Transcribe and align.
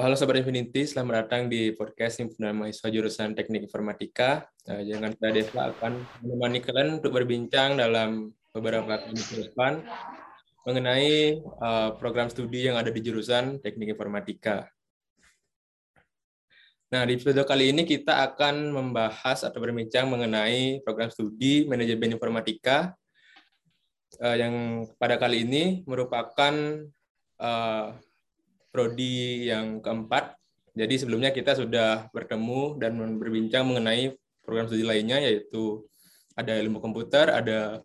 halo 0.00 0.16
Sobat 0.16 0.40
Infinity, 0.40 0.88
selamat 0.88 1.26
datang 1.28 1.52
di 1.52 1.76
podcast 1.76 2.16
Himpunan 2.16 2.56
Mahasiswa 2.56 2.88
Jurusan 2.88 3.36
Teknik 3.36 3.68
Informatika. 3.68 4.48
Jangan 4.64 5.12
saya 5.20 5.32
Deva 5.36 5.68
akan 5.68 5.92
menemani 6.24 6.64
kalian 6.64 6.88
untuk 6.96 7.12
berbincang 7.12 7.76
dalam 7.76 8.32
beberapa 8.56 8.96
kali 8.96 9.20
ke 9.20 9.34
depan 9.44 9.84
mengenai 10.64 11.44
uh, 11.44 11.92
program 12.00 12.32
studi 12.32 12.64
yang 12.70 12.80
ada 12.80 12.88
di 12.88 13.04
jurusan 13.04 13.60
Teknik 13.60 13.92
Informatika. 13.92 14.64
Nah, 16.88 17.04
di 17.04 17.20
episode 17.20 17.44
kali 17.44 17.76
ini 17.76 17.84
kita 17.84 18.24
akan 18.32 18.72
membahas 18.72 19.44
atau 19.44 19.60
berbincang 19.60 20.08
mengenai 20.08 20.80
program 20.88 21.12
studi 21.12 21.68
Manajemen 21.68 22.16
Informatika 22.16 22.96
yang 24.20 24.84
pada 25.00 25.16
kali 25.20 25.48
ini 25.48 25.84
merupakan 25.84 26.52
prodi 28.72 29.46
yang 29.52 29.84
keempat. 29.84 30.34
Jadi 30.72 30.96
sebelumnya 30.96 31.30
kita 31.30 31.52
sudah 31.52 32.08
bertemu 32.16 32.80
dan 32.80 32.96
berbincang 33.20 33.68
mengenai 33.68 34.16
program 34.40 34.66
studi 34.66 34.82
lainnya 34.82 35.20
yaitu 35.20 35.84
ada 36.32 36.56
ilmu 36.56 36.80
komputer, 36.80 37.28
ada 37.28 37.84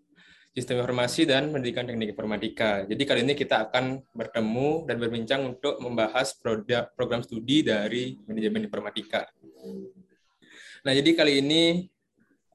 sistem 0.55 0.81
informasi 0.81 1.29
dan 1.29 1.53
pendidikan 1.53 1.85
teknik 1.85 2.17
informatika. 2.17 2.87
Jadi 2.87 3.03
kali 3.05 3.21
ini 3.21 3.37
kita 3.37 3.69
akan 3.69 4.01
bertemu 4.15 4.89
dan 4.89 4.97
berbincang 4.97 5.41
untuk 5.53 5.77
membahas 5.83 6.33
produk, 6.39 6.89
program 6.97 7.21
studi 7.21 7.61
dari 7.61 8.17
manajemen 8.25 8.65
informatika. 8.65 9.29
Nah, 10.81 10.93
jadi 10.95 11.13
kali 11.13 11.45
ini 11.45 11.85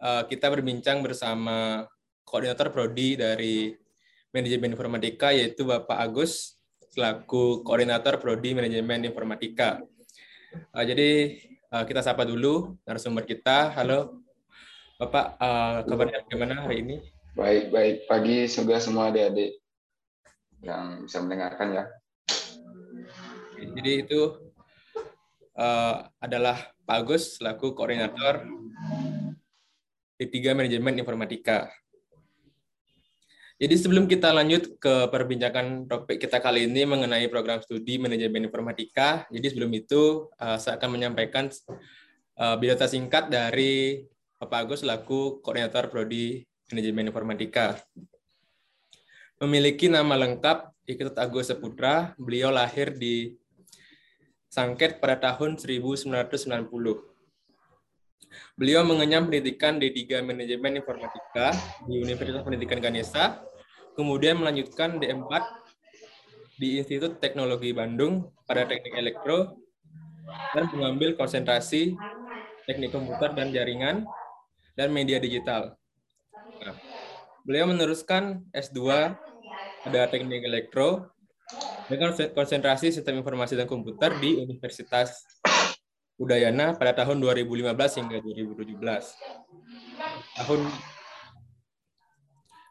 uh, 0.03 0.27
kita 0.27 0.51
berbincang 0.51 1.05
bersama 1.05 1.87
koordinator 2.27 2.75
prodi 2.75 3.15
dari 3.15 3.71
manajemen 4.33 4.75
informatika 4.75 5.31
yaitu 5.31 5.63
Bapak 5.63 6.01
Agus 6.01 6.59
selaku 6.93 7.65
koordinator 7.65 8.21
prodi 8.21 8.53
manajemen 8.53 9.09
informatika. 9.09 9.81
Uh, 10.77 10.85
jadi 10.85 11.41
uh, 11.73 11.89
kita 11.89 12.05
sapa 12.05 12.29
dulu 12.29 12.77
narasumber 12.85 13.25
kita. 13.25 13.73
Halo, 13.73 14.21
Bapak, 15.01 15.41
uh, 15.41 15.89
kabarnya 15.89 16.21
bagaimana 16.29 16.69
hari 16.69 16.85
ini? 16.85 16.97
Baik, 17.33 17.73
baik. 17.73 17.97
Pagi 18.05 18.45
juga 18.45 18.77
semua 18.77 19.09
adik-adik 19.09 19.57
yang 20.61 21.09
bisa 21.09 21.19
mendengarkan 21.25 21.69
ya. 21.73 21.85
Jadi 23.57 23.93
itu 24.05 24.53
uh, 25.57 25.97
adalah 26.21 26.61
Pak 26.85 26.97
Agus 27.01 27.41
selaku 27.41 27.73
koordinator 27.73 28.45
D3 30.21 30.53
Manajemen 30.53 31.01
Informatika. 31.01 31.73
Jadi 33.63 33.79
sebelum 33.79 34.11
kita 34.11 34.35
lanjut 34.35 34.75
ke 34.83 35.07
perbincangan 35.07 35.87
topik 35.87 36.19
kita 36.19 36.43
kali 36.43 36.67
ini 36.67 36.83
mengenai 36.83 37.31
program 37.31 37.63
studi 37.63 37.95
manajemen 37.95 38.51
informatika, 38.51 39.23
jadi 39.31 39.55
sebelum 39.55 39.71
itu 39.71 40.27
uh, 40.35 40.59
saya 40.59 40.83
akan 40.83 40.99
menyampaikan 40.99 41.47
uh, 42.43 42.59
biodata 42.59 42.91
singkat 42.91 43.31
dari 43.31 44.03
Bapak 44.43 44.67
Agus 44.67 44.83
selaku 44.83 45.39
koordinator 45.47 45.87
prodi 45.95 46.43
manajemen 46.75 47.15
informatika. 47.15 47.79
Memiliki 49.39 49.87
nama 49.87 50.19
lengkap 50.19 50.75
Ikut 50.91 51.15
Agus 51.15 51.55
Seputra, 51.55 52.19
beliau 52.19 52.51
lahir 52.51 52.91
di 52.91 53.39
Sangket 54.51 54.99
pada 54.99 55.23
tahun 55.23 55.55
1990. 55.63 56.11
Beliau 58.59 58.83
mengenyam 58.83 59.31
pendidikan 59.31 59.79
D3 59.79 60.27
Manajemen 60.27 60.83
Informatika 60.83 61.55
di 61.87 62.03
Universitas 62.03 62.43
Pendidikan 62.43 62.83
Ganesha 62.83 63.52
kemudian 63.97 64.41
melanjutkan 64.41 64.97
D4 64.97 65.31
di 66.57 66.79
Institut 66.81 67.19
Teknologi 67.19 67.75
Bandung 67.75 68.31
pada 68.47 68.69
Teknik 68.69 68.95
Elektro 68.95 69.59
dan 70.55 70.69
mengambil 70.73 71.17
konsentrasi 71.19 71.97
Teknik 72.69 72.95
Komputer 72.95 73.35
dan 73.35 73.51
Jaringan 73.51 74.07
dan 74.79 74.89
Media 74.95 75.19
Digital. 75.19 75.75
Nah, 76.63 76.77
beliau 77.43 77.67
meneruskan 77.67 78.47
S2 78.55 78.79
pada 79.83 80.01
Teknik 80.07 80.47
Elektro 80.47 81.11
dengan 81.91 82.15
konsentrasi 82.15 82.95
Sistem 82.95 83.21
Informasi 83.21 83.59
dan 83.59 83.67
Komputer 83.67 84.15
di 84.23 84.39
Universitas 84.39 85.27
Udayana 86.21 86.79
pada 86.79 86.95
tahun 87.03 87.19
2015 87.19 87.99
hingga 87.99 88.17
2017. 88.23 88.79
Tahun 90.39 90.61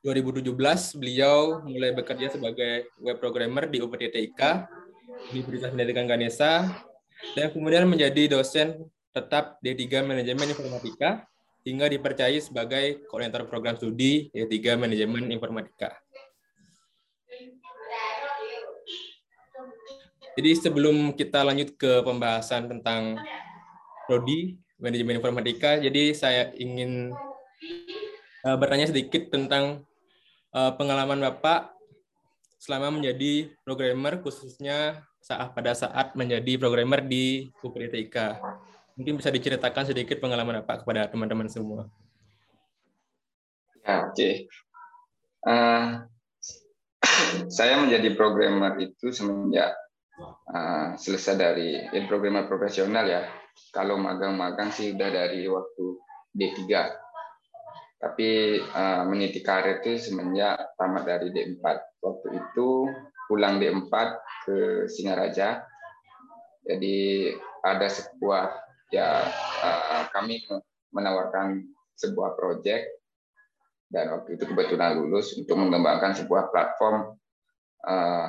2017 0.02 0.98
beliau 0.98 1.62
mulai 1.62 1.94
bekerja 1.94 2.34
sebagai 2.34 2.90
web 2.98 3.22
programmer 3.22 3.70
di 3.70 3.78
UPTTIK 3.78 4.42
Universitas 5.30 5.70
Pendidikan 5.70 6.10
Ganesha 6.10 6.74
dan 7.38 7.54
kemudian 7.54 7.86
menjadi 7.86 8.34
dosen 8.34 8.82
tetap 9.14 9.62
D3 9.62 10.02
Manajemen 10.02 10.50
Informatika 10.50 11.30
hingga 11.62 11.86
dipercayai 11.86 12.42
sebagai 12.42 13.06
koordinator 13.06 13.46
program 13.46 13.78
studi 13.78 14.34
D3 14.34 14.74
Manajemen 14.82 15.30
Informatika. 15.30 15.94
Jadi 20.34 20.52
sebelum 20.58 21.14
kita 21.14 21.46
lanjut 21.46 21.78
ke 21.78 22.02
pembahasan 22.02 22.66
tentang 22.66 23.20
prodi 24.10 24.58
manajemen 24.82 25.20
informatika, 25.20 25.78
jadi 25.78 26.16
saya 26.16 26.50
ingin 26.56 27.12
uh, 28.48 28.58
bertanya 28.58 28.90
sedikit 28.90 29.30
tentang 29.30 29.84
uh, 30.56 30.72
pengalaman 30.76 31.20
Bapak 31.20 31.76
selama 32.62 32.94
menjadi 32.94 33.50
programmer 33.66 34.22
khususnya 34.22 35.02
saat 35.22 35.54
pada 35.58 35.74
saat 35.74 36.14
menjadi 36.14 36.62
programmer 36.62 37.02
di 37.02 37.50
UPTIK. 37.62 38.38
Mungkin 39.00 39.18
bisa 39.18 39.34
diceritakan 39.34 39.90
sedikit 39.90 40.22
pengalaman 40.22 40.62
Bapak 40.62 40.86
kepada 40.86 41.10
teman-teman 41.10 41.50
semua. 41.50 41.90
Ya, 43.82 44.06
oke. 44.06 44.14
Okay. 44.14 44.34
Uh, 45.42 45.50
eh, 45.50 45.90
saya 47.50 47.82
menjadi 47.82 48.14
programmer 48.14 48.78
itu 48.78 49.10
semenjak 49.10 49.74
uh, 50.54 50.94
selesai 50.94 51.34
dari 51.34 51.82
ya, 51.90 52.02
programmer 52.06 52.46
profesional 52.46 53.10
ya. 53.10 53.26
Kalau 53.74 53.98
magang-magang 53.98 54.70
sih 54.70 54.94
udah 54.94 55.10
dari 55.10 55.50
waktu 55.50 55.86
D3 56.38 57.01
tapi 58.02 58.58
uh, 58.58 59.06
meniti 59.06 59.46
karir 59.46 59.78
itu 59.86 60.02
semenjak 60.02 60.74
tamat 60.74 61.06
dari 61.06 61.30
D4. 61.30 61.62
Waktu 62.02 62.28
itu 62.34 62.90
pulang 63.30 63.62
D4 63.62 63.94
ke 64.50 64.58
Singaraja. 64.90 65.62
Jadi 66.66 67.30
ada 67.62 67.86
sebuah 67.86 68.50
ya 68.90 69.22
uh, 69.62 70.10
kami 70.10 70.42
menawarkan 70.90 71.62
sebuah 71.94 72.34
proyek 72.34 72.90
dan 73.94 74.18
waktu 74.18 74.34
itu 74.34 74.50
kebetulan 74.50 74.98
lulus 74.98 75.38
untuk 75.38 75.62
mengembangkan 75.62 76.18
sebuah 76.18 76.50
platform 76.50 77.14
uh, 77.86 78.28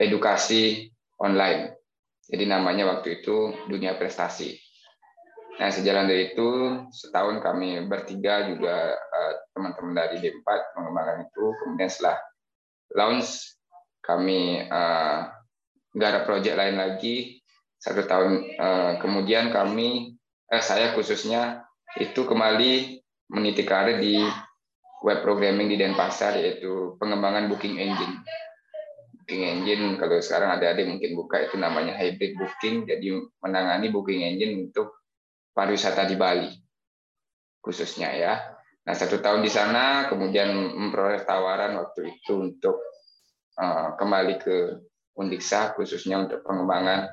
edukasi 0.00 0.88
online. 1.20 1.76
Jadi 2.24 2.48
namanya 2.48 2.88
waktu 2.88 3.20
itu 3.20 3.52
dunia 3.68 4.00
prestasi. 4.00 4.56
Nah, 5.60 5.68
sejalan 5.68 6.08
dari 6.08 6.32
itu, 6.32 6.48
setahun 6.88 7.44
kami 7.44 7.84
bertiga 7.84 8.48
juga 8.48 8.96
uh, 8.96 9.32
teman-teman 9.52 9.92
dari 9.92 10.16
D4 10.24 10.48
mengembangkan 10.72 11.28
itu. 11.28 11.44
Kemudian 11.60 11.90
setelah 11.92 12.16
launch, 12.96 13.60
kami 14.00 14.64
uh, 14.64 15.28
nggak 15.92 16.10
ada 16.16 16.20
proyek 16.24 16.56
lain 16.56 16.80
lagi. 16.80 17.44
Satu 17.76 18.08
tahun 18.08 18.56
uh, 18.56 18.92
kemudian 19.04 19.52
kami, 19.52 20.16
eh, 20.48 20.64
saya 20.64 20.96
khususnya 20.96 21.68
itu 22.00 22.24
kembali 22.24 23.04
meniti 23.28 23.60
karir 23.68 24.00
di 24.00 24.16
web 25.04 25.20
programming 25.20 25.68
di 25.68 25.76
Denpasar, 25.76 26.40
yaitu 26.40 26.96
pengembangan 26.96 27.52
booking 27.52 27.76
engine. 27.76 28.24
Booking 29.12 29.44
engine, 29.44 29.84
kalau 30.00 30.24
sekarang 30.24 30.56
ada 30.56 30.72
adik 30.72 30.88
mungkin 30.88 31.12
buka, 31.20 31.44
itu 31.44 31.60
namanya 31.60 31.92
hybrid 32.00 32.32
booking, 32.40 32.88
jadi 32.88 33.28
menangani 33.44 33.92
booking 33.92 34.24
engine 34.24 34.72
untuk 34.72 34.99
pariwisata 35.60 36.08
di 36.08 36.16
Bali 36.16 36.48
khususnya 37.60 38.16
ya. 38.16 38.32
Nah 38.88 38.96
satu 38.96 39.20
tahun 39.20 39.44
di 39.44 39.52
sana 39.52 40.08
kemudian 40.08 40.56
memperoleh 40.56 41.20
tawaran 41.28 41.76
waktu 41.76 42.16
itu 42.16 42.40
untuk 42.40 42.80
uh, 43.60 43.92
kembali 44.00 44.40
ke 44.40 44.56
Undiksa 45.20 45.76
khususnya 45.76 46.24
untuk 46.24 46.40
pengembangan 46.40 47.12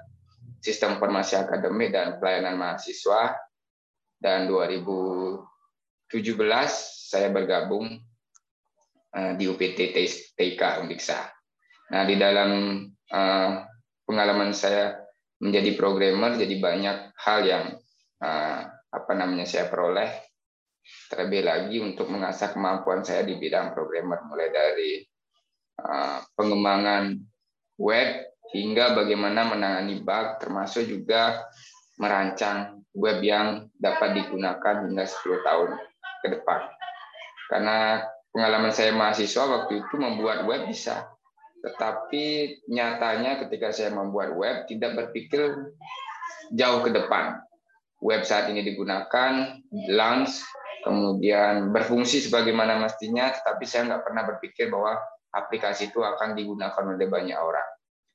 sistem 0.63 0.95
informasi 0.95 1.35
akademik 1.35 1.91
dan 1.91 2.23
pelayanan 2.23 2.55
mahasiswa 2.55 3.35
dan 4.15 4.47
2017 4.47 5.43
saya 7.11 7.27
bergabung 7.35 7.99
uh, 9.11 9.31
di 9.35 9.43
UPT 9.43 9.91
TK 10.39 10.61
Undiksa. 10.87 11.19
Nah 11.91 12.07
di 12.07 12.15
dalam 12.15 12.79
uh, 13.11 13.51
pengalaman 14.07 14.55
saya 14.55 15.03
menjadi 15.43 15.75
programmer 15.75 16.39
jadi 16.39 16.55
banyak 16.63 16.97
hal 17.19 17.43
yang 17.43 17.65
apa 18.87 19.11
namanya 19.13 19.45
saya 19.45 19.69
peroleh 19.69 20.09
terlebih 21.11 21.43
lagi 21.43 21.77
untuk 21.83 22.07
mengasah 22.07 22.55
kemampuan 22.55 23.03
saya 23.03 23.27
di 23.27 23.35
bidang 23.35 23.75
programmer 23.75 24.23
mulai 24.23 24.49
dari 24.49 25.03
uh, 25.83 26.23
pengembangan 26.33 27.13
web 27.77 28.09
hingga 28.55 28.95
bagaimana 28.95 29.51
menangani 29.51 29.99
bug 29.99 30.39
termasuk 30.39 30.87
juga 30.87 31.43
merancang 31.99 32.81
web 32.95 33.19
yang 33.21 33.67
dapat 33.77 34.15
digunakan 34.17 34.87
hingga 34.87 35.05
10 35.05 35.47
tahun 35.47 35.69
ke 36.23 36.27
depan. 36.39 36.61
Karena 37.51 38.01
pengalaman 38.33 38.73
saya 38.73 38.91
mahasiswa 38.95 39.43
waktu 39.45 39.85
itu 39.85 39.95
membuat 39.99 40.47
web 40.49 40.65
bisa, 40.65 41.05
tetapi 41.61 42.57
nyatanya 42.71 43.45
ketika 43.45 43.69
saya 43.75 43.93
membuat 43.93 44.33
web 44.33 44.65
tidak 44.65 44.97
berpikir 44.97 45.73
jauh 46.53 46.81
ke 46.81 46.91
depan. 46.95 47.43
Web 47.97 48.21
saat 48.23 48.53
ini 48.53 48.61
digunakan, 48.61 49.57
launch, 49.89 50.45
kemudian 50.85 51.73
berfungsi 51.73 52.21
sebagaimana 52.21 52.77
mestinya, 52.77 53.33
tetapi 53.33 53.65
saya 53.65 53.89
nggak 53.89 54.03
pernah 54.05 54.23
berpikir 54.29 54.69
bahwa 54.69 55.01
aplikasi 55.33 55.89
itu 55.89 56.05
akan 56.05 56.37
digunakan 56.37 56.83
oleh 56.85 57.09
banyak 57.09 57.37
orang. 57.37 57.65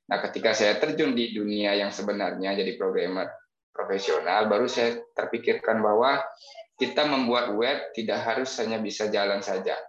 Nah, 0.07 0.19
ketika 0.23 0.51
saya 0.51 0.79
terjun 0.79 1.15
di 1.15 1.31
dunia 1.35 1.75
yang 1.75 1.91
sebenarnya 1.91 2.55
jadi 2.59 2.75
programmer 2.75 3.31
profesional, 3.71 4.47
baru 4.51 4.67
saya 4.67 4.99
terpikirkan 5.15 5.79
bahwa 5.79 6.19
kita 6.75 7.07
membuat 7.07 7.55
web 7.55 7.93
tidak 7.95 8.19
harus 8.23 8.51
hanya 8.59 8.81
bisa 8.83 9.07
jalan 9.07 9.39
saja, 9.39 9.79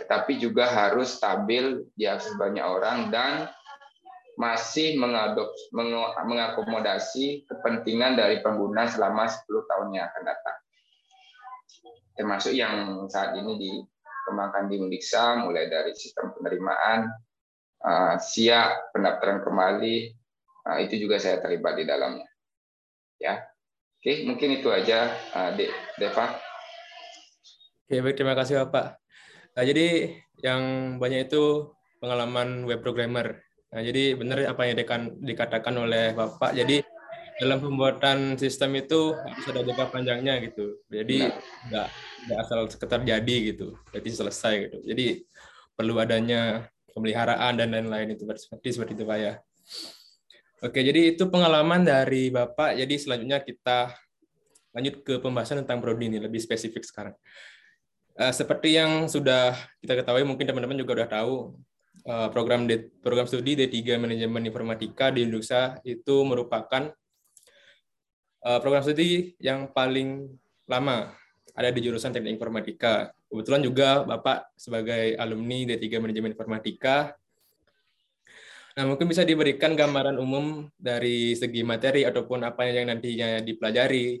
tetapi 0.00 0.40
juga 0.40 0.68
harus 0.68 1.16
stabil 1.16 1.84
diakses 1.96 2.36
banyak 2.40 2.64
orang 2.64 3.12
dan 3.12 3.48
masih 4.40 4.96
mengadop, 4.96 5.52
mengakomodasi 6.24 7.44
kepentingan 7.44 8.16
dari 8.16 8.40
pengguna 8.40 8.88
selama 8.88 9.28
10 9.28 9.44
tahun 9.68 9.88
yang 9.92 10.08
akan 10.08 10.22
datang. 10.24 10.56
Termasuk 12.16 12.56
yang 12.56 13.04
saat 13.12 13.36
ini 13.36 13.60
dikembangkan 13.60 14.72
di 14.72 14.80
Undiksa, 14.80 15.44
mulai 15.44 15.68
dari 15.68 15.92
sistem 15.92 16.32
penerimaan, 16.32 17.12
uh, 17.84 18.16
siap, 18.16 18.96
pendaftaran 18.96 19.44
kembali, 19.44 20.16
uh, 20.72 20.78
itu 20.80 20.96
juga 20.96 21.20
saya 21.20 21.44
terlibat 21.44 21.76
di 21.76 21.84
dalamnya. 21.84 22.28
Ya, 23.20 23.44
oke, 24.00 24.24
mungkin 24.24 24.56
itu 24.56 24.72
aja, 24.72 25.12
uh, 25.36 25.52
De 25.52 25.68
Deva. 26.00 26.32
Oke, 27.84 28.00
baik, 28.00 28.16
terima 28.16 28.32
kasih 28.32 28.64
Bapak. 28.64 28.96
Nah, 29.52 29.64
jadi 29.68 30.16
yang 30.40 30.96
banyak 30.96 31.28
itu 31.28 31.76
pengalaman 32.00 32.64
web 32.64 32.80
programmer 32.80 33.49
Nah, 33.70 33.80
jadi 33.86 34.18
benar 34.18 34.42
apa 34.50 34.66
yang 34.66 34.76
dikatakan 35.22 35.74
oleh 35.78 36.10
Bapak. 36.10 36.58
Jadi 36.58 36.82
dalam 37.38 37.62
pembuatan 37.62 38.34
sistem 38.34 38.74
itu 38.76 39.14
harus 39.14 39.46
ada 39.46 39.62
jangka 39.62 39.94
panjangnya 39.94 40.42
gitu. 40.42 40.82
Jadi 40.90 41.30
nggak 41.70 41.86
nggak 42.26 42.38
asal 42.42 42.66
sekedar 42.66 43.00
jadi 43.06 43.36
gitu. 43.54 43.78
Jadi 43.94 44.08
selesai 44.10 44.54
gitu. 44.66 44.78
Jadi 44.82 45.22
perlu 45.78 46.02
adanya 46.02 46.66
pemeliharaan 46.90 47.62
dan 47.62 47.70
lain-lain 47.70 48.18
itu 48.18 48.26
seperti 48.26 48.74
seperti 48.74 48.92
itu 48.98 49.04
Pak 49.06 49.18
ya. 49.22 49.34
Oke, 50.60 50.82
jadi 50.82 51.14
itu 51.16 51.24
pengalaman 51.30 51.86
dari 51.86 52.28
Bapak. 52.28 52.74
Jadi 52.74 52.94
selanjutnya 52.98 53.38
kita 53.38 53.94
lanjut 54.74 54.94
ke 55.06 55.14
pembahasan 55.22 55.62
tentang 55.62 55.78
prodi 55.78 56.10
ini 56.10 56.18
lebih 56.18 56.42
spesifik 56.42 56.82
sekarang. 56.82 57.14
Uh, 58.18 58.34
seperti 58.34 58.76
yang 58.76 59.08
sudah 59.08 59.56
kita 59.80 59.96
ketahui, 59.96 60.26
mungkin 60.26 60.44
teman-teman 60.44 60.76
juga 60.76 61.00
sudah 61.00 61.08
tahu, 61.08 61.34
Eh, 61.54 61.69
program 62.34 62.66
D, 62.66 62.90
program 62.98 63.28
studi 63.30 63.54
D3 63.54 64.00
Manajemen 64.00 64.42
Informatika 64.48 65.14
di 65.14 65.22
Indonesia 65.22 65.78
itu 65.86 66.26
merupakan 66.26 66.90
eh, 68.42 68.58
program 68.58 68.82
studi 68.82 69.38
yang 69.38 69.70
paling 69.70 70.26
lama 70.66 71.14
ada 71.54 71.70
di 71.70 71.80
jurusan 71.82 72.14
Teknik 72.14 72.38
Informatika. 72.38 73.10
Kebetulan 73.30 73.62
juga 73.62 74.02
Bapak 74.02 74.54
sebagai 74.58 75.14
alumni 75.18 75.66
D3 75.70 76.02
Manajemen 76.02 76.34
Informatika. 76.34 77.14
Nah, 78.78 78.86
mungkin 78.86 79.10
bisa 79.10 79.26
diberikan 79.26 79.74
gambaran 79.74 80.16
umum 80.16 80.70
dari 80.78 81.34
segi 81.34 81.66
materi 81.66 82.06
ataupun 82.06 82.46
apa 82.46 82.70
yang 82.70 82.90
nantinya 82.90 83.42
dipelajari. 83.42 84.18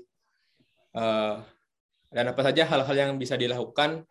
Eh, 0.90 1.36
dan 2.10 2.26
apa 2.26 2.42
saja 2.42 2.66
hal-hal 2.66 2.96
yang 2.98 3.12
bisa 3.16 3.38
dilakukan 3.38 4.02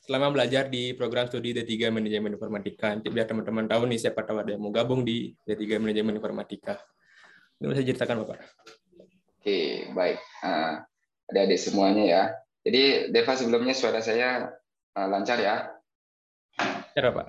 selama 0.00 0.32
belajar 0.32 0.72
di 0.72 0.96
program 0.96 1.28
studi 1.28 1.52
D3 1.52 1.92
Manajemen 1.92 2.34
Informatika. 2.34 2.90
Nanti 2.96 3.12
biar 3.12 3.28
teman-teman 3.28 3.68
tahu 3.68 3.84
nih 3.86 3.98
siapa 4.00 4.24
tahu 4.24 4.40
ada 4.40 4.56
yang 4.56 4.62
mau 4.64 4.72
gabung 4.72 5.04
di 5.04 5.36
D3 5.44 5.76
Manajemen 5.76 6.16
Informatika. 6.16 6.80
Ini 7.60 7.68
bisa 7.68 7.84
ceritakan 7.84 8.24
Bapak. 8.24 8.40
Oke, 9.40 9.92
baik. 9.92 10.18
Uh, 10.40 10.80
adik-adik 11.28 11.60
semuanya 11.60 12.04
ya. 12.04 12.22
Jadi 12.64 13.12
Deva 13.12 13.32
sebelumnya 13.36 13.76
suara 13.76 14.00
saya 14.00 14.48
uh, 14.96 15.08
lancar 15.08 15.40
ya? 15.40 15.68
Lancar 16.56 17.04
Pak. 17.12 17.26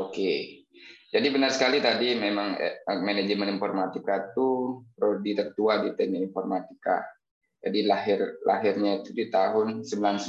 Oke. 0.00 0.64
Jadi 1.08 1.26
benar 1.32 1.48
sekali 1.48 1.80
tadi 1.80 2.12
memang 2.20 2.60
eh, 2.60 2.84
manajemen 3.00 3.48
informatika 3.56 4.28
itu 4.28 4.80
prodi 4.92 5.32
tertua 5.32 5.80
di 5.80 5.96
teknik 5.96 6.28
informatika. 6.32 7.00
Jadi 7.64 7.88
lahir 7.88 8.20
lahirnya 8.44 9.00
itu 9.00 9.16
di 9.16 9.32
tahun 9.32 9.88
99 9.88 10.28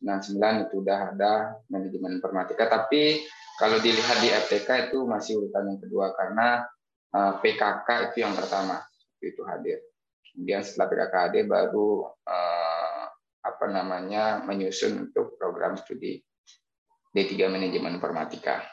99 0.00 0.64
itu 0.68 0.74
udah 0.80 0.98
ada 1.12 1.32
manajemen 1.68 2.16
informatika. 2.16 2.64
Tapi 2.66 3.20
kalau 3.60 3.76
dilihat 3.76 4.18
di 4.24 4.32
FTK 4.32 4.88
itu 4.88 5.04
masih 5.04 5.44
urutan 5.44 5.68
yang 5.68 5.80
kedua 5.80 6.16
karena 6.16 6.64
eh, 7.12 7.32
PKK 7.44 7.88
itu 8.10 8.24
yang 8.24 8.32
pertama 8.32 8.80
itu 9.20 9.44
hadir. 9.44 9.84
Kemudian 10.32 10.64
setelah 10.64 10.88
PKK 10.88 11.14
hadir 11.28 11.44
baru 11.44 12.08
eh, 12.24 13.04
apa 13.40 13.66
namanya 13.68 14.40
menyusun 14.44 15.08
untuk 15.08 15.36
program 15.36 15.76
studi 15.76 16.20
D3 17.12 17.52
manajemen 17.52 18.00
informatika. 18.00 18.64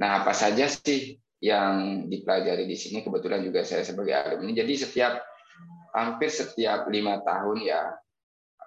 Nah 0.00 0.24
apa 0.24 0.32
saja 0.32 0.68
sih 0.68 1.20
yang 1.42 2.06
dipelajari 2.08 2.64
di 2.64 2.76
sini? 2.76 3.04
Kebetulan 3.04 3.44
juga 3.44 3.60
saya 3.64 3.84
sebagai 3.84 4.16
alumni. 4.16 4.56
Jadi 4.56 4.72
setiap 4.78 5.20
hampir 5.92 6.32
setiap 6.32 6.88
lima 6.88 7.20
tahun 7.20 7.58
ya 7.60 7.92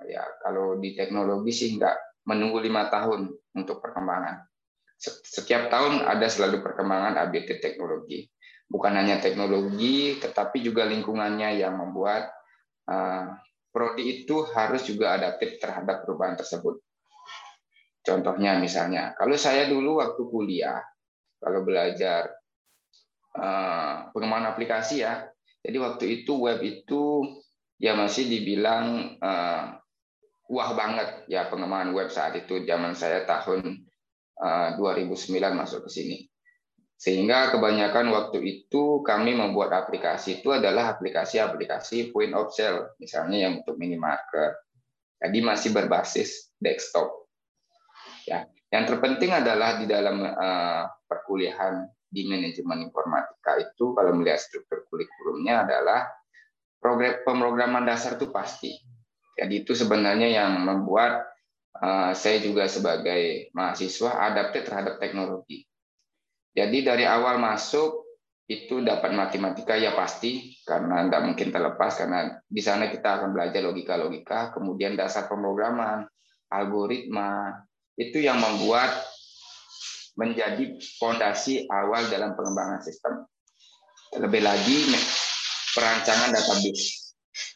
ya 0.03 0.23
kalau 0.43 0.75
di 0.81 0.91
teknologi 0.97 1.51
sih 1.55 1.69
nggak 1.79 2.25
menunggu 2.27 2.59
lima 2.59 2.91
tahun 2.91 3.31
untuk 3.55 3.79
perkembangan. 3.79 4.43
Setiap 4.99 5.69
tahun 5.69 6.03
ada 6.07 6.25
selalu 6.25 6.65
perkembangan 6.65 7.19
update 7.21 7.61
teknologi. 7.61 8.25
Bukan 8.65 8.97
hanya 8.97 9.21
teknologi, 9.21 10.17
tetapi 10.17 10.57
juga 10.65 10.89
lingkungannya 10.89 11.61
yang 11.61 11.77
membuat 11.77 12.33
uh, 12.89 13.37
prodi 13.69 14.23
itu 14.25 14.41
harus 14.55 14.81
juga 14.87 15.13
adaptif 15.13 15.61
terhadap 15.61 16.01
perubahan 16.01 16.33
tersebut. 16.33 16.81
Contohnya 18.01 18.57
misalnya, 18.57 19.13
kalau 19.13 19.37
saya 19.37 19.69
dulu 19.69 20.01
waktu 20.01 20.21
kuliah, 20.25 20.81
kalau 21.37 21.61
belajar 21.61 22.33
uh, 23.37 24.09
pengembangan 24.09 24.57
aplikasi 24.57 25.05
ya, 25.05 25.29
jadi 25.61 25.77
waktu 25.77 26.05
itu 26.21 26.33
web 26.37 26.61
itu 26.65 27.25
ya 27.77 27.93
masih 27.93 28.25
dibilang 28.29 29.17
uh, 29.19 29.77
wah 30.49 30.71
banget 30.77 31.25
ya 31.25 31.49
pengembangan 31.49 31.91
web 31.93 32.09
saat 32.13 32.37
itu 32.37 32.61
zaman 32.65 32.93
saya 32.93 33.25
tahun 33.25 33.85
uh, 34.41 34.77
eh, 34.77 35.05
2009 35.05 35.41
masuk 35.55 35.85
ke 35.85 35.91
sini. 35.91 36.17
Sehingga 36.95 37.51
kebanyakan 37.51 38.07
waktu 38.15 38.39
itu 38.39 39.03
kami 39.03 39.35
membuat 39.35 39.75
aplikasi 39.75 40.39
itu 40.39 40.55
adalah 40.55 40.95
aplikasi-aplikasi 40.95 42.15
point 42.15 42.31
of 42.31 42.55
sale, 42.55 42.95
misalnya 43.03 43.45
yang 43.45 43.53
untuk 43.59 43.75
minimarket. 43.75 44.55
Jadi 45.19 45.43
masih 45.43 45.75
berbasis 45.75 46.55
desktop. 46.55 47.27
Ya, 48.23 48.47
yang 48.71 48.87
terpenting 48.87 49.35
adalah 49.35 49.75
di 49.75 49.85
dalam 49.91 50.23
uh, 50.23 50.87
perkuliahan 51.03 51.83
di 52.07 52.31
manajemen 52.31 52.87
informatika 52.87 53.59
itu 53.59 53.91
kalau 53.91 54.15
melihat 54.15 54.39
struktur 54.39 54.87
kurikulumnya 54.87 55.67
adalah 55.67 56.07
program 56.79 57.21
pemrograman 57.27 57.83
dasar 57.83 58.15
itu 58.15 58.31
pasti 58.31 58.71
jadi 59.35 59.67
itu 59.67 59.75
sebenarnya 59.75 60.31
yang 60.31 60.63
membuat 60.63 61.27
uh, 61.75 62.15
saya 62.15 62.39
juga 62.39 62.71
sebagai 62.71 63.51
mahasiswa 63.51 64.15
adaptif 64.31 64.71
terhadap 64.71 64.95
teknologi. 64.97 65.67
Jadi 66.55 66.87
dari 66.87 67.03
awal 67.03 67.35
masuk 67.35 68.07
itu 68.47 68.79
dapat 68.79 69.11
matematika 69.11 69.75
ya 69.75 69.91
pasti 69.91 70.55
karena 70.63 71.03
tidak 71.03 71.21
mungkin 71.27 71.49
terlepas 71.51 71.97
karena 71.99 72.39
di 72.47 72.61
sana 72.63 72.87
kita 72.87 73.19
akan 73.19 73.35
belajar 73.35 73.59
logika-logika, 73.59 74.55
kemudian 74.55 74.95
dasar 74.95 75.27
pemrograman, 75.27 76.07
algoritma 76.47 77.59
itu 77.99 78.23
yang 78.23 78.39
membuat 78.39 78.91
menjadi 80.15 80.79
fondasi 80.95 81.67
awal 81.67 82.07
dalam 82.07 82.39
pengembangan 82.39 82.79
sistem. 82.79 83.27
Lebih 84.15 84.47
lagi 84.47 84.95
perancangan 85.75 86.31
database 86.31 87.04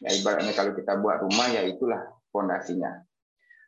Ya, 0.03 0.09
ibaratnya 0.11 0.51
kalau 0.51 0.75
kita 0.75 0.99
buat 0.99 1.23
rumah 1.23 1.47
ya 1.51 1.63
itulah 1.63 2.03
fondasinya. 2.29 3.03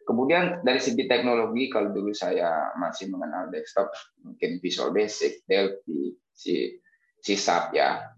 Kemudian 0.01 0.65
dari 0.65 0.82
segi 0.82 1.06
teknologi 1.06 1.70
kalau 1.70 1.94
dulu 1.94 2.12
saya 2.12 2.74
masih 2.75 3.13
mengenal 3.13 3.53
desktop 3.53 3.94
mungkin 4.25 4.58
Visual 4.60 4.91
Basic, 4.91 5.46
Delphi, 5.46 6.18
si 6.34 6.75
si 7.22 7.34
SAP 7.38 7.77
ya. 7.77 8.12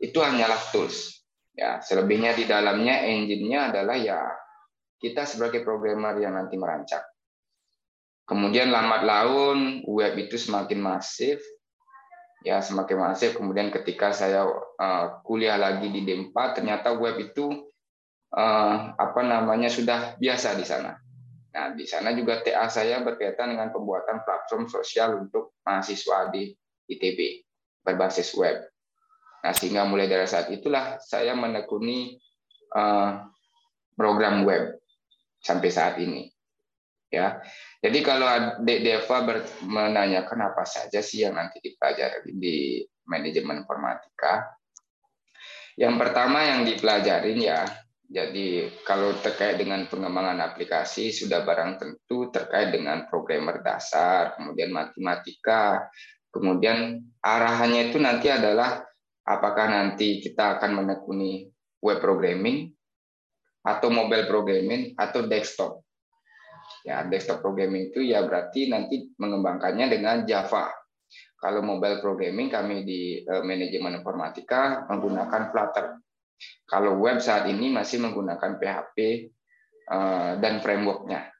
Itu 0.00 0.18
hanyalah 0.24 0.58
tools. 0.72 1.22
Ya, 1.52 1.84
selebihnya 1.84 2.32
di 2.32 2.48
dalamnya 2.48 3.04
engine-nya 3.04 3.68
adalah 3.68 3.94
ya 4.00 4.24
kita 4.96 5.28
sebagai 5.28 5.60
programmer 5.60 6.16
yang 6.16 6.32
nanti 6.32 6.56
merancang. 6.56 7.04
Kemudian 8.24 8.72
lambat 8.72 9.04
laun 9.04 9.84
web 9.84 10.16
itu 10.16 10.40
semakin 10.40 10.80
masif 10.80 11.44
ya 12.42 12.58
semakin 12.58 12.98
masif 12.98 13.38
kemudian 13.38 13.70
ketika 13.70 14.10
saya 14.10 14.46
uh, 14.50 15.06
kuliah 15.22 15.54
lagi 15.58 15.90
di 15.90 16.02
D4 16.02 16.34
ternyata 16.58 16.94
web 16.94 17.18
itu 17.22 17.70
uh, 18.34 18.76
apa 18.96 19.20
namanya 19.22 19.70
sudah 19.70 20.18
biasa 20.18 20.58
di 20.58 20.66
sana. 20.66 20.98
Nah, 21.52 21.76
di 21.76 21.84
sana 21.84 22.16
juga 22.16 22.40
TA 22.40 22.64
saya 22.72 23.04
berkaitan 23.04 23.52
dengan 23.52 23.68
pembuatan 23.68 24.24
platform 24.24 24.72
sosial 24.72 25.20
untuk 25.20 25.52
mahasiswa 25.68 26.32
di 26.32 26.48
ITB 26.88 27.44
berbasis 27.84 28.32
web. 28.40 28.56
Nah, 29.44 29.52
sehingga 29.52 29.84
mulai 29.84 30.08
dari 30.08 30.24
saat 30.24 30.48
itulah 30.48 30.96
saya 31.04 31.36
menekuni 31.36 32.16
uh, 32.72 33.20
program 33.92 34.48
web 34.48 34.80
sampai 35.44 35.68
saat 35.68 36.00
ini. 36.00 36.31
Ya, 37.12 37.44
jadi 37.84 37.98
kalau 38.00 38.24
Deva 38.64 39.18
menanyakan 39.68 40.48
apa 40.48 40.64
saja 40.64 41.04
sih 41.04 41.28
yang 41.28 41.36
nanti 41.36 41.60
dipelajari 41.60 42.32
di 42.32 42.80
manajemen 43.04 43.68
informatika, 43.68 44.48
yang 45.76 46.00
pertama 46.00 46.40
yang 46.40 46.64
dipelajarin 46.64 47.36
ya, 47.36 47.68
jadi 48.12 48.68
kalau 48.84 49.16
terkait 49.20 49.56
dengan 49.56 49.88
pengembangan 49.88 50.40
aplikasi 50.40 51.12
sudah 51.12 51.48
barang 51.48 51.80
tentu 51.80 52.28
terkait 52.28 52.68
dengan 52.68 53.08
programmer 53.08 53.64
dasar, 53.64 54.36
kemudian 54.36 54.68
matematika, 54.68 55.88
kemudian 56.28 56.96
arahannya 57.24 57.88
itu 57.88 57.96
nanti 57.96 58.28
adalah 58.28 58.84
apakah 59.24 59.64
nanti 59.64 60.20
kita 60.20 60.60
akan 60.60 60.84
menekuni 60.84 61.48
web 61.80 62.04
programming 62.04 62.68
atau 63.64 63.88
mobile 63.88 64.28
programming 64.28 64.92
atau 65.00 65.24
desktop. 65.24 65.80
Ya, 66.82 67.06
desktop 67.06 67.42
programming 67.42 67.94
itu 67.94 68.02
ya 68.02 68.26
berarti 68.26 68.70
nanti 68.70 69.10
mengembangkannya 69.16 69.86
dengan 69.90 70.16
Java. 70.26 70.70
Kalau 71.38 71.60
mobile 71.62 71.98
programming 71.98 72.50
kami 72.50 72.86
di 72.86 73.22
uh, 73.26 73.42
manajemen 73.42 73.98
informatika 73.98 74.86
menggunakan 74.86 75.50
Flutter. 75.50 75.86
Kalau 76.66 76.98
web 76.98 77.22
saat 77.22 77.46
ini 77.46 77.70
masih 77.70 78.02
menggunakan 78.02 78.58
PHP 78.58 78.98
eh, 79.86 80.32
dan 80.42 80.58
frameworknya. 80.58 81.30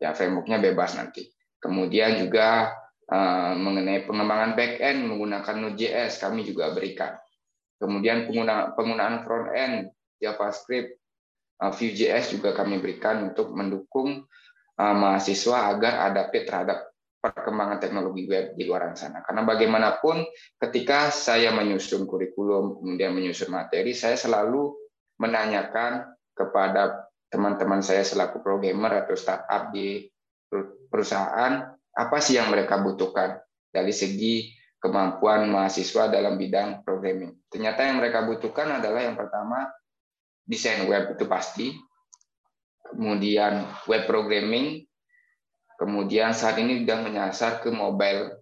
Ya, 0.00 0.16
frameworknya 0.16 0.56
bebas 0.56 0.96
nanti. 0.96 1.28
Kemudian 1.60 2.16
juga 2.16 2.72
uh, 3.10 3.52
mengenai 3.58 4.06
pengembangan 4.06 4.54
backend 4.54 5.04
menggunakan 5.04 5.56
Node.js 5.58 6.22
kami 6.22 6.48
juga 6.48 6.72
berikan. 6.72 7.18
Kemudian 7.76 8.30
penggunaan 8.30 8.72
penggunaan 8.72 9.26
front 9.26 9.48
end 9.52 9.90
JavaScript, 10.22 10.98
Vue.js 11.58 12.38
juga 12.38 12.54
kami 12.54 12.78
berikan 12.78 13.34
untuk 13.34 13.50
mendukung 13.50 14.22
mahasiswa 14.78 15.74
agar 15.74 16.06
adaptif 16.10 16.46
terhadap 16.46 16.88
perkembangan 17.18 17.82
teknologi 17.82 18.30
web 18.30 18.54
di 18.54 18.62
luar 18.62 18.94
sana. 18.94 19.26
Karena 19.26 19.42
bagaimanapun 19.42 20.22
ketika 20.62 21.10
saya 21.10 21.50
menyusun 21.50 22.06
kurikulum, 22.06 22.78
kemudian 22.78 23.10
menyusun 23.10 23.50
materi, 23.50 23.90
saya 23.90 24.14
selalu 24.14 24.70
menanyakan 25.18 26.14
kepada 26.30 27.10
teman-teman 27.26 27.82
saya 27.82 28.06
selaku 28.06 28.38
programmer 28.38 29.02
atau 29.02 29.18
startup 29.18 29.74
di 29.74 30.06
perusahaan, 30.88 31.74
apa 31.74 32.18
sih 32.22 32.38
yang 32.38 32.54
mereka 32.54 32.78
butuhkan 32.78 33.42
dari 33.68 33.90
segi 33.90 34.54
kemampuan 34.78 35.50
mahasiswa 35.50 36.06
dalam 36.06 36.38
bidang 36.38 36.86
programming. 36.86 37.50
Ternyata 37.50 37.82
yang 37.82 37.98
mereka 37.98 38.22
butuhkan 38.24 38.78
adalah 38.78 39.02
yang 39.02 39.18
pertama 39.18 39.66
desain 40.46 40.86
web 40.86 41.18
itu 41.18 41.26
pasti, 41.26 41.74
kemudian 42.82 43.66
web 43.86 44.04
programming, 44.06 44.86
kemudian 45.78 46.34
saat 46.34 46.58
ini 46.58 46.82
sudah 46.82 46.98
menyasar 47.02 47.62
ke 47.62 47.70
mobile 47.70 48.34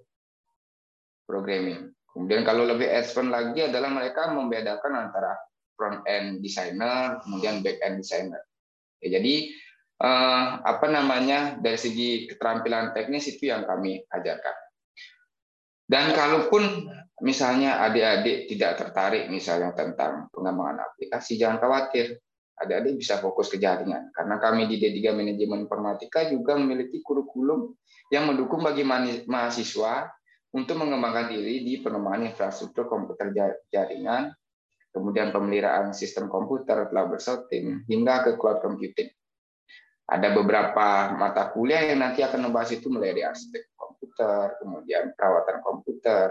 programming. 1.28 1.92
Kemudian 2.16 2.48
kalau 2.48 2.64
lebih 2.64 2.88
advance 2.88 3.28
lagi 3.28 3.60
adalah 3.68 3.92
mereka 3.92 4.32
membedakan 4.32 4.92
antara 5.08 5.36
front 5.76 6.00
end 6.08 6.40
designer, 6.40 7.20
kemudian 7.20 7.60
back 7.60 7.76
end 7.84 8.00
designer. 8.00 8.40
Ya, 9.04 9.20
jadi 9.20 9.52
eh, 10.00 10.46
apa 10.64 10.86
namanya 10.88 11.60
dari 11.60 11.76
segi 11.76 12.24
keterampilan 12.32 12.96
teknis 12.96 13.28
itu 13.28 13.52
yang 13.52 13.68
kami 13.68 14.00
ajarkan. 14.08 14.56
Dan 15.86 16.16
kalaupun 16.16 16.88
misalnya 17.22 17.84
adik-adik 17.84 18.50
tidak 18.50 18.72
tertarik 18.80 19.28
misalnya 19.30 19.76
tentang 19.76 20.32
pengembangan 20.34 20.88
aplikasi, 20.88 21.38
jangan 21.38 21.62
khawatir 21.62 22.16
adik-adik 22.56 22.96
bisa 22.96 23.20
fokus 23.20 23.52
ke 23.52 23.60
jaringan. 23.60 24.08
Karena 24.16 24.40
kami 24.40 24.64
di 24.64 24.80
D3 24.80 25.12
Manajemen 25.12 25.68
Informatika 25.68 26.24
juga 26.24 26.56
memiliki 26.56 27.04
kurikulum 27.04 27.76
yang 28.08 28.32
mendukung 28.32 28.64
bagi 28.64 28.82
mahasiswa 29.28 30.08
untuk 30.56 30.76
mengembangkan 30.80 31.36
diri 31.36 31.60
di 31.60 31.84
pengembangan 31.84 32.32
infrastruktur 32.32 32.88
komputer 32.88 33.28
jaringan, 33.68 34.32
kemudian 34.88 35.28
pemeliharaan 35.28 35.92
sistem 35.92 36.32
komputer, 36.32 36.88
cloud 36.88 37.20
sorting, 37.20 37.84
hingga 37.84 38.24
ke 38.24 38.40
cloud 38.40 38.64
computing. 38.64 39.12
Ada 40.06 40.32
beberapa 40.32 41.12
mata 41.18 41.50
kuliah 41.50 41.92
yang 41.92 42.00
nanti 42.00 42.22
akan 42.22 42.48
membahas 42.48 42.72
itu 42.72 42.88
mulai 42.88 43.12
dari 43.12 43.26
aspek 43.26 43.74
komputer, 43.76 44.56
kemudian 44.62 45.12
perawatan 45.12 45.60
komputer, 45.60 46.30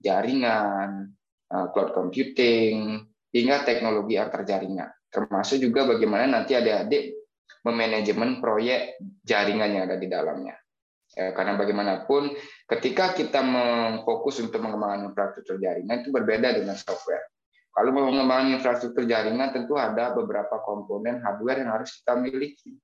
jaringan, 0.00 1.14
eh, 1.52 1.66
cloud 1.70 1.92
computing, 1.94 3.06
hingga 3.30 3.62
teknologi 3.62 4.18
antar 4.18 4.42
jaringan 4.42 4.90
termasuk 5.10 5.58
juga 5.58 5.84
bagaimana 5.90 6.40
nanti 6.40 6.54
adik-adik 6.54 7.18
memanajemen 7.66 8.40
proyek 8.40 8.96
jaringan 9.26 9.70
yang 9.74 9.84
ada 9.90 9.98
di 10.00 10.08
dalamnya. 10.08 10.56
Ya, 11.10 11.34
karena 11.34 11.58
bagaimanapun 11.58 12.38
ketika 12.70 13.10
kita 13.18 13.42
memfokus 13.42 14.38
untuk 14.38 14.62
mengembangkan 14.62 15.10
infrastruktur 15.10 15.58
jaringan 15.58 16.06
itu 16.06 16.14
berbeda 16.14 16.54
dengan 16.54 16.78
software. 16.78 17.26
Kalau 17.74 17.90
mau 17.90 18.06
mengembangkan 18.06 18.54
infrastruktur 18.54 19.02
jaringan 19.10 19.50
tentu 19.50 19.74
ada 19.74 20.14
beberapa 20.14 20.62
komponen 20.62 21.18
hardware 21.18 21.66
yang 21.66 21.74
harus 21.74 21.98
kita 21.98 22.14
miliki. 22.14 22.78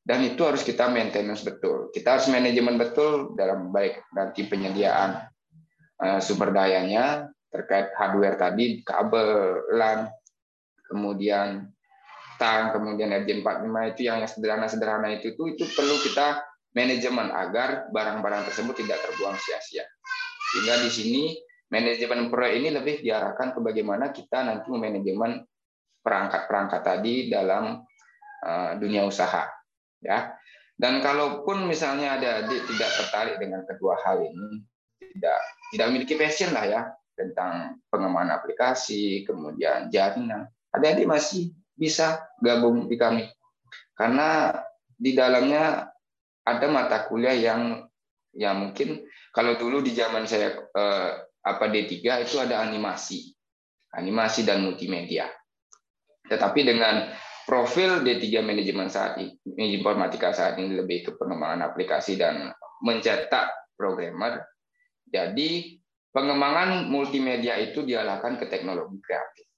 Dan 0.00 0.26
itu 0.26 0.42
harus 0.42 0.66
kita 0.66 0.90
maintenance 0.90 1.46
betul. 1.46 1.94
Kita 1.94 2.18
harus 2.18 2.26
manajemen 2.26 2.74
betul 2.74 3.38
dalam 3.38 3.70
baik 3.70 4.10
nanti 4.16 4.48
penyediaan 4.50 5.30
eh, 6.02 6.18
sumber 6.18 6.50
dayanya 6.50 7.30
terkait 7.50 7.94
hardware 7.94 8.38
tadi, 8.38 8.82
kabel, 8.82 9.62
LAN, 9.74 10.10
kemudian 10.90 11.70
tang, 12.40 12.74
kemudian 12.74 13.14
RJ45 13.22 13.74
itu 13.94 14.00
yang 14.10 14.18
sederhana-sederhana 14.26 15.14
itu, 15.14 15.36
itu 15.36 15.54
itu 15.54 15.64
perlu 15.76 15.94
kita 16.02 16.42
manajemen 16.74 17.30
agar 17.30 17.86
barang-barang 17.94 18.50
tersebut 18.50 18.82
tidak 18.82 18.98
terbuang 19.06 19.38
sia-sia. 19.38 19.86
Sehingga 20.50 20.82
di 20.82 20.90
sini 20.90 21.22
manajemen 21.70 22.26
proyek 22.32 22.54
ini 22.58 22.68
lebih 22.74 22.96
diarahkan 23.06 23.54
ke 23.54 23.60
bagaimana 23.62 24.10
kita 24.10 24.42
nanti 24.42 24.66
memanajemen 24.66 25.46
perangkat-perangkat 26.00 26.80
tadi 26.82 27.30
dalam 27.30 27.84
uh, 28.42 28.72
dunia 28.80 29.06
usaha, 29.06 29.46
ya. 30.02 30.34
Dan 30.80 31.04
kalaupun 31.04 31.68
misalnya 31.68 32.16
ada 32.16 32.28
adik 32.40 32.64
tidak 32.72 32.90
tertarik 32.96 33.36
dengan 33.36 33.68
kedua 33.68 34.00
hal 34.00 34.24
ini, 34.24 34.64
tidak 34.96 35.38
tidak 35.76 35.86
memiliki 35.92 36.16
passion 36.16 36.56
lah 36.56 36.64
ya 36.64 36.82
tentang 37.12 37.76
pengembangan 37.92 38.40
aplikasi, 38.40 39.28
kemudian 39.28 39.92
jaringan, 39.92 40.48
adik-adik 40.74 41.06
masih 41.06 41.54
bisa 41.74 42.26
gabung 42.42 42.86
di 42.86 42.96
kami. 42.98 43.26
Karena 43.94 44.54
di 44.94 45.12
dalamnya 45.16 45.88
ada 46.44 46.66
mata 46.68 47.08
kuliah 47.08 47.36
yang 47.36 47.84
yang 48.36 48.62
mungkin 48.62 49.04
kalau 49.34 49.58
dulu 49.58 49.82
di 49.82 49.94
zaman 49.94 50.26
saya 50.26 50.54
eh, 50.54 51.10
apa 51.40 51.64
D3 51.72 51.94
itu 52.26 52.36
ada 52.38 52.62
animasi. 52.62 53.32
Animasi 53.90 54.46
dan 54.46 54.62
multimedia. 54.62 55.26
Tetapi 56.30 56.60
dengan 56.62 57.10
profil 57.42 58.06
D3 58.06 58.38
manajemen 58.38 58.86
saat 58.86 59.18
ini, 59.18 59.34
informatika 59.74 60.30
saat 60.30 60.54
ini 60.62 60.78
lebih 60.78 61.10
ke 61.10 61.10
pengembangan 61.18 61.66
aplikasi 61.66 62.14
dan 62.14 62.54
mencetak 62.86 63.50
programmer. 63.74 64.46
Jadi 65.10 65.82
pengembangan 66.14 66.86
multimedia 66.86 67.58
itu 67.58 67.82
dialahkan 67.82 68.38
ke 68.38 68.46
teknologi 68.46 69.02
kreatif. 69.02 69.50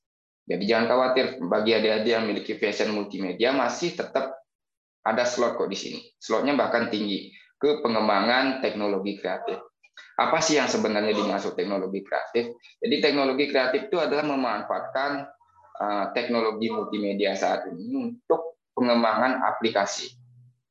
Jadi 0.43 0.65
jangan 0.67 0.87
khawatir 0.91 1.39
bagi 1.47 1.71
adik-adik 1.79 2.11
yang 2.11 2.25
memiliki 2.27 2.59
fashion 2.59 2.91
multimedia 2.93 3.55
masih 3.55 3.95
tetap 3.95 4.43
ada 5.07 5.23
slot 5.23 5.55
kok 5.55 5.71
di 5.71 5.79
sini. 5.79 6.01
Slotnya 6.19 6.59
bahkan 6.59 6.91
tinggi 6.91 7.31
ke 7.63 7.79
pengembangan 7.79 8.59
teknologi 8.59 9.23
kreatif. 9.23 9.63
Apa 10.19 10.43
sih 10.43 10.59
yang 10.59 10.67
sebenarnya 10.67 11.15
dimaksud 11.15 11.55
teknologi 11.55 12.03
kreatif? 12.03 12.59
Jadi 12.83 12.97
teknologi 12.99 13.45
kreatif 13.47 13.87
itu 13.87 14.03
adalah 14.03 14.27
memanfaatkan 14.27 15.31
uh, 15.79 16.05
teknologi 16.11 16.75
multimedia 16.75 17.39
saat 17.39 17.71
ini 17.71 17.95
untuk 17.95 18.59
pengembangan 18.75 19.47
aplikasi 19.47 20.11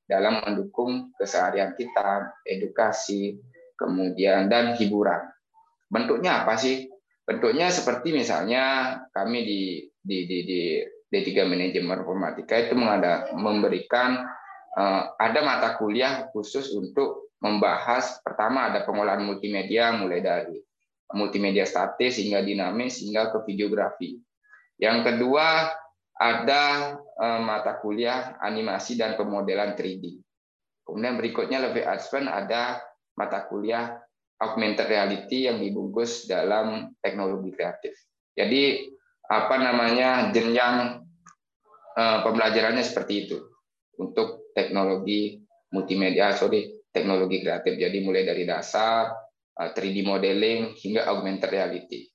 dalam 0.03 0.43
mendukung 0.43 1.15
keseharian 1.15 1.71
kita, 1.79 2.35
edukasi, 2.43 3.39
kemudian 3.79 4.51
dan 4.51 4.75
hiburan. 4.75 5.31
Bentuknya 5.87 6.43
apa 6.43 6.59
sih? 6.59 6.90
Bentuknya 7.31 7.71
seperti 7.71 8.11
misalnya 8.11 8.97
kami 9.15 9.39
di 9.47 9.61
di 10.03 10.17
di, 10.27 10.38
di 10.43 10.61
D3 11.07 11.47
Manajemen 11.47 12.03
Informatika 12.03 12.59
itu 12.59 12.75
mengada, 12.75 13.31
memberikan 13.31 14.19
uh, 14.75 15.15
ada 15.15 15.39
mata 15.39 15.79
kuliah 15.79 16.27
khusus 16.35 16.75
untuk 16.75 17.31
membahas 17.39 18.19
pertama 18.19 18.67
ada 18.67 18.83
pengolahan 18.83 19.23
multimedia 19.23 19.95
mulai 19.95 20.19
dari 20.19 20.59
multimedia 21.15 21.63
statis 21.63 22.19
hingga 22.19 22.43
dinamis 22.43 23.00
hingga 23.00 23.31
ke 23.31 23.47
videografi. 23.47 24.19
Yang 24.75 24.97
kedua 25.07 25.71
ada 26.21 26.63
eh, 27.01 27.41
mata 27.41 27.81
kuliah 27.81 28.38
animasi 28.39 28.93
dan 28.93 29.17
pemodelan 29.17 29.73
3D. 29.73 30.21
Kemudian 30.85 31.17
berikutnya 31.17 31.65
lebih 31.65 31.81
advance 31.81 32.29
ada 32.29 32.77
mata 33.17 33.50
kuliah 33.50 33.97
augmented 34.41 34.89
reality 34.89 35.45
yang 35.45 35.62
dibungkus 35.62 36.25
dalam 36.25 36.98
teknologi 36.98 37.53
kreatif. 37.53 37.93
Jadi 38.33 38.89
apa 39.29 39.55
namanya 39.62 40.33
jenjang 40.33 41.05
eh, 41.95 42.19
pembelajarannya 42.25 42.81
seperti 42.81 43.13
itu 43.29 43.38
untuk 44.01 44.51
teknologi 44.57 45.39
multimedia, 45.71 46.33
sorry 46.33 46.81
teknologi 46.89 47.39
kreatif. 47.45 47.77
Jadi 47.77 47.98
mulai 48.03 48.25
dari 48.25 48.43
dasar 48.43 49.13
3D 49.55 49.98
eh, 50.01 50.03
modeling 50.03 50.62
hingga 50.75 51.07
augmented 51.07 51.53
reality. 51.53 52.10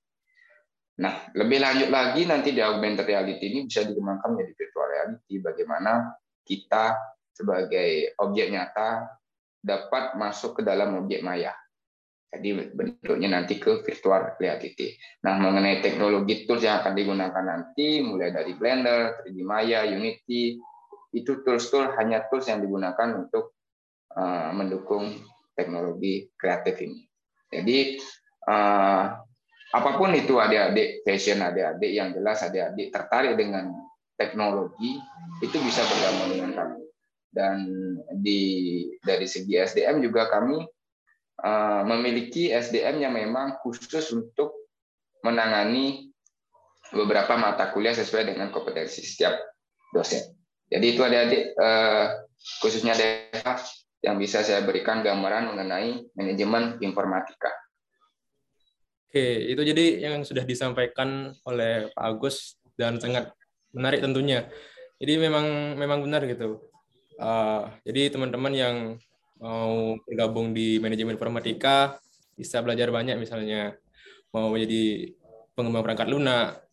Nah, 0.96 1.28
lebih 1.36 1.60
lanjut 1.60 1.92
lagi 1.92 2.24
nanti 2.24 2.56
di 2.56 2.64
augmented 2.64 3.04
reality 3.04 3.52
ini 3.52 3.68
bisa 3.68 3.84
dikembangkan 3.84 4.32
menjadi 4.32 4.52
virtual 4.56 4.86
reality. 4.88 5.34
Bagaimana 5.44 5.92
kita 6.40 6.96
sebagai 7.36 8.16
objek 8.16 8.48
nyata 8.48 9.04
dapat 9.60 10.16
masuk 10.16 10.60
ke 10.60 10.62
dalam 10.64 10.96
objek 11.04 11.20
maya. 11.20 11.52
Jadi 12.26 12.48
bentuknya 12.74 13.28
nanti 13.38 13.56
ke 13.56 13.80
virtual 13.86 14.36
reality. 14.36 14.92
Nah, 15.24 15.38
mengenai 15.40 15.80
teknologi 15.80 16.44
tools 16.44 16.66
yang 16.66 16.82
akan 16.82 16.92
digunakan 16.92 17.44
nanti, 17.44 18.02
mulai 18.02 18.34
dari 18.34 18.52
Blender, 18.52 19.24
3D 19.24 19.38
Maya, 19.46 19.86
Unity, 19.88 20.58
itu 21.16 21.32
tools-tools 21.40 21.96
hanya 21.96 22.26
tools 22.28 22.50
yang 22.50 22.60
digunakan 22.60 23.08
untuk 23.16 23.56
uh, 24.12 24.52
mendukung 24.52 25.16
teknologi 25.56 26.28
kreatif 26.36 26.76
ini. 26.84 27.08
Jadi 27.48 27.78
uh, 28.50 29.04
apa 29.72 29.90
pun 29.98 30.14
itu 30.14 30.38
adik-adik 30.38 31.02
passion 31.02 31.42
adik-adik 31.42 31.90
yang 31.90 32.14
jelas 32.14 32.38
adik-adik 32.44 32.94
tertarik 32.94 33.34
dengan 33.34 33.74
teknologi 34.14 35.00
itu 35.42 35.56
bisa 35.58 35.82
bergabung 35.84 36.28
dengan 36.32 36.50
kami 36.54 36.82
dan 37.34 37.58
di 38.22 38.40
dari 39.02 39.26
segi 39.26 39.58
SDM 39.58 40.00
juga 40.00 40.30
kami 40.30 40.62
memiliki 41.84 42.48
SDM 42.48 43.04
yang 43.04 43.12
memang 43.12 43.60
khusus 43.60 44.08
untuk 44.16 44.72
menangani 45.20 46.08
beberapa 46.94 47.34
mata 47.34 47.74
kuliah 47.74 47.92
sesuai 47.92 48.30
dengan 48.30 48.48
kompetensi 48.54 49.02
setiap 49.02 49.34
dosen. 49.90 50.22
Jadi 50.66 50.86
itu 50.86 51.00
adik-adik 51.02 51.42
uh, 51.58 52.26
khususnya 52.62 52.94
Deva 52.94 53.58
yang 54.02 54.16
bisa 54.18 54.42
saya 54.42 54.62
berikan 54.62 55.02
gambaran 55.02 55.50
mengenai 55.50 56.06
manajemen 56.14 56.78
informatika. 56.82 57.50
Oke, 59.06 59.50
itu 59.50 59.62
jadi 59.62 59.86
yang 60.10 60.26
sudah 60.26 60.44
disampaikan 60.44 61.32
oleh 61.46 61.90
Pak 61.94 62.04
Agus 62.04 62.58
dan 62.76 62.98
sangat 63.00 63.32
menarik 63.72 64.02
tentunya. 64.02 64.46
Jadi 64.98 65.12
memang 65.22 65.78
memang 65.78 66.04
benar 66.04 66.22
gitu. 66.26 66.60
Uh, 67.16 67.72
jadi 67.88 68.12
teman-teman 68.12 68.52
yang 68.52 68.76
mau 69.40 69.96
bergabung 70.04 70.56
di 70.56 70.80
manajemen 70.80 71.16
informatika 71.16 72.00
bisa 72.36 72.60
belajar 72.60 72.92
banyak 72.92 73.16
misalnya. 73.16 73.76
Mau 74.32 74.52
jadi 74.52 75.12
pengembang 75.56 75.84
perangkat 75.84 76.08
lunak 76.12 76.66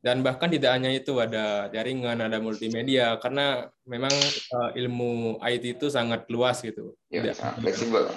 dan 0.00 0.24
bahkan 0.24 0.48
tidak 0.48 0.72
hanya 0.72 0.88
itu 0.96 1.12
ada 1.20 1.68
jaringan 1.68 2.24
ada 2.24 2.40
multimedia. 2.40 3.18
Karena 3.20 3.68
memang 3.84 4.12
uh, 4.54 4.70
ilmu 4.72 5.42
IT 5.44 5.80
itu 5.80 5.86
sangat 5.92 6.24
luas 6.32 6.62
gitu. 6.64 6.96
Ya, 7.12 7.26
tidak, 7.26 7.36
fleksibel. 7.60 8.08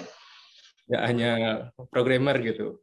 tidak 0.86 1.02
hanya 1.04 1.30
programmer 1.90 2.38
gitu. 2.40 2.80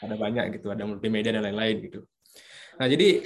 Ada 0.00 0.16
banyak 0.16 0.56
gitu 0.56 0.72
ada 0.72 0.88
multimedia 0.88 1.36
dan 1.36 1.44
lain-lain 1.44 1.76
gitu. 1.84 2.00
Nah 2.80 2.88
jadi 2.88 3.20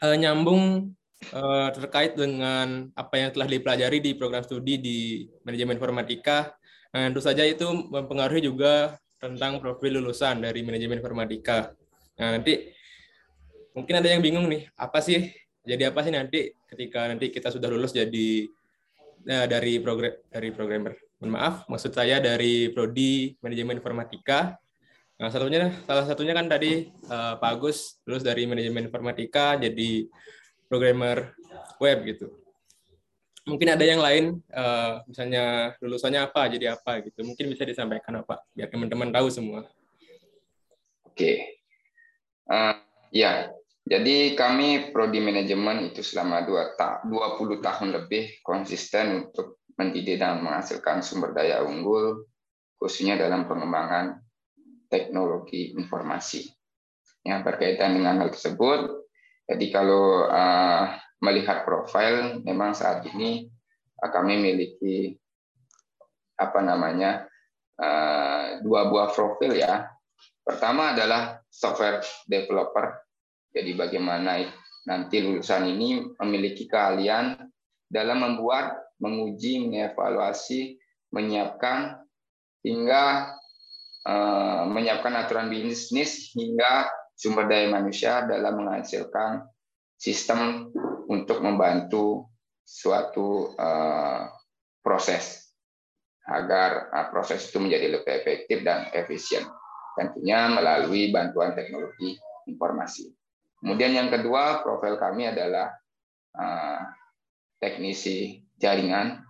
uh, 0.00 0.16
nyambung 0.16 0.96
uh, 1.32 1.68
terkait 1.76 2.16
dengan 2.16 2.88
apa 2.96 3.14
yang 3.20 3.30
telah 3.30 3.48
dipelajari 3.48 3.98
di 4.00 4.16
program 4.16 4.42
studi 4.44 4.80
di 4.80 4.98
manajemen 5.44 5.76
informatika 5.76 6.52
nah, 6.90 7.06
tentu 7.08 7.20
saja 7.22 7.44
itu 7.44 7.68
mempengaruhi 7.68 8.42
juga 8.48 8.96
tentang 9.20 9.60
profil 9.60 10.00
lulusan 10.00 10.40
dari 10.40 10.64
manajemen 10.64 10.96
informatika. 10.96 11.76
Nah 12.16 12.40
nanti 12.40 12.72
mungkin 13.76 14.00
ada 14.00 14.08
yang 14.08 14.24
bingung 14.24 14.48
nih 14.48 14.66
apa 14.80 14.98
sih 15.04 15.28
jadi 15.60 15.92
apa 15.92 16.00
sih 16.00 16.10
nanti 16.10 16.56
ketika 16.66 17.04
nanti 17.06 17.28
kita 17.28 17.52
sudah 17.52 17.68
lulus 17.68 17.92
jadi 17.92 18.48
nah, 19.28 19.44
dari 19.44 19.76
program 19.78 20.16
dari 20.32 20.48
programmer? 20.50 20.96
Mohon 21.20 21.32
maaf 21.36 21.54
maksud 21.68 21.92
saya 21.92 22.16
dari 22.16 22.72
prodi 22.72 23.36
manajemen 23.44 23.76
informatika. 23.76 24.56
Nah, 25.20 25.28
satunya 25.28 25.68
salah 25.84 26.08
satunya 26.08 26.32
kan 26.32 26.48
tadi 26.48 26.88
uh, 27.12 27.36
Pak 27.36 27.50
Agus 27.52 28.00
lulus 28.08 28.24
dari 28.24 28.48
manajemen 28.48 28.88
informatika 28.88 29.60
jadi 29.60 30.08
programmer 30.70 31.34
web 31.82 32.06
gitu. 32.06 32.30
Mungkin 33.50 33.74
ada 33.74 33.82
yang 33.82 33.98
lain, 33.98 34.38
uh, 34.54 35.02
misalnya 35.10 35.74
lulusannya 35.82 36.22
apa, 36.22 36.46
jadi 36.46 36.78
apa 36.78 37.02
gitu. 37.02 37.26
Mungkin 37.26 37.50
bisa 37.50 37.66
disampaikan 37.66 38.22
apa, 38.22 38.46
biar 38.54 38.70
teman-teman 38.70 39.10
tahu 39.10 39.26
semua. 39.26 39.66
Oke, 41.02 41.58
uh, 42.46 42.78
ya. 43.10 43.50
Jadi 43.90 44.38
kami 44.38 44.94
prodi 44.94 45.18
manajemen 45.18 45.90
itu 45.90 46.04
selama 46.04 46.46
dua 46.46 46.78
ta 46.78 47.02
20 47.02 47.58
tahun 47.58 47.88
lebih 47.96 48.38
konsisten 48.46 49.26
untuk 49.26 49.66
mendidik 49.74 50.20
dan 50.20 50.44
menghasilkan 50.44 51.02
sumber 51.02 51.34
daya 51.34 51.64
unggul, 51.64 52.28
khususnya 52.76 53.18
dalam 53.18 53.48
pengembangan 53.50 54.20
teknologi 54.92 55.74
informasi. 55.74 56.44
Yang 57.24 57.40
berkaitan 57.50 57.96
dengan 57.96 58.20
hal 58.20 58.30
tersebut, 58.30 58.99
jadi 59.50 59.66
kalau 59.74 60.30
uh, 60.30 60.94
melihat 61.18 61.66
profil, 61.66 62.38
memang 62.46 62.70
saat 62.70 63.02
ini 63.10 63.50
uh, 63.98 64.06
kami 64.06 64.38
memiliki 64.38 65.18
apa 66.38 66.62
namanya 66.62 67.26
uh, 67.74 68.62
dua 68.62 68.86
buah 68.86 69.10
profil 69.10 69.58
ya. 69.58 69.90
Pertama 70.46 70.94
adalah 70.94 71.42
software 71.50 71.98
developer. 72.30 73.02
Jadi 73.50 73.74
bagaimana 73.74 74.38
nanti 74.86 75.18
lulusan 75.18 75.66
ini 75.66 76.06
memiliki 76.22 76.70
keahlian 76.70 77.34
dalam 77.90 78.22
membuat, 78.22 78.94
menguji, 79.02 79.66
mengevaluasi, 79.66 80.78
menyiapkan 81.10 81.98
hingga 82.62 83.34
menyiapkan 84.64 85.12
aturan 85.12 85.52
bisnis 85.52 86.32
hingga 86.32 86.88
sumber 87.20 87.44
daya 87.44 87.68
manusia 87.68 88.24
dalam 88.24 88.64
menghasilkan 88.64 89.44
sistem 90.00 90.72
untuk 91.12 91.44
membantu 91.44 92.32
suatu 92.64 93.52
uh, 93.60 94.24
proses 94.80 95.52
agar 96.24 96.88
uh, 96.88 97.06
proses 97.12 97.44
itu 97.44 97.60
menjadi 97.60 98.00
lebih 98.00 98.12
efektif 98.24 98.64
dan 98.64 98.88
efisien 98.96 99.44
tentunya 100.00 100.48
melalui 100.48 101.12
bantuan 101.12 101.52
teknologi 101.52 102.16
informasi. 102.48 103.12
Kemudian 103.60 103.92
yang 103.92 104.08
kedua 104.08 104.64
profil 104.64 104.96
kami 104.96 105.28
adalah 105.28 105.76
uh, 106.32 106.80
teknisi 107.60 108.40
jaringan. 108.56 109.20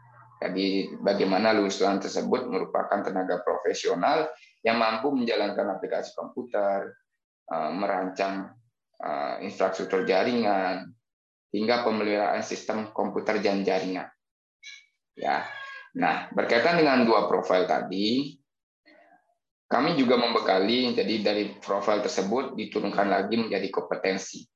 Jadi 0.40 0.96
bagaimana 1.03 1.53
lulusan 1.53 2.00
tersebut 2.00 2.48
merupakan 2.48 3.05
tenaga 3.05 3.44
profesional 3.44 4.31
yang 4.64 4.81
mampu 4.81 5.12
menjalankan 5.12 5.76
aplikasi 5.76 6.16
komputer, 6.16 6.88
eh, 6.88 7.10
merancang 7.50 8.54
eh, 9.02 9.34
infrastruktur 9.42 10.06
jaringan, 10.06 10.86
hingga 11.50 11.82
pemeliharaan 11.82 12.42
sistem 12.46 12.94
komputer 12.94 13.42
dan 13.42 13.66
jaringan. 13.66 14.06
Ya. 15.18 15.42
Nah, 15.98 16.30
berkaitan 16.30 16.78
dengan 16.78 17.02
dua 17.02 17.26
profil 17.26 17.66
tadi, 17.66 18.38
kami 19.66 19.98
juga 19.98 20.18
membekali 20.18 20.94
jadi 20.94 21.14
dari 21.22 21.44
profil 21.58 22.02
tersebut 22.02 22.54
diturunkan 22.54 23.10
lagi 23.10 23.34
menjadi 23.38 23.68
kompetensi. 23.70 24.46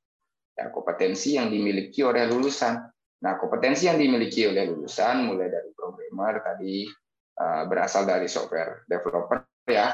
Ya, 0.55 0.71
kompetensi 0.71 1.35
yang 1.35 1.51
dimiliki 1.51 2.07
oleh 2.07 2.31
lulusan. 2.31 2.79
Nah, 3.27 3.33
kompetensi 3.43 3.91
yang 3.91 3.99
dimiliki 3.99 4.47
oleh 4.47 4.71
lulusan 4.71 5.27
mulai 5.27 5.51
dari 5.51 5.75
programmer 5.75 6.39
tadi 6.47 6.87
eh, 7.35 7.63
berasal 7.67 8.07
dari 8.07 8.31
software 8.31 8.87
developer 8.87 9.43
ya. 9.67 9.91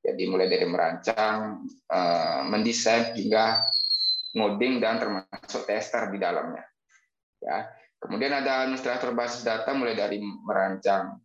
Jadi 0.00 0.22
mulai 0.32 0.48
dari 0.48 0.64
merancang, 0.64 1.60
uh, 1.92 2.40
mendesain 2.48 3.12
hingga 3.12 3.60
ngoding 4.32 4.80
dan 4.80 4.96
termasuk 4.96 5.68
tester 5.68 6.08
di 6.08 6.18
dalamnya. 6.18 6.64
Ya. 7.40 7.68
Kemudian 8.00 8.32
ada 8.32 8.64
administrator 8.64 9.12
basis 9.12 9.44
data 9.44 9.76
mulai 9.76 9.92
dari 9.92 10.24
merancang 10.24 11.20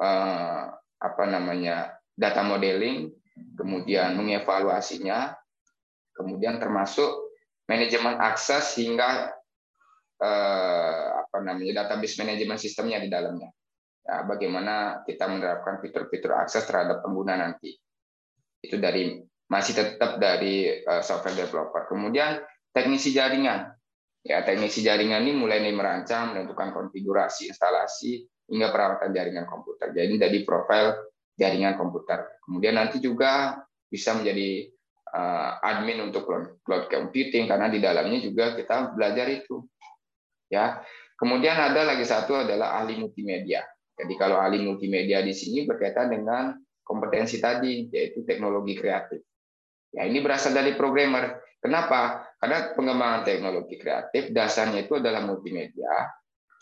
uh, 0.00 0.62
apa 0.98 1.24
namanya 1.28 2.00
data 2.16 2.40
modeling, 2.40 3.12
kemudian 3.60 4.16
mengevaluasinya, 4.16 5.36
kemudian 6.16 6.56
termasuk 6.56 7.28
manajemen 7.68 8.16
akses 8.24 8.80
hingga 8.80 9.36
uh, 10.24 11.28
apa 11.28 11.38
namanya 11.44 11.84
database 11.84 12.16
manajemen 12.16 12.56
sistemnya 12.56 13.04
di 13.04 13.12
dalamnya 13.12 13.52
ya, 14.08 14.24
bagaimana 14.24 15.04
kita 15.04 15.28
menerapkan 15.28 15.78
fitur-fitur 15.84 16.32
akses 16.32 16.64
terhadap 16.64 17.04
pengguna 17.04 17.36
nanti. 17.36 17.76
Itu 18.68 18.76
dari 18.76 19.16
masih 19.48 19.72
tetap 19.72 20.20
dari 20.20 20.84
uh, 20.84 21.00
software 21.00 21.34
developer. 21.34 21.88
Kemudian 21.88 22.44
teknisi 22.70 23.16
jaringan. 23.16 23.72
Ya, 24.20 24.44
teknisi 24.44 24.84
jaringan 24.84 25.24
ini 25.24 25.32
mulai 25.32 25.64
dari 25.64 25.72
merancang, 25.72 26.36
menentukan 26.36 26.76
konfigurasi, 26.76 27.48
instalasi, 27.48 28.28
hingga 28.44 28.68
perawatan 28.68 29.10
jaringan 29.16 29.48
komputer. 29.48 29.96
Jadi 29.96 30.14
dari 30.20 30.44
profil 30.44 30.92
jaringan 31.32 31.80
komputer. 31.80 32.40
Kemudian 32.44 32.76
nanti 32.76 33.00
juga 33.00 33.56
bisa 33.88 34.12
menjadi 34.12 34.68
uh, 35.16 35.64
admin 35.64 36.12
untuk 36.12 36.28
cloud, 36.28 36.60
cloud 36.60 36.84
computing 36.92 37.48
karena 37.48 37.72
di 37.72 37.80
dalamnya 37.80 38.20
juga 38.20 38.52
kita 38.52 38.92
belajar 38.92 39.32
itu. 39.32 39.64
Ya. 40.52 40.84
Kemudian 41.18 41.56
ada 41.56 41.82
lagi 41.82 42.06
satu 42.06 42.46
adalah 42.46 42.78
ahli 42.78 43.00
multimedia. 43.00 43.64
Jadi 43.98 44.14
kalau 44.14 44.38
ahli 44.38 44.62
multimedia 44.62 45.18
di 45.18 45.34
sini 45.34 45.66
berkaitan 45.66 46.14
dengan 46.14 46.54
kompetensi 46.88 47.36
tadi 47.36 47.92
yaitu 47.92 48.24
teknologi 48.24 48.72
kreatif. 48.72 49.20
Ya, 49.92 50.08
ini 50.08 50.24
berasal 50.24 50.56
dari 50.56 50.72
programmer. 50.72 51.44
Kenapa? 51.60 52.24
Karena 52.40 52.72
pengembangan 52.72 53.28
teknologi 53.28 53.76
kreatif 53.76 54.32
dasarnya 54.32 54.88
itu 54.88 54.96
adalah 54.96 55.20
multimedia, 55.26 56.08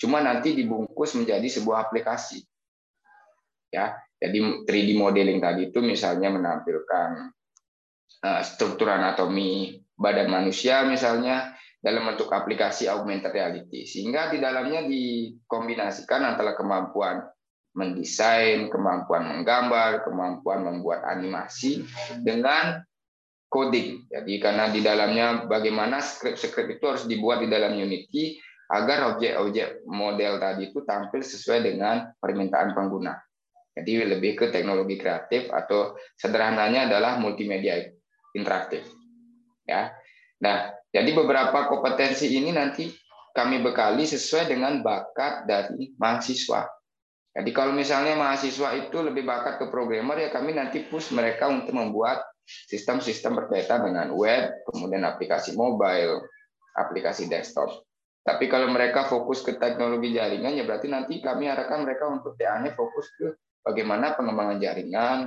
cuma 0.02 0.24
nanti 0.24 0.56
dibungkus 0.56 1.14
menjadi 1.14 1.46
sebuah 1.46 1.86
aplikasi. 1.86 2.42
Ya, 3.70 3.94
jadi 4.16 4.64
3D 4.64 4.96
modeling 4.96 5.38
tadi 5.38 5.68
itu 5.68 5.84
misalnya 5.84 6.32
menampilkan 6.32 7.08
eh, 8.24 8.42
struktur 8.42 8.88
anatomi 8.88 9.76
badan 9.92 10.32
manusia 10.32 10.84
misalnya 10.88 11.56
dalam 11.76 12.08
bentuk 12.08 12.32
aplikasi 12.32 12.88
augmented 12.88 13.30
reality 13.36 13.84
sehingga 13.84 14.32
di 14.32 14.40
dalamnya 14.40 14.88
dikombinasikan 14.88 16.24
antara 16.24 16.56
kemampuan 16.56 17.20
mendesain, 17.76 18.72
kemampuan 18.72 19.28
menggambar, 19.28 20.02
kemampuan 20.08 20.64
membuat 20.64 21.04
animasi 21.04 21.84
dengan 22.24 22.80
coding. 23.52 24.08
Jadi 24.08 24.40
karena 24.40 24.72
di 24.72 24.80
dalamnya 24.80 25.44
bagaimana 25.44 26.00
skrip-skrip 26.00 26.80
itu 26.80 26.84
harus 26.88 27.04
dibuat 27.04 27.44
di 27.44 27.48
dalam 27.52 27.76
Unity 27.76 28.40
agar 28.66 29.14
objek-objek 29.14 29.86
model 29.86 30.42
tadi 30.42 30.74
itu 30.74 30.82
tampil 30.82 31.22
sesuai 31.22 31.60
dengan 31.62 32.10
permintaan 32.18 32.74
pengguna. 32.74 33.14
Jadi 33.76 34.08
lebih 34.08 34.40
ke 34.40 34.46
teknologi 34.48 34.96
kreatif 34.96 35.52
atau 35.52 35.94
sederhananya 36.16 36.88
adalah 36.88 37.20
multimedia 37.20 37.84
interaktif. 38.32 38.88
Ya. 39.68 39.92
Nah, 40.40 40.72
jadi 40.88 41.12
beberapa 41.12 41.68
kompetensi 41.68 42.32
ini 42.32 42.56
nanti 42.56 42.88
kami 43.36 43.60
bekali 43.60 44.08
sesuai 44.08 44.48
dengan 44.48 44.80
bakat 44.80 45.44
dari 45.44 45.92
mahasiswa. 46.00 46.64
Jadi 47.36 47.50
kalau 47.52 47.76
misalnya 47.76 48.16
mahasiswa 48.16 48.72
itu 48.80 48.96
lebih 49.04 49.28
bakat 49.28 49.60
ke 49.60 49.68
programmer 49.68 50.16
ya 50.16 50.32
kami 50.32 50.56
nanti 50.56 50.88
push 50.88 51.12
mereka 51.12 51.52
untuk 51.52 51.76
membuat 51.76 52.24
sistem-sistem 52.46 53.36
berkaitan 53.36 53.84
dengan 53.84 54.08
web, 54.16 54.56
kemudian 54.72 55.04
aplikasi 55.04 55.52
mobile, 55.52 56.24
aplikasi 56.80 57.28
desktop. 57.28 57.84
Tapi 58.24 58.48
kalau 58.48 58.72
mereka 58.72 59.06
fokus 59.06 59.44
ke 59.44 59.54
teknologi 59.60 60.16
jaringan, 60.16 60.56
ya 60.56 60.64
berarti 60.64 60.88
nanti 60.88 61.20
kami 61.20 61.46
arahkan 61.46 61.84
mereka 61.84 62.08
untuk 62.10 62.34
TA-nya 62.34 62.74
fokus 62.74 63.12
ke 63.14 63.36
bagaimana 63.62 64.16
pengembangan 64.16 64.58
jaringan, 64.58 65.18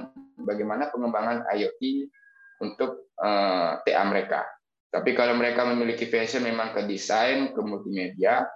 bagaimana 0.41 0.91
pengembangan 0.91 1.47
IoT 1.47 2.11
untuk 2.59 3.11
uh, 3.21 3.79
eh, 3.79 3.87
TA 3.87 4.03
mereka. 4.03 4.43
Tapi 4.89 5.13
kalau 5.13 5.37
mereka 5.37 5.63
memiliki 5.69 6.09
passion 6.09 6.43
memang 6.43 6.73
ke 6.73 6.81
desain, 6.89 7.53
ke 7.53 7.61
multimedia, 7.61 8.49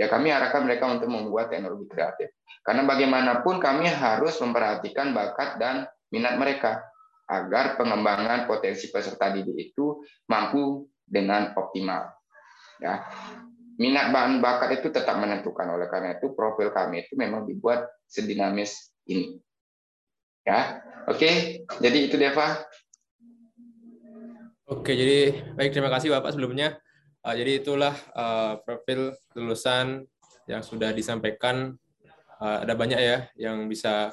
ya 0.00 0.08
kami 0.08 0.32
arahkan 0.32 0.64
mereka 0.64 0.88
untuk 0.88 1.12
membuat 1.12 1.52
teknologi 1.52 1.84
kreatif. 1.92 2.32
Karena 2.64 2.88
bagaimanapun 2.88 3.60
kami 3.60 3.84
harus 3.84 4.40
memperhatikan 4.40 5.12
bakat 5.12 5.60
dan 5.60 5.84
minat 6.08 6.40
mereka 6.40 6.80
agar 7.28 7.76
pengembangan 7.76 8.48
potensi 8.48 8.88
peserta 8.88 9.28
didik 9.28 9.76
itu 9.76 10.00
mampu 10.24 10.88
dengan 11.04 11.52
optimal. 11.52 12.08
Ya. 12.80 13.04
Minat 13.76 14.12
bahan 14.12 14.40
bakat 14.40 14.80
itu 14.80 14.88
tetap 14.88 15.20
menentukan 15.20 15.68
oleh 15.68 15.88
karena 15.92 16.16
itu 16.16 16.32
profil 16.32 16.72
kami 16.72 17.04
itu 17.04 17.16
memang 17.20 17.44
dibuat 17.44 17.84
sedinamis 18.08 18.96
ini. 19.04 19.36
Ya. 20.48 20.80
Oke, 21.08 21.62
jadi 21.80 21.98
itu 22.08 22.16
Deva. 22.16 22.60
Oke, 24.68 24.96
jadi 24.96 25.52
baik 25.56 25.76
terima 25.76 25.92
kasih 25.92 26.12
Bapak 26.12 26.32
sebelumnya. 26.32 26.80
Uh, 27.20 27.34
jadi 27.36 27.60
itulah 27.60 27.92
uh, 28.16 28.56
profil 28.64 29.12
lulusan 29.36 30.08
yang 30.48 30.64
sudah 30.64 30.90
disampaikan. 30.96 31.76
Uh, 32.40 32.64
ada 32.64 32.72
banyak 32.72 32.96
ya 32.96 33.28
yang 33.36 33.68
bisa 33.68 34.08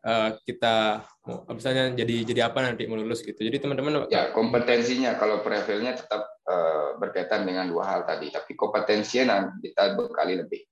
uh, 0.00 0.30
kita 0.48 1.04
misalnya 1.52 1.92
jadi 1.92 2.16
jadi 2.24 2.40
apa 2.48 2.64
nanti 2.64 2.88
mau 2.88 2.96
lulus 2.96 3.20
gitu. 3.20 3.36
Jadi 3.36 3.60
teman-teman 3.60 4.08
ya 4.08 4.32
kompetensinya 4.32 5.16
kalau 5.20 5.44
profilnya 5.44 5.92
tetap 5.96 6.24
uh, 6.48 6.96
berkaitan 6.96 7.44
dengan 7.44 7.68
dua 7.68 7.84
hal 7.84 8.00
tadi, 8.08 8.32
tapi 8.32 8.56
kompetensinya 8.56 9.36
nanti 9.36 9.68
kita 9.68 9.92
berkali 9.96 10.40
lebih. 10.40 10.64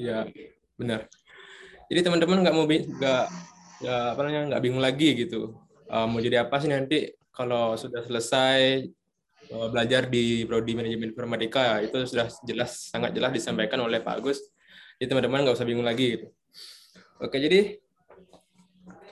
Ya 0.00 0.24
benar. 0.80 1.08
Jadi 1.92 2.00
teman-teman 2.00 2.40
nggak 2.40 2.56
mau 2.56 2.64
nggak 2.68 3.24
ya 3.84 4.16
apa 4.16 4.20
namanya 4.24 4.56
nggak 4.56 4.62
bingung 4.64 4.80
lagi 4.80 5.12
gitu. 5.12 5.60
Uh, 5.92 6.08
mau 6.08 6.24
jadi 6.24 6.48
apa 6.48 6.56
sih 6.56 6.72
nanti 6.72 7.12
kalau 7.36 7.76
sudah 7.76 8.00
selesai 8.00 8.88
belajar 9.50 10.10
di 10.10 10.42
prodi 10.46 10.74
manajemen 10.74 11.14
informatika 11.14 11.78
itu 11.82 12.06
sudah 12.06 12.26
jelas 12.42 12.90
sangat 12.90 13.14
jelas 13.14 13.30
disampaikan 13.34 13.78
oleh 13.82 14.02
Pak 14.02 14.14
Agus. 14.18 14.38
Jadi 14.96 15.12
teman-teman 15.12 15.44
nggak 15.44 15.56
usah 15.56 15.68
bingung 15.68 15.84
lagi 15.86 16.18
gitu. 16.18 16.26
Oke, 17.20 17.36
jadi 17.40 17.80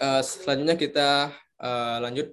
uh, 0.00 0.22
selanjutnya 0.24 0.76
kita 0.76 1.32
uh, 1.60 1.98
lanjut. 2.00 2.32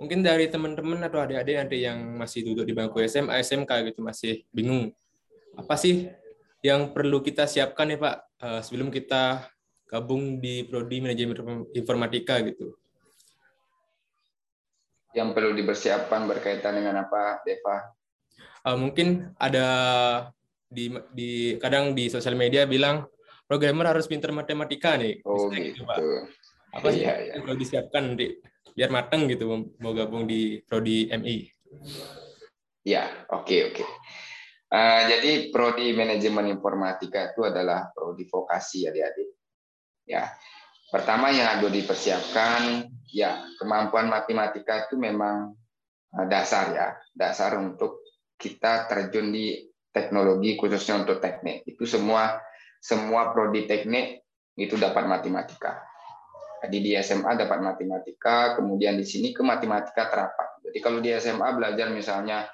Mungkin 0.00 0.24
dari 0.24 0.48
teman-teman 0.48 0.96
atau 1.04 1.20
adik-adik 1.20 1.60
nanti 1.60 1.84
yang 1.84 2.00
masih 2.16 2.40
duduk 2.40 2.64
di 2.64 2.72
bangku 2.72 3.04
SMA, 3.04 3.36
SMK 3.44 3.92
gitu 3.92 4.00
masih 4.00 4.48
bingung. 4.48 4.96
Apa 5.52 5.76
sih 5.76 6.08
yang 6.64 6.96
perlu 6.96 7.20
kita 7.20 7.44
siapkan 7.44 7.84
nih 7.84 8.00
Pak 8.00 8.16
sebelum 8.64 8.88
kita 8.88 9.44
gabung 9.84 10.40
di 10.40 10.64
prodi 10.64 11.04
manajemen 11.04 11.68
informatika 11.76 12.40
gitu? 12.40 12.79
Yang 15.10 15.28
perlu 15.34 15.50
dipersiapkan 15.58 16.30
berkaitan 16.30 16.78
dengan 16.78 17.02
apa, 17.02 17.42
Deva? 17.42 17.90
Uh, 18.62 18.76
mungkin 18.78 19.34
ada 19.40 19.66
di, 20.70 20.92
di 21.10 21.56
kadang 21.58 21.96
di 21.96 22.06
sosial 22.06 22.38
media 22.38 22.68
bilang 22.68 23.08
programmer 23.50 23.90
harus 23.90 24.06
pintar 24.06 24.30
matematika 24.30 24.94
nih. 24.94 25.18
Oh 25.26 25.50
gitu, 25.50 25.82
Pak 25.82 25.98
apa 26.70 26.86
sih 26.94 27.02
iya, 27.02 27.14
iya. 27.18 27.32
yang 27.34 27.42
perlu 27.46 27.58
disiapkan 27.58 28.02
nanti 28.14 28.26
biar 28.74 28.90
matang 28.94 29.26
gitu 29.26 29.74
mau 29.82 29.92
gabung 29.92 30.24
di 30.30 30.62
prodi 30.62 31.10
MI 31.10 31.50
ya 32.86 33.10
oke 33.34 33.44
okay, 33.46 33.60
oke 33.66 33.82
okay. 33.82 33.88
uh, 34.70 35.00
jadi 35.10 35.50
prodi 35.50 35.90
manajemen 35.92 36.46
informatika 36.54 37.34
itu 37.34 37.42
adalah 37.42 37.90
prodi 37.90 38.24
vokasi 38.30 38.86
adik-adik 38.86 39.34
ya 40.06 40.30
pertama 40.90 41.30
yang 41.30 41.46
harus 41.56 41.70
dipersiapkan 41.70 42.90
ya 43.10 43.42
kemampuan 43.58 44.10
matematika 44.10 44.86
itu 44.86 44.98
memang 44.98 45.54
uh, 46.14 46.26
dasar 46.26 46.74
ya. 46.74 46.88
Dasar 47.14 47.58
untuk 47.58 48.02
kita 48.38 48.90
terjun 48.90 49.30
di 49.30 49.70
teknologi 49.90 50.58
khususnya 50.58 51.02
untuk 51.02 51.22
teknik. 51.22 51.66
Itu 51.66 51.86
semua 51.86 52.38
semua 52.80 53.30
prodi 53.34 53.66
teknik 53.70 54.26
itu 54.58 54.74
dapat 54.78 55.06
matematika. 55.06 55.84
Jadi 56.60 56.76
di 56.84 56.92
SMA 57.00 57.40
dapat 57.40 57.64
matematika, 57.64 58.52
kemudian 58.60 59.00
di 59.00 59.06
sini 59.08 59.32
ke 59.32 59.40
matematika 59.40 60.12
terapan. 60.12 60.48
Jadi 60.60 60.78
kalau 60.84 61.00
di 61.00 61.08
SMA 61.16 61.48
belajar 61.56 61.88
misalnya 61.88 62.44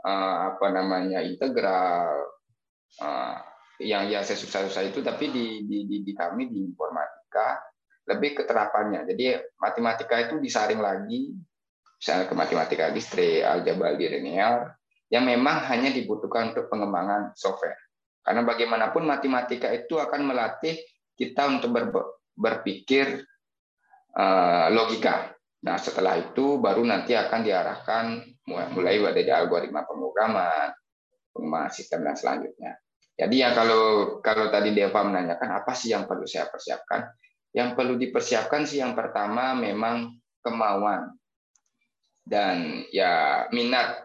eh, 0.00 0.36
apa 0.48 0.66
namanya 0.72 1.20
integral, 1.20 2.08
eh, 3.04 3.36
yang 3.84 4.08
ya 4.08 4.24
saya 4.24 4.40
susah-susah 4.40 4.88
itu, 4.88 5.04
tapi 5.04 5.28
di, 5.28 5.46
di, 5.68 5.84
di, 5.84 5.96
di 6.00 6.12
kami 6.16 6.48
di 6.48 6.64
informatika 6.64 7.23
lebih 8.04 8.36
keterapannya. 8.38 9.08
Jadi 9.08 9.40
matematika 9.58 10.20
itu 10.20 10.36
disaring 10.38 10.78
lagi, 10.78 11.32
misalnya 11.96 12.28
ke 12.28 12.34
matematika 12.36 12.92
distri, 12.92 13.40
aljabar 13.40 13.96
linear, 13.96 14.76
yang 15.08 15.24
memang 15.24 15.64
hanya 15.72 15.88
dibutuhkan 15.88 16.52
untuk 16.52 16.68
pengembangan 16.68 17.32
software. 17.34 17.80
Karena 18.24 18.44
bagaimanapun 18.44 19.04
matematika 19.04 19.72
itu 19.72 19.96
akan 19.96 20.20
melatih 20.28 20.80
kita 21.16 21.48
untuk 21.48 21.72
berpikir 22.36 23.24
Eh, 24.14 24.66
logika. 24.70 25.34
Nah, 25.66 25.74
setelah 25.74 26.14
itu 26.14 26.62
baru 26.62 26.86
nanti 26.86 27.18
akan 27.18 27.42
diarahkan 27.42 28.04
mulai 28.46 29.02
dari 29.10 29.26
algoritma 29.26 29.82
pemrograman, 29.82 30.70
pengembangan 31.34 31.72
sistem 31.74 32.06
dan 32.06 32.14
selanjutnya. 32.14 32.78
Jadi 33.14 33.46
ya 33.46 33.54
kalau 33.54 34.18
kalau 34.18 34.50
tadi 34.50 34.74
Deva 34.74 35.06
menanyakan 35.06 35.62
apa 35.62 35.72
sih 35.72 35.94
yang 35.94 36.10
perlu 36.10 36.26
saya 36.26 36.50
persiapkan? 36.50 37.14
Yang 37.54 37.78
perlu 37.78 37.94
dipersiapkan 37.94 38.66
sih 38.66 38.82
yang 38.82 38.98
pertama 38.98 39.54
memang 39.54 40.18
kemauan 40.42 41.14
dan 42.26 42.82
ya 42.90 43.46
minat. 43.54 44.02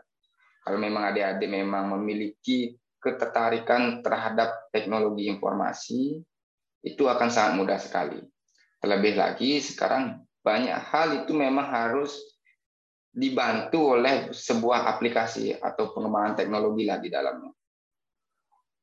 Kalau 0.61 0.77
memang 0.77 1.09
adik-adik 1.09 1.49
memang 1.49 1.97
memiliki 1.97 2.77
ketertarikan 3.01 4.05
terhadap 4.05 4.69
teknologi 4.69 5.25
informasi, 5.25 6.21
itu 6.85 7.03
akan 7.09 7.31
sangat 7.31 7.53
mudah 7.57 7.79
sekali. 7.81 8.21
Terlebih 8.77 9.17
lagi 9.17 9.57
sekarang 9.63 10.21
banyak 10.45 10.77
hal 10.77 11.25
itu 11.25 11.33
memang 11.33 11.67
harus 11.73 12.15
dibantu 13.09 13.97
oleh 13.97 14.29
sebuah 14.29 14.85
aplikasi 14.95 15.57
atau 15.57 15.89
pengembangan 15.91 16.37
teknologi 16.37 16.85
lah 16.85 17.01
di 17.01 17.09
dalamnya. 17.09 17.49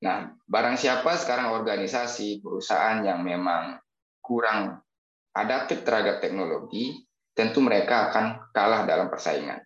Nah, 0.05 0.29
barang 0.45 0.77
siapa 0.77 1.17
sekarang 1.17 1.57
organisasi, 1.57 2.45
perusahaan 2.45 3.01
yang 3.01 3.25
memang 3.25 3.81
kurang 4.21 4.85
adaptif 5.33 5.85
terhadap 5.85 6.21
teknologi, 6.21 7.01
tentu 7.33 7.65
mereka 7.65 8.13
akan 8.13 8.53
kalah 8.53 8.85
dalam 8.85 9.09
persaingan. 9.09 9.61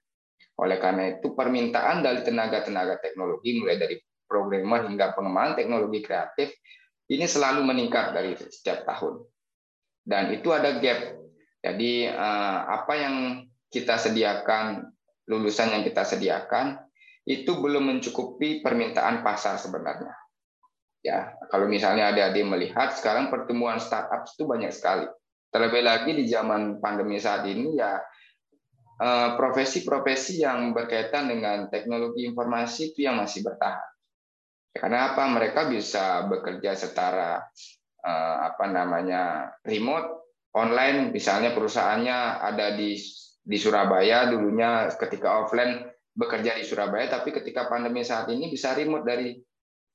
Oleh 0.60 0.78
karena 0.78 1.18
itu, 1.18 1.34
permintaan 1.34 2.04
dari 2.04 2.22
tenaga-tenaga 2.22 3.02
teknologi, 3.02 3.58
mulai 3.58 3.80
dari 3.80 3.96
programmer 4.30 4.86
hingga 4.86 5.16
pengembangan 5.18 5.58
teknologi 5.58 5.98
kreatif, 6.04 6.54
ini 7.10 7.26
selalu 7.26 7.66
meningkat 7.66 8.14
dari 8.14 8.38
setiap 8.38 8.86
tahun. 8.86 9.26
Dan 10.06 10.30
itu 10.30 10.54
ada 10.54 10.78
gap. 10.78 11.18
Jadi, 11.58 12.06
eh, 12.06 12.58
apa 12.70 12.92
yang 12.94 13.14
kita 13.66 13.98
sediakan, 13.98 14.86
lulusan 15.26 15.74
yang 15.74 15.82
kita 15.82 16.06
sediakan, 16.06 16.78
itu 17.26 17.50
belum 17.58 17.86
mencukupi 17.94 18.62
permintaan 18.62 19.22
pasar 19.22 19.58
sebenarnya. 19.58 20.19
Ya, 21.00 21.32
kalau 21.48 21.64
misalnya 21.64 22.12
adik-adik 22.12 22.44
melihat 22.44 22.92
sekarang 22.92 23.32
pertemuan 23.32 23.80
startup 23.80 24.28
itu 24.28 24.44
banyak 24.44 24.68
sekali. 24.68 25.08
Terlebih 25.48 25.80
lagi 25.80 26.12
di 26.12 26.28
zaman 26.28 26.76
pandemi 26.76 27.16
saat 27.16 27.48
ini 27.48 27.80
ya 27.80 27.96
eh, 29.00 29.28
profesi-profesi 29.40 30.44
yang 30.44 30.76
berkaitan 30.76 31.32
dengan 31.32 31.72
teknologi 31.72 32.28
informasi 32.28 32.92
itu 32.92 33.08
yang 33.08 33.16
masih 33.16 33.40
bertahan. 33.40 33.88
Karena 34.76 35.16
apa? 35.16 35.24
Mereka 35.24 35.72
bisa 35.72 36.28
bekerja 36.28 36.76
secara 36.76 37.48
eh, 38.04 38.36
apa 38.52 38.68
namanya 38.68 39.56
remote, 39.64 40.36
online. 40.52 41.16
Misalnya 41.16 41.56
perusahaannya 41.56 42.44
ada 42.44 42.76
di 42.76 42.92
di 43.40 43.56
Surabaya 43.56 44.28
dulunya 44.28 44.92
ketika 45.00 45.40
offline 45.40 45.80
bekerja 46.12 46.60
di 46.60 46.64
Surabaya, 46.68 47.08
tapi 47.08 47.32
ketika 47.32 47.72
pandemi 47.72 48.04
saat 48.04 48.28
ini 48.28 48.52
bisa 48.52 48.76
remote 48.76 49.08
dari 49.08 49.32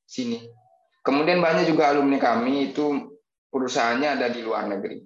sini 0.01 0.64
Kemudian 1.05 1.37
banyak 1.37 1.69
juga 1.69 1.93
alumni 1.93 2.17
kami 2.17 2.73
itu 2.73 3.13
perusahaannya 3.53 4.09
ada 4.17 4.27
di 4.33 4.41
luar 4.41 4.65
negeri. 4.65 5.05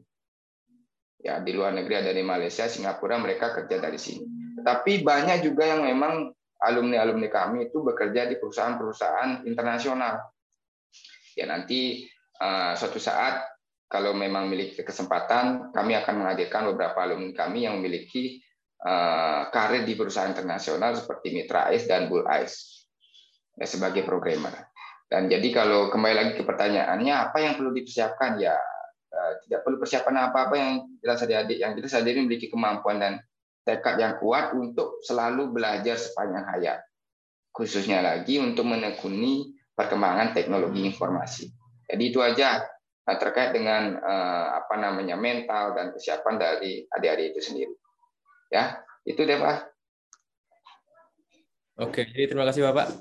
Ya, 1.19 1.43
di 1.43 1.51
luar 1.51 1.75
negeri 1.75 1.99
ada 1.99 2.15
di 2.15 2.23
Malaysia, 2.23 2.71
Singapura, 2.71 3.19
mereka 3.19 3.51
kerja 3.51 3.83
dari 3.83 3.99
sini. 3.99 4.23
Tapi 4.63 5.03
banyak 5.03 5.43
juga 5.43 5.67
yang 5.67 5.83
memang 5.83 6.31
alumni-alumni 6.63 7.27
kami 7.27 7.67
itu 7.67 7.83
bekerja 7.83 8.31
di 8.31 8.39
perusahaan-perusahaan 8.39 9.43
internasional. 9.43 10.23
Ya, 11.35 11.51
nanti 11.51 12.07
uh, 12.39 12.79
suatu 12.79 12.95
saat 12.95 13.43
kalau 13.91 14.15
memang 14.15 14.47
memiliki 14.47 14.79
kesempatan, 14.79 15.75
kami 15.75 15.99
akan 15.99 16.23
menghadirkan 16.23 16.71
beberapa 16.71 17.03
alumni 17.03 17.35
kami 17.35 17.67
yang 17.67 17.81
memiliki 17.81 18.39
uh, 18.85 19.51
karir 19.51 19.83
di 19.83 19.99
perusahaan 19.99 20.31
internasional 20.31 20.95
seperti 20.95 21.35
Mitra 21.35 21.73
Ice 21.75 21.89
dan 21.89 22.07
Bull 22.07 22.23
Ice 22.39 22.87
ya, 23.59 23.65
sebagai 23.65 24.05
programmer. 24.05 24.68
Dan 25.09 25.25
jadi 25.25 25.49
kalau 25.49 25.89
kembali 25.89 26.15
lagi 26.15 26.31
ke 26.37 26.45
pertanyaannya, 26.45 27.13
apa 27.17 27.37
yang 27.41 27.57
perlu 27.57 27.73
dipersiapkan? 27.73 28.37
Ya 28.37 28.53
eh, 29.09 29.33
tidak 29.45 29.65
perlu 29.65 29.81
persiapan 29.81 30.29
apa-apa 30.29 30.55
yang 30.55 30.71
jelas 31.01 31.25
adik-adik. 31.25 31.57
Yang 31.57 31.71
jelas 31.81 31.93
adik 31.97 32.13
memiliki 32.21 32.47
kemampuan 32.53 33.01
dan 33.01 33.13
tekad 33.65 33.97
yang 33.97 34.21
kuat 34.21 34.53
untuk 34.53 35.01
selalu 35.01 35.49
belajar 35.49 35.97
sepanjang 35.97 36.45
hayat. 36.45 36.79
Khususnya 37.49 38.05
lagi 38.05 38.37
untuk 38.37 38.69
menekuni 38.69 39.57
perkembangan 39.73 40.37
teknologi 40.37 40.85
informasi. 40.85 41.49
Jadi 41.89 42.03
itu 42.05 42.21
aja 42.21 42.61
eh, 43.09 43.17
terkait 43.17 43.49
dengan 43.57 43.97
eh, 43.97 44.47
apa 44.61 44.77
namanya 44.77 45.17
mental 45.17 45.73
dan 45.73 45.89
kesiapan 45.89 46.37
dari 46.37 46.85
adik-adik 46.85 47.33
itu 47.33 47.41
sendiri. 47.49 47.73
Ya, 48.53 48.77
itu 49.09 49.25
deh 49.25 49.41
Pak. 49.41 49.78
Oke, 51.79 52.03
jadi 52.11 52.35
terima 52.35 52.43
kasih 52.43 52.67
Bapak. 52.67 52.91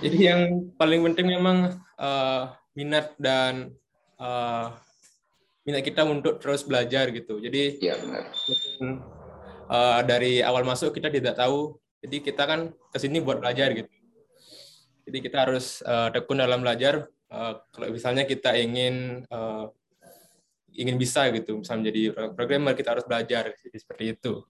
Jadi 0.00 0.18
yang 0.24 0.72
paling 0.80 1.04
penting 1.04 1.36
memang 1.36 1.76
uh, 2.00 2.48
minat 2.72 3.12
dan 3.20 3.76
uh, 4.16 4.72
minat 5.68 5.84
kita 5.84 6.00
untuk 6.08 6.40
terus 6.40 6.64
belajar 6.64 7.12
gitu. 7.12 7.36
Jadi 7.44 7.76
ya, 7.84 7.92
benar. 8.00 8.32
Uh, 9.68 10.00
dari 10.08 10.40
awal 10.40 10.64
masuk 10.64 10.96
kita 10.96 11.12
tidak 11.12 11.36
tahu, 11.36 11.76
jadi 12.00 12.24
kita 12.24 12.42
kan 12.48 12.60
ke 12.72 12.96
sini 12.96 13.20
buat 13.20 13.36
belajar 13.36 13.68
gitu. 13.76 13.92
Jadi 15.04 15.18
kita 15.20 15.36
harus 15.44 15.84
uh, 15.84 16.08
tekun 16.08 16.40
dalam 16.40 16.64
belajar. 16.64 17.04
Uh, 17.28 17.60
kalau 17.68 17.92
misalnya 17.92 18.24
kita 18.24 18.56
ingin 18.56 19.28
uh, 19.28 19.68
ingin 20.72 20.96
bisa 20.96 21.28
gitu, 21.36 21.60
misalnya 21.60 21.84
menjadi 21.84 22.02
programmer 22.32 22.72
kita 22.72 22.96
harus 22.96 23.04
belajar. 23.04 23.52
Jadi 23.60 23.76
seperti 23.76 24.04
itu. 24.16 24.40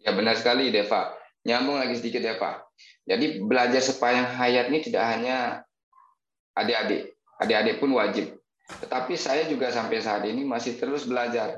Ya 0.00 0.16
benar 0.16 0.40
sekali 0.40 0.72
Deva 0.72 1.25
Nyambung 1.46 1.78
lagi 1.78 1.94
sedikit 1.94 2.26
ya 2.26 2.34
Pak. 2.36 2.66
Jadi 3.06 3.38
belajar 3.38 3.78
sepanjang 3.78 4.34
hayat 4.34 4.66
ini 4.66 4.82
tidak 4.82 5.04
hanya 5.06 5.62
adik-adik, 6.58 7.14
adik-adik 7.38 7.78
pun 7.78 7.94
wajib. 7.94 8.34
Tetapi 8.66 9.14
saya 9.14 9.46
juga 9.46 9.70
sampai 9.70 10.02
saat 10.02 10.26
ini 10.26 10.42
masih 10.42 10.74
terus 10.74 11.06
belajar, 11.06 11.54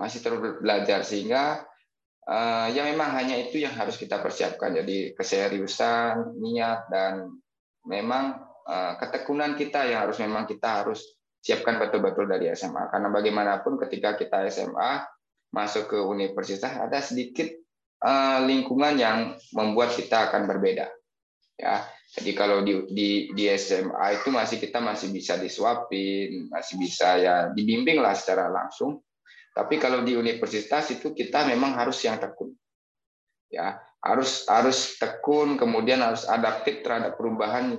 masih 0.00 0.24
terus 0.24 0.40
belajar 0.64 1.04
sehingga 1.04 1.68
uh, 2.24 2.72
ya 2.72 2.88
memang 2.88 3.12
hanya 3.12 3.36
itu 3.44 3.60
yang 3.60 3.76
harus 3.76 4.00
kita 4.00 4.24
persiapkan. 4.24 4.72
Jadi 4.72 5.12
keseriusan, 5.12 6.40
niat 6.40 6.88
dan 6.88 7.28
memang 7.84 8.40
uh, 8.64 8.96
ketekunan 8.96 9.52
kita 9.60 9.84
yang 9.84 10.08
harus 10.08 10.16
memang 10.16 10.48
kita 10.48 10.80
harus 10.80 11.04
siapkan 11.44 11.76
betul-betul 11.76 12.24
dari 12.24 12.48
SMA. 12.56 12.88
Karena 12.88 13.12
bagaimanapun 13.12 13.76
ketika 13.84 14.16
kita 14.16 14.48
SMA 14.48 15.04
masuk 15.52 15.92
ke 15.92 15.98
universitas 16.00 16.72
ada 16.72 17.04
sedikit 17.04 17.52
lingkungan 18.44 18.94
yang 19.00 19.18
membuat 19.56 19.96
kita 19.96 20.28
akan 20.28 20.44
berbeda. 20.44 20.90
Ya, 21.54 21.86
jadi 22.14 22.30
kalau 22.34 22.62
di, 22.62 22.86
di, 22.94 23.10
di 23.34 23.44
SMA 23.54 24.22
itu 24.22 24.30
masih 24.30 24.62
kita 24.62 24.78
masih 24.78 25.10
bisa 25.10 25.34
disuapin, 25.34 26.46
masih 26.46 26.78
bisa 26.78 27.18
ya 27.18 27.34
dibimbing 27.50 27.98
lah 27.98 28.14
secara 28.14 28.46
langsung. 28.50 29.02
Tapi 29.54 29.78
kalau 29.78 30.02
di 30.02 30.18
universitas 30.18 30.90
itu 30.90 31.14
kita 31.14 31.46
memang 31.46 31.78
harus 31.78 32.02
yang 32.02 32.18
tekun. 32.18 32.54
Ya, 33.50 33.78
harus 34.02 34.46
harus 34.50 34.98
tekun, 34.98 35.54
kemudian 35.54 36.02
harus 36.02 36.26
adaptif 36.26 36.82
terhadap 36.82 37.14
perubahan, 37.14 37.78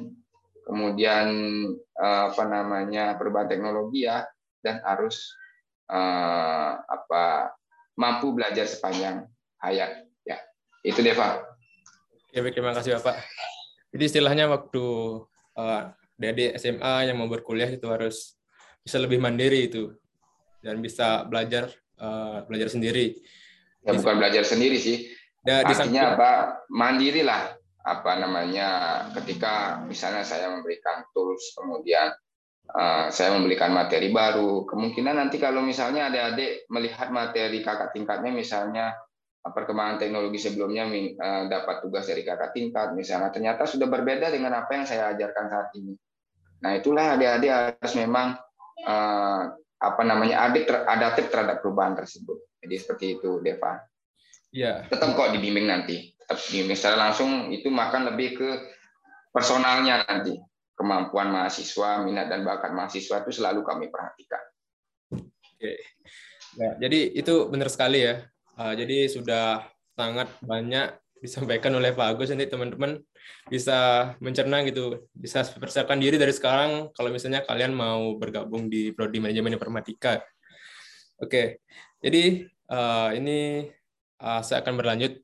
kemudian 0.64 1.28
eh, 1.76 2.24
apa 2.32 2.44
namanya 2.48 3.20
perubahan 3.20 3.52
teknologi 3.52 4.08
ya, 4.08 4.24
dan 4.64 4.80
harus 4.88 5.36
eh, 5.92 6.72
apa 6.80 7.52
mampu 8.00 8.32
belajar 8.32 8.68
sepanjang 8.68 9.28
hayat. 9.60 10.05
Itu 10.86 11.02
deh 11.02 11.18
Pak. 11.18 11.34
Oke, 12.30 12.54
terima 12.54 12.78
kasih 12.78 13.02
Bapak. 13.02 13.26
Jadi 13.90 14.04
istilahnya 14.06 14.46
waktu 14.46 14.86
uh, 15.58 15.82
adik 16.22 16.62
SMA 16.62 17.10
yang 17.10 17.18
mau 17.18 17.26
berkuliah 17.26 17.74
itu 17.74 17.90
harus 17.90 18.38
bisa 18.86 19.02
lebih 19.02 19.18
mandiri 19.18 19.66
itu 19.66 19.98
dan 20.62 20.78
bisa 20.86 21.26
belajar 21.26 21.74
uh, 21.98 22.46
belajar 22.46 22.70
sendiri. 22.70 23.18
Ya 23.82 23.98
bukan 23.98 24.22
belajar 24.22 24.46
sendiri 24.46 24.78
sih. 24.78 25.10
Ya, 25.42 25.66
Artinya 25.66 26.18
apa? 26.18 26.32
Mandiri 26.70 27.26
lah 27.26 27.58
apa 27.86 28.18
namanya 28.18 28.70
ketika 29.14 29.82
misalnya 29.86 30.26
saya 30.26 30.50
memberikan 30.50 31.06
tools 31.14 31.54
kemudian 31.54 32.10
uh, 32.74 33.14
saya 33.14 33.38
memberikan 33.38 33.70
materi 33.70 34.10
baru 34.10 34.66
kemungkinan 34.66 35.22
nanti 35.22 35.38
kalau 35.38 35.62
misalnya 35.62 36.10
adik-adik 36.10 36.66
melihat 36.74 37.14
materi 37.14 37.62
kakak 37.62 37.94
tingkatnya 37.94 38.34
misalnya 38.34 38.98
perkembangan 39.46 40.02
teknologi 40.02 40.42
sebelumnya 40.42 40.90
eh, 40.90 41.44
dapat 41.46 41.86
tugas 41.86 42.10
dari 42.10 42.26
kakak 42.26 42.56
tingkat 42.58 42.98
misalnya 42.98 43.30
ternyata 43.30 43.70
sudah 43.70 43.86
berbeda 43.86 44.34
dengan 44.34 44.58
apa 44.58 44.72
yang 44.74 44.86
saya 44.90 45.14
ajarkan 45.14 45.46
saat 45.52 45.70
ini. 45.78 45.94
Nah 46.66 46.72
itulah 46.74 47.14
adik-adik 47.14 47.52
harus 47.54 47.94
memang 47.94 48.34
eh, 48.82 49.44
apa 49.76 50.02
namanya 50.02 50.50
adik 50.50 50.66
adaptif 50.72 51.30
terhadap 51.30 51.62
perubahan 51.62 51.94
tersebut. 51.94 52.42
Jadi 52.66 52.76
seperti 52.82 53.06
itu 53.22 53.38
Deva. 53.46 53.78
Iya. 54.50 54.90
Tetap 54.90 55.14
kok 55.14 55.30
dibimbing 55.36 55.70
nanti. 55.70 56.16
Tetap 56.18 56.42
dibimbing 56.50 56.78
secara 56.80 56.98
langsung 56.98 57.54
itu 57.54 57.70
makan 57.70 58.10
lebih 58.10 58.40
ke 58.42 58.50
personalnya 59.30 60.02
nanti. 60.10 60.42
Kemampuan 60.76 61.32
mahasiswa, 61.32 62.04
minat 62.04 62.28
dan 62.28 62.44
bakat 62.44 62.76
mahasiswa 62.76 63.24
itu 63.24 63.32
selalu 63.32 63.64
kami 63.64 63.88
perhatikan. 63.88 64.44
Oke. 65.16 65.72
Nah, 66.60 66.76
jadi 66.82 67.16
itu 67.16 67.48
benar 67.48 67.72
sekali 67.72 68.04
ya 68.04 68.20
Uh, 68.56 68.74
jadi 68.76 69.12
sudah 69.12 69.68
sangat 69.96 70.32
banyak 70.40 70.96
disampaikan 71.20 71.74
oleh 71.76 71.92
Pak 71.96 72.16
Agus 72.16 72.30
nanti 72.32 72.48
teman-teman 72.48 73.02
bisa 73.50 74.14
mencerna 74.22 74.62
gitu, 74.68 75.08
bisa 75.16 75.42
persiapkan 75.58 75.98
diri 75.98 76.16
dari 76.22 76.32
sekarang 76.32 76.94
kalau 76.94 77.10
misalnya 77.10 77.42
kalian 77.44 77.74
mau 77.74 78.14
bergabung 78.16 78.70
di 78.70 78.94
prodi 78.94 79.18
manajemen 79.18 79.58
informatika. 79.58 80.22
Oke, 81.18 81.64
jadi 82.04 82.46
uh, 82.70 83.10
ini 83.16 83.72
uh, 84.22 84.42
saya 84.46 84.62
akan 84.62 84.74
berlanjut 84.78 85.18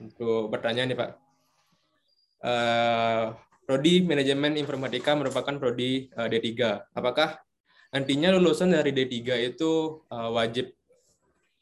untuk 0.00 0.48
bertanya 0.48 0.88
nih 0.88 0.96
Pak. 0.96 1.10
Uh, 2.42 3.24
prodi 3.66 4.02
manajemen 4.02 4.58
informatika 4.58 5.14
merupakan 5.14 5.54
prodi 5.58 6.10
uh, 6.18 6.26
D3. 6.26 6.50
Apakah 6.96 7.38
nantinya 7.92 8.34
lulusan 8.34 8.72
dari 8.72 8.90
D3 8.90 9.52
itu 9.52 10.02
uh, 10.08 10.30
wajib 10.32 10.72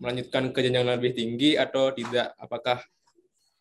melanjutkan 0.00 0.50
ke 0.50 0.64
jenjang 0.64 0.88
lebih 0.88 1.12
tinggi 1.12 1.54
atau 1.60 1.92
tidak? 1.92 2.32
Apakah 2.40 2.80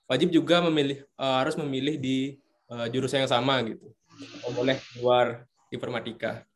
wajib 0.08 0.32
juga 0.32 0.64
memilih 0.64 1.04
uh, 1.20 1.44
harus 1.44 1.60
memilih 1.60 2.00
di 2.00 2.40
uh, 2.72 2.88
jurusan 2.88 3.28
yang 3.28 3.32
sama 3.32 3.60
gitu? 3.68 3.92
Atau 4.40 4.56
boleh 4.56 4.80
luar 4.98 5.44
informatika? 5.70 6.48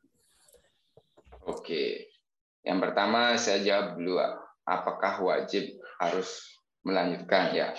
Oke. 1.44 2.10
Yang 2.64 2.80
pertama 2.80 3.36
saya 3.36 3.60
jawab 3.60 4.00
dulu 4.00 4.24
apakah 4.64 5.20
wajib 5.20 5.68
harus 6.00 6.58
melanjutkan 6.88 7.52
ya. 7.52 7.76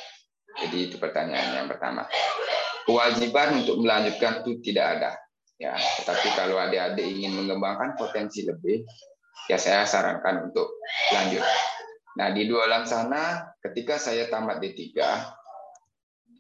Jadi 0.61 0.93
itu 0.93 0.97
pertanyaan 1.01 1.65
yang 1.65 1.69
pertama. 1.73 2.05
Kewajiban 2.85 3.65
untuk 3.65 3.81
melanjutkan 3.81 4.45
itu 4.45 4.61
tidak 4.61 5.01
ada 5.01 5.11
ya. 5.57 5.73
Tetapi 5.75 6.29
kalau 6.37 6.61
adik-adik 6.61 7.05
ingin 7.05 7.33
mengembangkan 7.33 7.97
potensi 7.97 8.45
lebih, 8.45 8.85
ya 9.49 9.57
saya 9.57 9.89
sarankan 9.89 10.53
untuk 10.53 10.69
lanjut. 11.13 11.45
Nah, 12.15 12.31
di 12.31 12.47
dua 12.47 12.71
alam 12.71 12.87
sana 12.87 13.43
ketika 13.59 13.99
saya 13.99 14.31
tamat 14.31 14.63
D3 14.63 14.95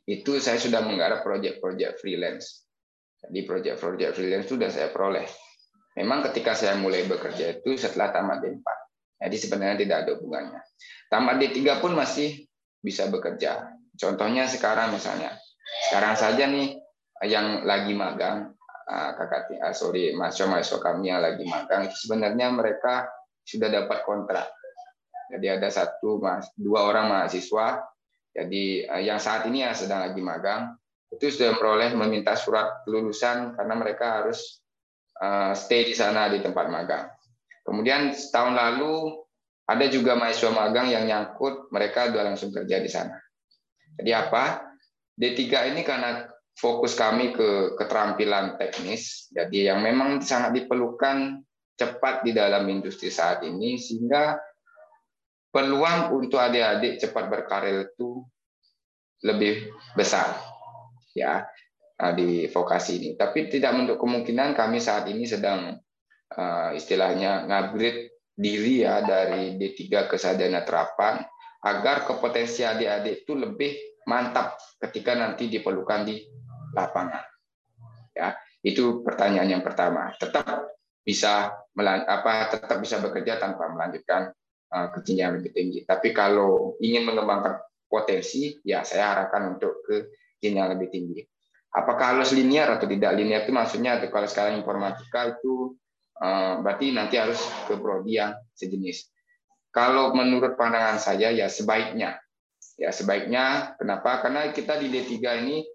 itu 0.07 0.39
saya 0.39 0.61
sudah 0.61 0.85
menggarap 0.85 1.27
proyek-proyek 1.27 1.99
freelance. 1.99 2.69
Jadi 3.25 3.43
proyek-proyek 3.43 4.15
freelance 4.15 4.47
sudah 4.47 4.69
saya 4.71 4.93
peroleh. 4.95 5.27
Memang 5.99 6.27
ketika 6.31 6.55
saya 6.55 6.79
mulai 6.79 7.07
bekerja 7.07 7.59
itu 7.59 7.75
setelah 7.75 8.15
tamat 8.15 8.45
D4. 8.45 8.67
Jadi 9.25 9.37
sebenarnya 9.41 9.77
tidak 9.81 9.97
ada 10.05 10.11
hubungannya. 10.19 10.61
Tamat 11.09 11.37
D3 11.41 11.59
pun 11.81 11.93
masih 11.97 12.45
bisa 12.83 13.09
bekerja. 13.09 13.73
Contohnya 13.97 14.45
sekarang 14.51 14.93
misalnya. 14.93 15.33
Sekarang 15.89 16.15
saja 16.15 16.45
nih 16.51 16.77
yang 17.25 17.65
lagi 17.65 17.97
magang, 17.97 18.53
ah, 18.91 19.17
kakak 19.17 19.55
ah, 19.65 19.73
sorry 19.73 20.13
mahasiswa-mahasiswa 20.13 20.79
kami 20.83 21.09
yang 21.09 21.25
lagi 21.25 21.47
magang 21.49 21.89
itu 21.89 21.97
sebenarnya 22.05 22.53
mereka 22.53 23.09
sudah 23.47 23.73
dapat 23.73 24.05
kontrak. 24.05 24.51
Jadi 25.31 25.47
ada 25.49 25.69
satu 25.73 26.21
dua 26.59 26.81
orang 26.85 27.09
mahasiswa. 27.09 27.85
Jadi 28.35 28.85
ah, 28.91 29.01
yang 29.01 29.23
saat 29.23 29.47
ini 29.47 29.63
yang 29.63 29.73
sedang 29.73 30.05
lagi 30.05 30.19
magang 30.19 30.75
itu 31.15 31.31
sudah 31.31 31.55
memperoleh 31.55 31.95
meminta 31.95 32.35
surat 32.35 32.83
kelulusan 32.83 33.55
karena 33.55 33.75
mereka 33.79 34.19
harus 34.19 34.65
Eh, 35.15 35.53
stay 35.55 35.87
di 35.87 35.95
sana 35.95 36.27
di 36.27 36.43
tempat 36.43 36.67
magang. 36.67 37.07
Kemudian 37.63 38.11
setahun 38.11 38.59
lalu 38.59 39.15
ada 39.65 39.87
juga 39.87 40.19
mahasiswa 40.19 40.51
magang 40.51 40.91
yang 40.91 41.07
nyangkut, 41.07 41.71
mereka 41.71 42.11
sudah 42.11 42.23
langsung 42.27 42.51
kerja 42.51 42.83
di 42.83 42.91
sana. 42.91 43.17
Jadi 43.95 44.11
apa? 44.11 44.75
D3 45.15 45.71
ini 45.71 45.87
karena 45.87 46.27
fokus 46.59 46.99
kami 46.99 47.31
ke 47.31 47.79
keterampilan 47.79 48.59
teknis, 48.59 49.31
jadi 49.31 49.73
yang 49.73 49.87
memang 49.87 50.19
sangat 50.19 50.59
diperlukan 50.59 51.47
cepat 51.79 52.27
di 52.27 52.35
dalam 52.35 52.67
industri 52.67 53.15
saat 53.15 53.47
ini, 53.47 53.79
sehingga 53.79 54.35
peluang 55.55 56.19
untuk 56.19 56.43
adik-adik 56.43 56.99
cepat 56.99 57.31
berkarir 57.31 57.87
itu 57.95 58.27
lebih 59.23 59.71
besar. 59.95 60.35
Ya, 61.15 61.47
Uh, 61.95 62.11
di 62.11 62.51
vokasi 62.51 62.99
ini. 62.99 63.11
Tapi 63.15 63.47
tidak 63.47 63.71
menutup 63.71 64.03
kemungkinan 64.03 64.59
kami 64.59 64.83
saat 64.83 65.07
ini 65.07 65.31
sedang 65.31 65.79
uh, 66.35 66.71
istilahnya 66.75 67.47
ngupgrade 67.47 68.19
diri 68.35 68.83
ya 68.83 68.99
dari 69.07 69.55
D3 69.55 70.11
ke 70.11 70.19
sarjana 70.19 70.67
terapan 70.67 71.23
agar 71.63 72.03
kompetensi 72.03 72.67
adik-adik 72.67 73.23
itu 73.23 73.39
lebih 73.39 74.03
mantap 74.11 74.59
ketika 74.83 75.15
nanti 75.15 75.47
diperlukan 75.47 76.03
di 76.03 76.19
lapangan. 76.75 77.23
Ya, 78.11 78.35
itu 78.67 79.07
pertanyaan 79.07 79.55
yang 79.55 79.63
pertama. 79.63 80.11
Tetap 80.19 80.67
bisa 81.07 81.55
apa 81.79 82.33
tetap 82.51 82.83
bisa 82.83 82.99
bekerja 82.99 83.39
tanpa 83.39 83.71
melanjutkan 83.71 84.35
uh, 84.75 84.91
ke 84.91 84.99
jenjang 85.07 85.39
lebih 85.39 85.55
tinggi. 85.55 85.79
Tapi 85.87 86.11
kalau 86.11 86.75
ingin 86.83 87.07
mengembangkan 87.07 87.63
potensi, 87.87 88.59
ya 88.67 88.83
saya 88.83 89.15
harapkan 89.15 89.55
untuk 89.55 89.87
ke 89.87 90.11
jenjang 90.43 90.75
lebih 90.75 90.91
tinggi. 90.91 91.23
Apakah 91.75 92.19
harus 92.19 92.35
linear 92.35 92.79
atau 92.79 92.87
tidak 92.91 93.15
linear 93.19 93.47
itu 93.47 93.55
maksudnya 93.55 93.99
kalau 94.07 94.27
sekarang 94.31 94.63
informatika 94.63 95.35
itu 95.35 95.75
eh, 96.23 96.55
berarti 96.63 96.95
nanti 96.95 97.19
harus 97.19 97.43
ke 97.67 97.75
prodi 97.75 98.19
yang 98.19 98.35
sejenis. 98.55 99.11
Kalau 99.75 100.15
menurut 100.15 100.55
pandangan 100.55 101.03
saya 101.03 101.35
ya 101.35 101.51
sebaiknya 101.51 102.15
ya 102.79 102.95
sebaiknya 102.95 103.75
kenapa? 103.75 104.23
Karena 104.23 104.51
kita 104.55 104.79
di 104.79 104.87
D3 104.87 105.11
ini 105.43 105.67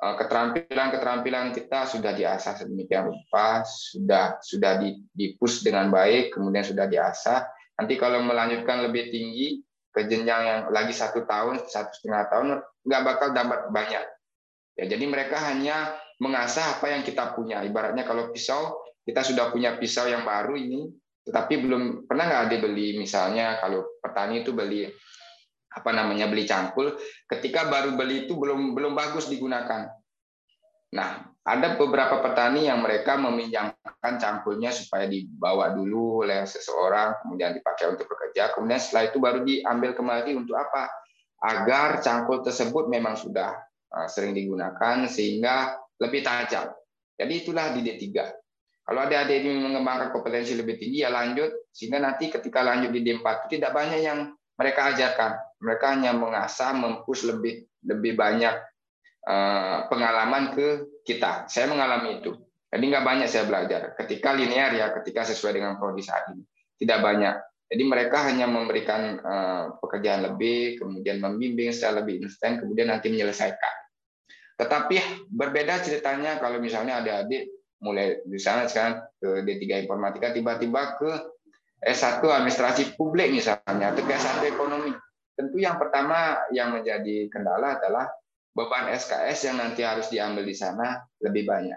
eh, 0.00 0.14
keterampilan-keterampilan 0.24 1.52
kita 1.52 1.84
sudah 1.84 2.16
diasah 2.16 2.56
sedemikian 2.56 3.12
rupa, 3.12 3.60
sudah 3.68 4.40
sudah 4.40 4.80
di 4.80 5.36
push 5.36 5.60
dengan 5.60 5.92
baik, 5.92 6.32
kemudian 6.32 6.64
sudah 6.64 6.88
diasah. 6.88 7.44
Nanti 7.76 7.94
kalau 8.00 8.24
melanjutkan 8.24 8.88
lebih 8.88 9.12
tinggi 9.12 9.60
ke 9.92 10.08
jenjang 10.08 10.42
yang 10.44 10.60
lagi 10.72 10.92
satu 10.92 11.24
tahun, 11.24 11.64
satu 11.68 11.92
setengah 11.92 12.28
tahun, 12.32 12.46
nggak 12.84 13.02
bakal 13.04 13.28
dapat 13.32 13.68
banyak 13.72 14.04
Ya, 14.76 14.84
jadi 14.84 15.08
mereka 15.08 15.40
hanya 15.40 15.96
mengasah 16.20 16.76
apa 16.76 16.92
yang 16.92 17.00
kita 17.00 17.32
punya. 17.32 17.64
Ibaratnya 17.64 18.04
kalau 18.04 18.28
pisau, 18.28 18.76
kita 19.08 19.24
sudah 19.24 19.48
punya 19.48 19.80
pisau 19.80 20.04
yang 20.04 20.20
baru 20.28 20.52
ini, 20.52 20.92
tetapi 21.24 21.64
belum 21.64 21.82
pernah 22.04 22.28
nggak 22.28 22.42
ada 22.52 22.56
beli 22.60 23.00
misalnya 23.00 23.56
kalau 23.58 23.82
petani 24.04 24.44
itu 24.44 24.52
beli 24.52 24.84
apa 25.72 25.90
namanya 25.92 26.28
beli 26.28 26.44
cangkul, 26.44 26.96
ketika 27.28 27.68
baru 27.68 27.96
beli 27.96 28.28
itu 28.28 28.36
belum 28.36 28.76
belum 28.76 28.92
bagus 28.92 29.32
digunakan. 29.32 29.88
Nah, 30.92 31.24
ada 31.46 31.78
beberapa 31.78 32.18
petani 32.18 32.66
yang 32.66 32.82
mereka 32.82 33.14
meminjamkan 33.14 34.18
cangkulnya 34.18 34.74
supaya 34.74 35.06
dibawa 35.06 35.70
dulu 35.70 36.26
oleh 36.26 36.42
seseorang, 36.42 37.22
kemudian 37.22 37.54
dipakai 37.54 37.86
untuk 37.86 38.10
bekerja, 38.10 38.50
kemudian 38.50 38.82
setelah 38.82 39.04
itu 39.06 39.18
baru 39.22 39.40
diambil 39.46 39.94
kembali 39.94 40.34
untuk 40.34 40.58
apa? 40.58 40.90
Agar 41.46 42.02
cangkul 42.02 42.42
tersebut 42.42 42.90
memang 42.90 43.14
sudah 43.14 43.54
Ah, 43.86 44.10
sering 44.10 44.34
digunakan 44.34 45.06
sehingga 45.06 45.78
lebih 46.02 46.26
tajam. 46.26 46.68
Jadi 47.16 47.32
itulah 47.32 47.72
di 47.72 47.80
D3. 47.86 48.28
Kalau 48.86 49.00
adik-adik 49.02 49.40
ini 49.40 49.62
mengembangkan 49.62 50.12
kompetensi 50.12 50.52
lebih 50.52 50.78
tinggi 50.78 51.02
ya 51.02 51.10
lanjut 51.10 51.70
sehingga 51.72 52.02
nanti 52.02 52.30
ketika 52.30 52.60
lanjut 52.60 52.92
di 52.92 53.02
D4 53.02 53.48
tidak 53.50 53.72
banyak 53.72 54.04
yang 54.04 54.36
mereka 54.58 54.92
ajarkan. 54.92 55.32
Mereka 55.62 55.84
hanya 55.96 56.12
mengasah, 56.12 56.76
mempush 56.76 57.24
lebih 57.24 57.64
lebih 57.86 58.18
banyak 58.18 58.54
ah, 59.24 59.86
pengalaman 59.86 60.52
ke 60.52 60.95
kita. 61.06 61.46
Saya 61.46 61.70
mengalami 61.70 62.18
itu. 62.18 62.34
Jadi 62.66 62.84
nggak 62.90 63.04
banyak 63.06 63.28
saya 63.30 63.46
belajar. 63.46 63.94
Ketika 63.94 64.34
linear 64.34 64.74
ya, 64.74 64.90
ketika 65.00 65.22
sesuai 65.22 65.56
dengan 65.56 65.78
prodi 65.78 66.02
saat 66.02 66.34
ini. 66.34 66.42
Tidak 66.76 66.98
banyak. 66.98 67.34
Jadi 67.66 67.82
mereka 67.82 68.26
hanya 68.26 68.46
memberikan 68.46 69.18
uh, 69.22 69.64
pekerjaan 69.78 70.26
lebih, 70.26 70.78
kemudian 70.78 71.18
membimbing 71.18 71.74
secara 71.74 72.02
lebih 72.02 72.22
instan, 72.22 72.62
kemudian 72.62 72.90
nanti 72.90 73.10
menyelesaikan. 73.10 73.74
Tetapi 74.58 75.26
berbeda 75.30 75.82
ceritanya 75.82 76.38
kalau 76.38 76.62
misalnya 76.62 77.02
adik-adik 77.02 77.50
mulai 77.82 78.22
di 78.24 78.40
sana 78.40 78.70
sekarang 78.70 79.04
ke 79.20 79.44
D3 79.44 79.84
Informatika 79.84 80.32
tiba-tiba 80.32 80.96
ke 80.96 81.10
S1 81.82 82.24
Administrasi 82.24 82.96
Publik 82.96 83.28
misalnya 83.34 83.92
atau 83.92 84.02
ke 84.02 84.12
S1 84.14 84.40
Ekonomi. 84.48 84.92
Tentu 85.36 85.60
yang 85.60 85.76
pertama 85.76 86.40
yang 86.54 86.72
menjadi 86.72 87.28
kendala 87.28 87.76
adalah 87.76 88.08
beban 88.56 88.88
SKS 88.88 89.52
yang 89.52 89.60
nanti 89.60 89.84
harus 89.84 90.08
diambil 90.08 90.48
di 90.48 90.56
sana 90.56 90.96
lebih 91.20 91.44
banyak. 91.44 91.76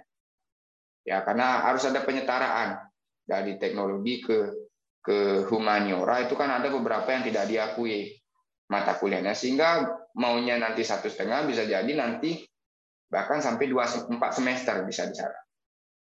Ya, 1.04 1.20
karena 1.28 1.68
harus 1.68 1.84
ada 1.84 2.00
penyetaraan 2.08 2.80
dari 3.28 3.60
teknologi 3.60 4.24
ke 4.24 4.56
ke 5.04 5.44
humaniora. 5.52 6.24
Itu 6.24 6.40
kan 6.40 6.48
ada 6.48 6.72
beberapa 6.72 7.12
yang 7.12 7.28
tidak 7.28 7.52
diakui 7.52 8.16
mata 8.72 8.96
kuliahnya. 8.96 9.36
Sehingga 9.36 9.92
maunya 10.16 10.56
nanti 10.56 10.88
satu 10.88 11.12
setengah 11.12 11.44
bisa 11.44 11.68
jadi 11.68 11.92
nanti 12.00 12.48
bahkan 13.12 13.44
sampai 13.44 13.68
dua 13.68 13.84
empat 13.90 14.32
semester 14.38 14.86
bisa 14.86 15.10
di 15.10 15.18
sana 15.18 15.36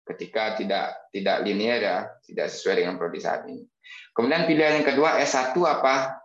ketika 0.04 0.58
tidak 0.58 1.08
tidak 1.14 1.37
linear 1.46 1.81
ya 1.81 1.98
tidak 2.23 2.46
sesuai 2.52 2.85
dengan 2.85 2.94
prodi 3.00 3.18
saat 3.18 3.48
ini. 3.48 3.64
Kemudian 4.14 4.46
pilihan 4.46 4.83
yang 4.83 4.87
kedua 4.87 5.18
S1 5.18 5.56
apa? 5.66 6.21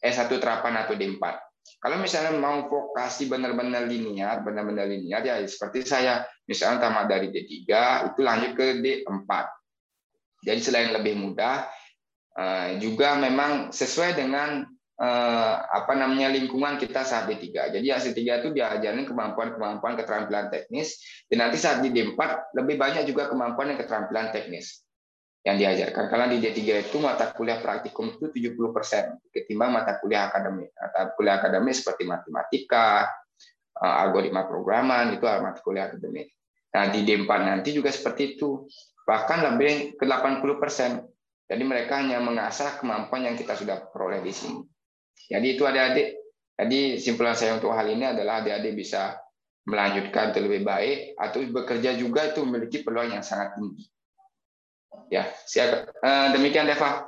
S1 0.00 0.32
terapan 0.40 0.86
atau 0.86 0.96
D4 0.96 1.49
kalau 1.78 2.02
misalnya 2.02 2.34
mau 2.34 2.66
vokasi 2.66 3.30
benar-benar 3.30 3.86
linear 3.86 4.42
benar-benar 4.42 4.90
linear 4.90 5.22
ya 5.22 5.38
seperti 5.46 5.86
saya 5.86 6.26
misalnya 6.50 6.90
tamat 6.90 7.06
dari 7.06 7.30
D3 7.30 7.70
itu 8.10 8.20
lanjut 8.24 8.52
ke 8.58 8.66
D4 8.82 9.30
jadi 10.42 10.58
selain 10.58 10.90
lebih 10.96 11.14
mudah 11.20 11.68
Eh, 12.30 12.78
juga 12.78 13.18
memang 13.18 13.74
sesuai 13.74 14.14
dengan 14.14 14.62
eh, 14.96 15.54
apa 15.60 15.92
namanya 15.98 16.30
lingkungan 16.30 16.78
kita 16.78 17.02
saat 17.02 17.26
D3. 17.26 17.74
Jadi 17.74 17.86
S3 17.90 18.16
itu 18.16 18.48
diajarin 18.54 19.02
kemampuan-kemampuan 19.04 19.98
keterampilan 19.98 20.46
teknis 20.48 21.02
dan 21.26 21.48
nanti 21.48 21.58
saat 21.58 21.82
di 21.82 21.90
D4 21.90 22.54
lebih 22.54 22.78
banyak 22.78 23.04
juga 23.10 23.26
kemampuan 23.28 23.74
dan 23.74 23.82
keterampilan 23.82 24.30
teknis 24.30 24.86
yang 25.40 25.56
diajarkan. 25.56 26.04
Karena 26.12 26.26
di 26.28 26.36
D3 26.40 26.84
itu 26.84 26.96
mata 27.00 27.32
kuliah 27.32 27.60
praktikum 27.60 28.12
itu 28.12 28.28
70% 28.28 29.32
ketimbang 29.32 29.72
mata 29.72 29.96
kuliah 29.96 30.28
akademik. 30.28 30.72
Mata 30.76 31.16
kuliah 31.16 31.40
akademik 31.40 31.72
seperti 31.72 32.04
matematika, 32.04 33.08
eh, 33.80 33.94
algoritma 34.04 34.44
programan 34.44 35.16
itu 35.16 35.24
mata 35.24 35.60
kuliah 35.64 35.88
akademik. 35.88 36.28
Nah, 36.70 36.86
di 36.92 37.02
D4 37.02 37.30
nanti 37.42 37.74
juga 37.74 37.90
seperti 37.90 38.36
itu. 38.36 38.68
Bahkan 39.08 39.38
lebih 39.54 39.98
ke 39.98 40.04
80% 40.06 41.08
Jadi 41.50 41.66
mereka 41.66 41.98
hanya 41.98 42.22
mengasah 42.22 42.78
kemampuan 42.78 43.26
yang 43.26 43.34
kita 43.34 43.58
sudah 43.58 43.90
peroleh 43.90 44.22
di 44.22 44.30
sini. 44.30 44.62
Jadi 45.26 45.58
itu 45.58 45.66
adik-adik. 45.66 46.14
Jadi 46.54 47.02
simpulan 47.02 47.34
saya 47.34 47.58
untuk 47.58 47.74
hal 47.74 47.90
ini 47.90 48.06
adalah 48.06 48.38
adik-adik 48.38 48.78
bisa 48.78 49.18
melanjutkan 49.66 50.30
terlebih 50.30 50.62
baik 50.62 51.18
atau 51.18 51.42
bekerja 51.42 51.98
juga 51.98 52.30
itu 52.30 52.46
memiliki 52.46 52.86
peluang 52.86 53.18
yang 53.18 53.26
sangat 53.26 53.58
tinggi. 53.58 53.82
Ya, 55.10 55.30
siap. 55.46 55.90
Eh, 55.90 56.26
demikian 56.34 56.66
Deva. 56.66 57.06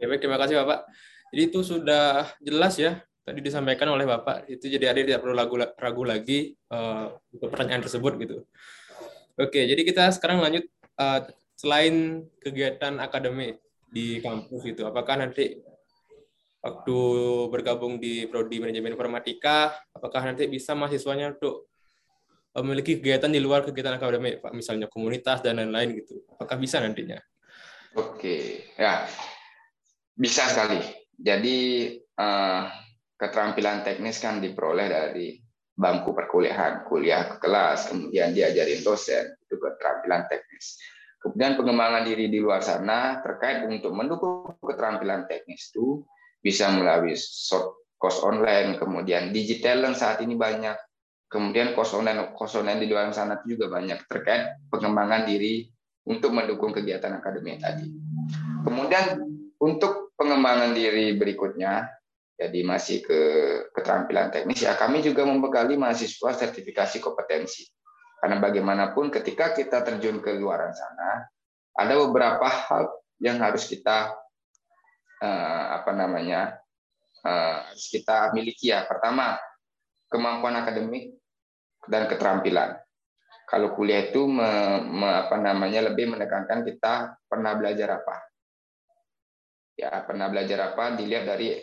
Ya, 0.00 0.08
baik, 0.10 0.20
terima 0.24 0.40
kasih 0.40 0.64
Bapak. 0.64 0.88
Jadi 1.32 1.42
itu 1.48 1.60
sudah 1.64 2.28
jelas 2.44 2.76
ya 2.76 3.00
tadi 3.22 3.40
disampaikan 3.40 3.88
oleh 3.94 4.04
Bapak. 4.04 4.50
Itu 4.50 4.66
jadi 4.68 4.92
adik 4.92 5.08
tidak 5.08 5.20
perlu 5.22 5.34
ragu, 5.34 5.56
ragu 5.78 6.02
lagi 6.04 6.52
uh, 6.74 7.14
untuk 7.32 7.48
pertanyaan 7.54 7.82
tersebut 7.86 8.12
gitu. 8.20 8.36
Oke, 9.38 9.64
jadi 9.64 9.80
kita 9.80 10.12
sekarang 10.12 10.44
lanjut 10.44 10.68
uh, 11.00 11.24
selain 11.56 12.26
kegiatan 12.42 13.00
akademik 13.00 13.62
di 13.88 14.20
kampus 14.20 14.62
itu, 14.68 14.82
apakah 14.84 15.22
nanti 15.22 15.62
waktu 16.60 16.98
bergabung 17.48 17.96
di 17.96 18.28
prodi 18.28 18.60
manajemen 18.60 18.92
informatika, 18.92 19.72
apakah 19.94 20.26
nanti 20.26 20.50
bisa 20.50 20.76
mahasiswanya 20.76 21.32
untuk 21.38 21.71
memiliki 22.60 23.00
kegiatan 23.00 23.32
di 23.32 23.40
luar 23.40 23.64
kegiatan 23.64 23.96
akademik, 23.96 24.44
Pak, 24.44 24.52
misalnya 24.52 24.86
komunitas 24.92 25.40
dan 25.40 25.56
lain-lain 25.56 26.04
gitu. 26.04 26.20
Apakah 26.36 26.60
bisa 26.60 26.84
nantinya? 26.84 27.16
Oke, 27.96 28.68
ya 28.76 29.08
bisa 30.12 30.48
sekali. 30.48 30.80
Jadi 31.16 31.92
uh, 32.20 32.62
keterampilan 33.16 33.84
teknis 33.84 34.20
kan 34.20 34.40
diperoleh 34.44 34.86
dari 34.88 35.40
bangku 35.72 36.12
perkuliahan, 36.12 36.84
kuliah 36.84 37.32
ke 37.32 37.36
kelas, 37.40 37.88
kemudian 37.88 38.36
diajarin 38.36 38.84
dosen, 38.84 39.32
itu 39.40 39.56
keterampilan 39.56 40.28
teknis. 40.28 40.76
Kemudian 41.22 41.54
pengembangan 41.54 42.02
diri 42.04 42.26
di 42.28 42.42
luar 42.42 42.60
sana 42.60 43.22
terkait 43.22 43.64
untuk 43.64 43.94
mendukung 43.94 44.58
keterampilan 44.58 45.24
teknis 45.30 45.70
itu 45.70 46.02
bisa 46.42 46.68
melalui 46.74 47.14
short 47.16 47.78
course 47.96 48.18
online, 48.26 48.76
kemudian 48.76 49.30
digital 49.30 49.86
yang 49.86 49.94
saat 49.94 50.18
ini 50.18 50.34
banyak, 50.34 50.74
kemudian 51.32 51.72
online 51.72 52.78
di 52.84 52.86
luar 52.92 53.08
sana 53.16 53.40
itu 53.40 53.56
juga 53.56 53.72
banyak 53.72 54.04
terkait 54.04 54.60
pengembangan 54.68 55.24
diri 55.24 55.64
untuk 56.04 56.36
mendukung 56.36 56.76
kegiatan 56.76 57.16
akademik 57.16 57.64
tadi. 57.64 57.88
Kemudian 58.68 59.24
untuk 59.56 60.12
pengembangan 60.14 60.76
diri 60.76 61.16
berikutnya, 61.16 61.88
jadi 62.36 62.60
masih 62.66 63.00
ke 63.00 63.20
keterampilan 63.72 64.28
teknis 64.28 64.60
ya, 64.60 64.76
kami 64.76 65.00
juga 65.00 65.24
membekali 65.24 65.80
mahasiswa 65.80 66.36
sertifikasi 66.36 67.00
kompetensi 67.00 67.64
karena 68.22 68.38
bagaimanapun 68.38 69.10
ketika 69.10 69.50
kita 69.50 69.82
terjun 69.82 70.22
ke 70.22 70.38
luar 70.38 70.70
sana, 70.70 71.26
ada 71.74 71.94
beberapa 72.06 72.46
hal 72.46 72.86
yang 73.18 73.42
harus 73.42 73.66
kita 73.66 74.14
uh, 75.18 75.64
apa 75.80 75.90
namanya 75.90 76.62
uh, 77.26 77.66
harus 77.66 77.90
kita 77.90 78.30
miliki 78.30 78.70
ya. 78.70 78.86
Pertama, 78.86 79.38
kemampuan 80.06 80.54
akademik 80.54 81.21
dan 81.88 82.06
keterampilan. 82.06 82.78
Kalau 83.46 83.74
kuliah 83.76 84.08
itu 84.08 84.24
me, 84.24 84.80
me, 84.86 85.08
apa 85.28 85.36
namanya 85.36 85.92
lebih 85.92 86.08
menekankan 86.14 86.64
kita 86.64 87.20
pernah 87.28 87.52
belajar 87.58 88.00
apa. 88.00 88.16
Ya, 89.76 89.92
pernah 90.04 90.30
belajar 90.32 90.72
apa 90.72 90.96
dilihat 90.96 91.26
dari 91.26 91.58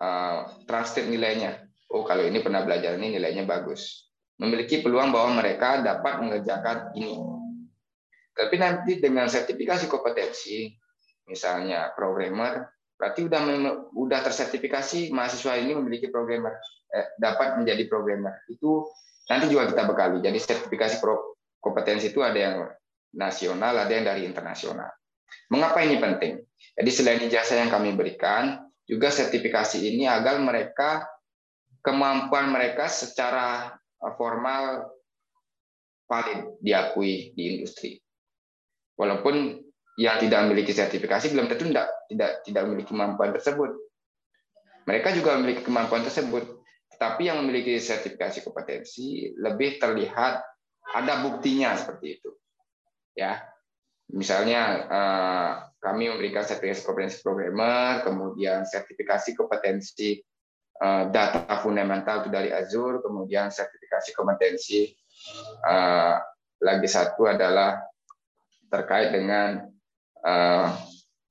uh, 0.00 0.64
transkrip 0.68 1.08
nilainya. 1.08 1.64
Oh, 1.92 2.02
kalau 2.02 2.26
ini 2.26 2.42
pernah 2.42 2.66
belajar 2.66 2.98
ini 2.98 3.16
nilainya 3.16 3.46
bagus 3.46 4.04
memiliki 4.38 4.82
peluang 4.82 5.14
bahwa 5.14 5.42
mereka 5.42 5.82
dapat 5.82 6.18
mengerjakan 6.22 6.90
ini. 6.98 7.14
Tapi 8.34 8.56
nanti 8.58 8.98
dengan 8.98 9.30
sertifikasi 9.30 9.86
kompetensi, 9.86 10.74
misalnya 11.30 11.94
programmer, 11.94 12.66
berarti 12.98 13.30
udah 13.30 13.42
udah 13.94 14.20
tersertifikasi 14.26 15.14
mahasiswa 15.14 15.54
ini 15.54 15.78
memiliki 15.78 16.10
programmer 16.10 16.58
eh, 16.90 17.14
dapat 17.14 17.62
menjadi 17.62 17.86
programmer. 17.86 18.42
Itu 18.50 18.90
nanti 19.30 19.46
juga 19.48 19.70
kita 19.70 19.82
bekali. 19.88 20.18
Jadi 20.20 20.38
sertifikasi 20.38 21.00
kompetensi 21.60 22.12
itu 22.12 22.20
ada 22.20 22.38
yang 22.38 22.56
nasional, 23.14 23.74
ada 23.78 23.92
yang 23.92 24.04
dari 24.04 24.26
internasional. 24.28 24.90
Mengapa 25.48 25.80
ini 25.84 25.96
penting? 25.98 26.42
Jadi 26.74 26.90
selain 26.90 27.20
ijazah 27.24 27.62
yang 27.64 27.70
kami 27.70 27.94
berikan, 27.94 28.60
juga 28.84 29.08
sertifikasi 29.08 29.80
ini 29.80 30.04
agar 30.04 30.36
mereka 30.42 31.08
kemampuan 31.80 32.52
mereka 32.52 32.88
secara 32.88 33.72
formal 34.16 34.92
valid 36.04 36.60
diakui 36.60 37.32
di 37.32 37.42
industri. 37.56 37.96
Walaupun 38.94 39.64
yang 39.94 40.18
tidak 40.18 40.46
memiliki 40.46 40.74
sertifikasi 40.74 41.30
belum 41.30 41.46
tentu 41.46 41.70
tidak 41.70 41.88
tidak 42.10 42.30
tidak 42.42 42.62
memiliki 42.66 42.90
kemampuan 42.90 43.30
tersebut. 43.30 43.70
Mereka 44.84 45.16
juga 45.16 45.38
memiliki 45.40 45.62
kemampuan 45.64 46.04
tersebut, 46.04 46.60
tapi 46.96 47.28
yang 47.28 47.42
memiliki 47.44 47.76
sertifikasi 47.78 48.44
kompetensi 48.44 49.32
lebih 49.36 49.78
terlihat 49.82 50.42
ada 50.94 51.14
buktinya 51.24 51.74
seperti 51.74 52.20
itu. 52.20 52.30
Ya, 53.14 53.42
misalnya 54.10 54.60
eh, 54.90 55.50
kami 55.78 56.10
memberikan 56.10 56.42
sertifikasi 56.42 56.82
kompetensi 56.86 57.18
programmer, 57.22 58.02
kemudian 58.02 58.66
sertifikasi 58.66 59.36
kompetensi 59.38 60.18
Eh, 60.74 61.04
data 61.14 61.46
fundamental 61.62 62.26
itu 62.26 62.30
dari 62.34 62.50
Azure, 62.50 62.98
kemudian 62.98 63.46
sertifikasi 63.46 64.10
kompetensi. 64.10 64.90
Eh, 65.62 66.14
lagi 66.58 66.88
satu 66.90 67.30
adalah 67.30 67.78
terkait 68.66 69.14
dengan 69.14 69.70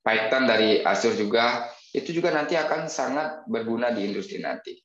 Python 0.06 0.46
dari 0.46 0.78
Azure 0.86 1.18
juga, 1.18 1.66
itu 1.90 2.14
juga 2.14 2.30
nanti 2.30 2.54
akan 2.54 2.86
sangat 2.86 3.42
berguna 3.50 3.90
di 3.90 4.06
industri 4.06 4.38
nanti. 4.38 4.78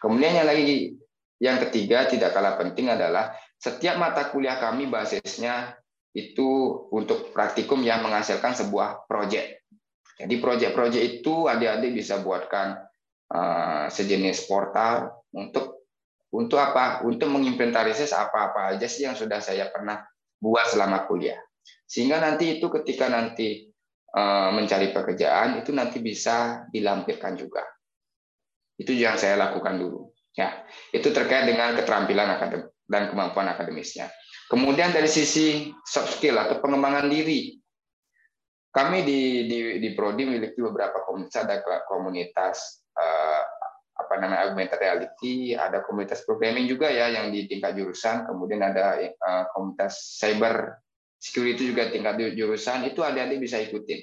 Kemudian 0.00 0.40
yang 0.40 0.48
lagi 0.48 0.96
yang 1.40 1.56
ketiga 1.68 2.08
tidak 2.08 2.32
kalah 2.32 2.56
penting 2.56 2.88
adalah 2.88 3.36
setiap 3.60 4.00
mata 4.00 4.32
kuliah 4.32 4.56
kami 4.56 4.88
basisnya 4.88 5.76
itu 6.16 6.48
untuk 6.90 7.30
praktikum 7.36 7.84
yang 7.84 8.02
menghasilkan 8.02 8.56
sebuah 8.56 9.06
proyek. 9.06 9.62
Jadi 10.20 10.34
proyek-proyek 10.36 11.02
itu 11.20 11.48
adik-adik 11.48 11.96
bisa 11.96 12.20
buatkan 12.20 12.90
Eh, 13.30 13.86
sejenis 13.94 14.50
portal 14.50 15.06
untuk 15.30 15.86
untuk 16.34 16.58
apa? 16.58 17.06
Untuk 17.06 17.30
mengimplementarisasi 17.30 18.10
apa-apa 18.10 18.74
aja 18.74 18.90
sih 18.90 19.06
yang 19.06 19.14
sudah 19.14 19.38
saya 19.38 19.70
pernah 19.70 20.02
buat 20.42 20.66
selama 20.66 21.06
kuliah. 21.06 21.38
Sehingga 21.86 22.18
nanti 22.18 22.58
itu 22.58 22.66
ketika 22.66 23.06
nanti 23.06 23.70
eh, 24.10 24.50
mencari 24.50 24.90
pekerjaan 24.90 25.62
itu 25.62 25.70
nanti 25.70 26.02
bisa 26.02 26.66
dilampirkan 26.74 27.38
juga. 27.38 27.62
Itu 28.80 28.96
yang 28.96 29.20
saya 29.20 29.36
lakukan 29.36 29.76
dulu. 29.76 30.08
Ya, 30.32 30.64
itu 30.94 31.12
terkait 31.12 31.44
dengan 31.44 31.76
keterampilan 31.76 32.38
akademik 32.40 32.72
dan 32.88 33.12
kemampuan 33.12 33.52
akademisnya. 33.52 34.08
Kemudian 34.48 34.90
dari 34.90 35.06
sisi 35.06 35.68
soft 35.84 36.16
skill 36.16 36.40
atau 36.40 36.62
pengembangan 36.64 37.06
diri, 37.12 37.60
kami 38.72 39.04
di 39.04 39.46
di, 39.50 39.58
di 39.82 39.88
Prodi 39.92 40.24
memiliki 40.24 40.58
beberapa 40.64 41.04
komunitas, 41.04 41.44
ada 41.44 41.60
komunitas 41.84 42.86
uh, 42.96 43.42
apa 44.00 44.14
namanya 44.16 44.48
augmented 44.48 44.80
reality, 44.80 45.52
ada 45.52 45.84
komunitas 45.84 46.24
programming 46.24 46.64
juga 46.64 46.88
ya 46.88 47.10
yang 47.10 47.28
di 47.34 47.44
tingkat 47.44 47.76
jurusan, 47.76 48.24
kemudian 48.24 48.64
ada 48.64 48.96
uh, 49.02 49.44
komunitas 49.52 50.16
cyber 50.16 50.80
security 51.20 51.68
juga 51.68 51.92
tingkat 51.92 52.16
jurusan, 52.32 52.88
itu 52.88 53.04
adik-adik 53.04 53.44
bisa 53.44 53.60
ikutin. 53.60 54.00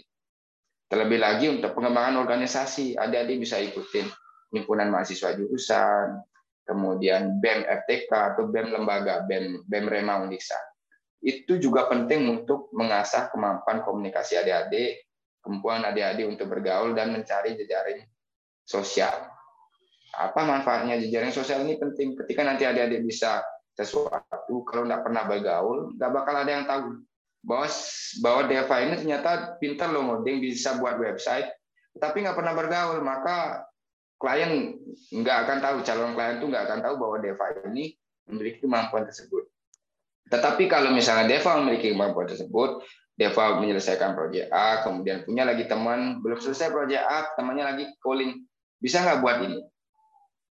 Terlebih 0.87 1.19
lagi 1.19 1.49
untuk 1.49 1.73
pengembangan 1.73 2.19
organisasi, 2.23 2.95
adik-adik 2.95 3.41
bisa 3.41 3.57
ikutin 3.57 4.05
himpunan 4.51 4.87
mahasiswa 4.91 5.35
jurusan, 5.35 6.23
kemudian 6.67 7.39
BEM 7.39 7.63
FTK 7.63 8.11
atau 8.35 8.51
BEM 8.51 8.75
lembaga, 8.75 9.23
BEM 9.23 9.63
BEM 9.67 9.85
Rema 9.87 10.19
Unisa. 10.23 10.59
Itu 11.23 11.57
juga 11.57 11.87
penting 11.89 12.27
untuk 12.29 12.69
mengasah 12.75 13.31
kemampuan 13.31 13.81
komunikasi 13.81 14.37
adik-adik, 14.37 15.07
kemampuan 15.41 15.83
adik-adik 15.87 16.27
untuk 16.27 16.51
bergaul 16.51 16.93
dan 16.93 17.15
mencari 17.15 17.55
jejaring 17.57 18.03
sosial. 18.67 19.15
Apa 20.13 20.43
manfaatnya 20.43 20.99
jejaring 20.99 21.31
sosial 21.31 21.63
ini 21.63 21.79
penting. 21.79 22.15
Ketika 22.19 22.43
nanti 22.43 22.63
adik-adik 22.67 23.03
bisa 23.03 23.41
sesuatu, 23.73 24.65
kalau 24.65 24.87
nggak 24.87 25.03
pernah 25.03 25.23
bergaul, 25.25 25.93
nggak 25.95 26.11
bakal 26.11 26.35
ada 26.35 26.51
yang 26.51 26.65
tahu 26.65 27.05
bahwa 27.45 27.67
bahwa 28.19 28.41
Deva 28.49 28.75
ini 28.83 28.95
ternyata 28.97 29.31
pintar 29.61 29.93
loh 29.93 30.03
ngoding, 30.03 30.41
bisa 30.41 30.75
buat 30.81 30.97
website, 30.97 31.47
tapi 31.97 32.25
nggak 32.25 32.37
pernah 32.37 32.53
bergaul, 32.57 32.99
maka 33.05 33.66
klien 34.17 34.73
nggak 35.13 35.37
akan 35.45 35.57
tahu, 35.61 35.77
calon 35.85 36.13
klien 36.17 36.41
itu 36.41 36.45
nggak 36.49 36.63
akan 36.69 36.79
tahu 36.81 36.95
bahwa 36.97 37.15
Deva 37.21 37.45
ini 37.69 37.93
memiliki 38.27 38.65
kemampuan 38.65 39.05
tersebut. 39.05 39.45
Tetapi 40.27 40.67
kalau 40.67 40.91
misalnya 40.91 41.29
Deva 41.29 41.61
memiliki 41.61 41.93
kemampuan 41.93 42.27
tersebut, 42.27 42.83
Deva 43.17 43.57
menyelesaikan 43.57 44.13
proyek 44.13 44.51
A, 44.53 44.85
kemudian 44.85 45.25
punya 45.25 45.47
lagi 45.47 45.65
teman, 45.65 46.21
belum 46.21 46.37
selesai 46.37 46.69
proyek 46.69 47.01
A, 47.01 47.33
temannya 47.33 47.65
lagi 47.65 47.85
calling, 48.03 48.45
bisa 48.77 49.01
nggak 49.01 49.23
buat 49.23 49.37
ini? 49.41 49.59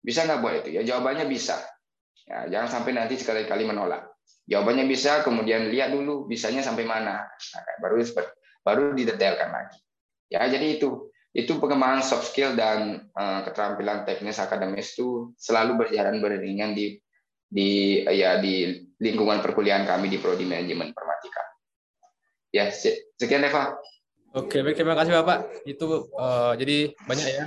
Bisa 0.02 0.26
nggak 0.26 0.40
buat 0.42 0.54
itu? 0.64 0.70
Ya 0.80 0.82
jawabannya 0.82 1.26
bisa. 1.30 1.62
Ya, 2.26 2.50
jangan 2.50 2.68
sampai 2.80 2.98
nanti 2.98 3.14
sekali-kali 3.14 3.62
menolak. 3.62 4.10
Jawabannya 4.50 4.90
bisa, 4.90 5.22
kemudian 5.22 5.70
lihat 5.70 5.94
dulu 5.94 6.26
bisanya 6.26 6.62
sampai 6.62 6.82
mana. 6.82 7.22
Nah, 7.22 7.62
baru 7.78 8.02
baru 8.66 8.98
didetailkan 8.98 9.50
lagi. 9.50 9.78
Ya, 10.26 10.42
jadi 10.50 10.78
itu 10.78 11.06
itu 11.36 11.60
pengembangan 11.60 12.00
soft 12.00 12.32
skill 12.32 12.56
dan 12.56 13.12
uh, 13.12 13.44
keterampilan 13.44 14.08
teknis 14.08 14.40
akademis 14.40 14.96
itu 14.96 15.36
selalu 15.36 15.84
berjalan 15.84 16.16
beriringan 16.24 16.72
di 16.72 16.96
di 17.46 18.00
ya 18.08 18.40
di 18.40 18.88
lingkungan 18.96 19.44
perkuliahan 19.44 19.84
kami 19.84 20.08
di 20.08 20.16
prodi 20.16 20.48
manajemen 20.48 20.96
informatika. 20.96 21.44
Ya, 22.56 22.72
sekian 22.72 23.44
Eva. 23.44 23.76
Oke, 24.32 24.64
baik 24.64 24.80
terima 24.80 24.96
kasih 24.96 25.12
Bapak. 25.12 25.68
Itu 25.68 26.08
uh, 26.16 26.56
jadi 26.56 26.96
banyak 27.04 27.26
ya. 27.28 27.44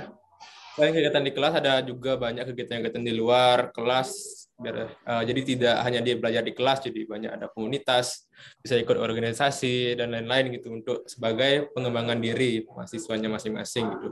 Selain 0.78 0.94
kegiatan 0.94 1.26
di 1.26 1.32
kelas 1.34 1.54
ada 1.58 1.82
juga 1.82 2.14
banyak 2.14 2.46
kegiatan-kegiatan 2.46 3.02
di 3.02 3.12
luar 3.18 3.74
kelas 3.74 4.39
biar 4.60 4.76
uh, 5.08 5.22
jadi 5.24 5.40
tidak 5.40 5.76
hanya 5.88 6.00
dia 6.04 6.20
belajar 6.20 6.44
di 6.44 6.52
kelas 6.52 6.84
jadi 6.84 7.08
banyak 7.08 7.32
ada 7.32 7.48
komunitas 7.48 8.28
bisa 8.60 8.76
ikut 8.76 9.00
organisasi 9.00 9.96
dan 9.96 10.12
lain-lain 10.12 10.52
gitu 10.52 10.68
untuk 10.76 11.08
sebagai 11.08 11.72
pengembangan 11.72 12.20
diri 12.20 12.68
mahasiswanya 12.68 13.32
masing-masing 13.32 13.88
gitu. 13.88 14.08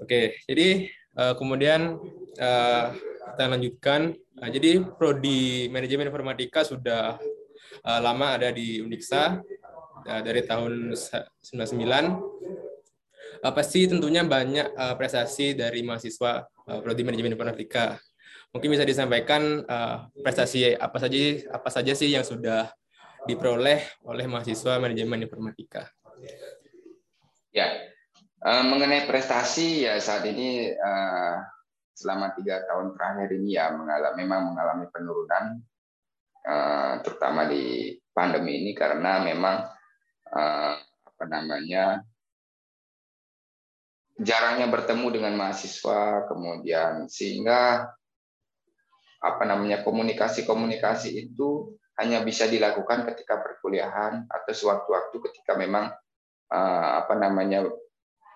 Oke 0.00 0.40
jadi 0.48 0.88
uh, 1.20 1.36
kemudian 1.36 2.00
uh, 2.40 2.86
kita 3.36 3.44
lanjutkan. 3.46 4.16
Uh, 4.40 4.48
jadi 4.48 4.80
prodi 4.96 5.68
manajemen 5.68 6.08
informatika 6.08 6.64
sudah 6.64 7.20
uh, 7.84 8.00
lama 8.00 8.40
ada 8.40 8.48
di 8.48 8.80
Uniksa 8.80 9.44
uh, 10.08 10.20
dari 10.24 10.48
tahun 10.48 10.96
99 10.96 12.40
uh, 13.44 13.52
pasti 13.52 13.88
tentunya 13.88 14.24
banyak 14.24 14.72
uh, 14.76 14.94
prestasi 14.96 15.56
dari 15.56 15.84
mahasiswa 15.84 16.44
uh, 16.44 16.80
prodi 16.80 17.02
manajemen 17.04 17.36
informatika 17.36 18.00
Mungkin 18.50 18.70
bisa 18.74 18.82
disampaikan 18.82 19.62
uh, 19.62 20.10
prestasi 20.26 20.74
apa 20.74 20.98
saja 20.98 21.18
apa 21.54 21.68
saja 21.70 21.92
sih 21.94 22.10
yang 22.10 22.26
sudah 22.26 22.66
diperoleh 23.30 24.02
oleh 24.08 24.26
mahasiswa 24.26 24.82
manajemen 24.82 25.22
informatika. 25.22 25.86
Ya, 27.54 27.90
uh, 28.42 28.64
mengenai 28.66 29.06
prestasi 29.06 29.86
ya 29.86 30.02
saat 30.02 30.26
ini 30.26 30.74
uh, 30.74 31.36
selama 31.94 32.32
tiga 32.32 32.64
tahun 32.64 32.96
terakhir 32.96 33.28
ini 33.36 33.60
ya 33.60 33.76
mengalami 33.76 34.24
memang 34.24 34.42
mengalami 34.50 34.86
penurunan 34.88 35.44
uh, 36.48 36.92
terutama 37.04 37.44
di 37.44 37.94
pandemi 38.16 38.64
ini 38.64 38.72
karena 38.72 39.20
memang 39.20 39.68
uh, 40.32 40.72
apa 40.80 41.24
namanya 41.28 42.00
jarangnya 44.16 44.68
bertemu 44.68 45.06
dengan 45.12 45.36
mahasiswa 45.36 46.24
kemudian 46.28 47.04
sehingga 47.08 47.88
apa 49.20 49.44
namanya 49.44 49.84
komunikasi-komunikasi 49.84 51.12
itu 51.12 51.76
hanya 52.00 52.24
bisa 52.24 52.48
dilakukan 52.48 53.04
ketika 53.12 53.44
perkuliahan 53.44 54.24
atau 54.24 54.52
sewaktu-waktu 54.56 55.16
ketika 55.28 55.52
memang 55.60 55.92
uh, 56.48 56.90
apa 57.04 57.14
namanya 57.20 57.68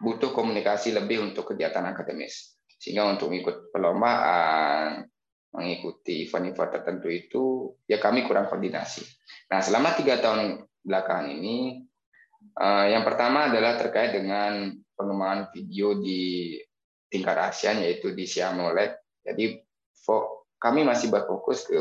butuh 0.04 0.36
komunikasi 0.36 0.92
lebih 0.92 1.24
untuk 1.24 1.56
kegiatan 1.56 1.88
akademis. 1.88 2.60
Sehingga 2.76 3.08
untuk 3.08 3.32
ikut 3.32 3.72
perlombaan, 3.72 5.08
mengikuti 5.56 6.28
event-event 6.28 6.70
tertentu 6.76 7.08
itu, 7.08 7.44
ya 7.88 7.96
kami 7.96 8.26
kurang 8.28 8.50
koordinasi. 8.52 9.00
Nah, 9.48 9.64
selama 9.64 9.96
tiga 9.96 10.20
tahun 10.20 10.66
belakangan 10.84 11.30
ini, 11.30 11.80
uh, 12.60 12.86
yang 12.90 13.06
pertama 13.06 13.48
adalah 13.48 13.80
terkait 13.80 14.12
dengan 14.12 14.74
pengembangan 14.98 15.48
video 15.54 15.96
di 15.96 16.58
tingkat 17.08 17.38
ASEAN, 17.38 17.80
yaitu 17.86 18.12
di 18.12 18.26
Siamolek. 18.28 19.00
Jadi, 19.24 19.56
kami 20.64 20.80
masih 20.80 21.12
berfokus 21.12 21.68
ke 21.68 21.76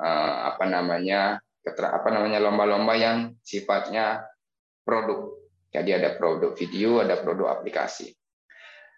uh, 0.00 0.36
apa 0.48 0.64
namanya 0.64 1.44
ketra, 1.60 1.92
apa 1.92 2.08
namanya 2.08 2.40
lomba-lomba 2.40 2.96
yang 2.96 3.36
sifatnya 3.44 4.24
produk. 4.88 5.36
Jadi 5.68 5.90
ada 5.92 6.16
produk 6.16 6.56
video, 6.56 7.04
ada 7.04 7.20
produk 7.20 7.60
aplikasi. 7.60 8.16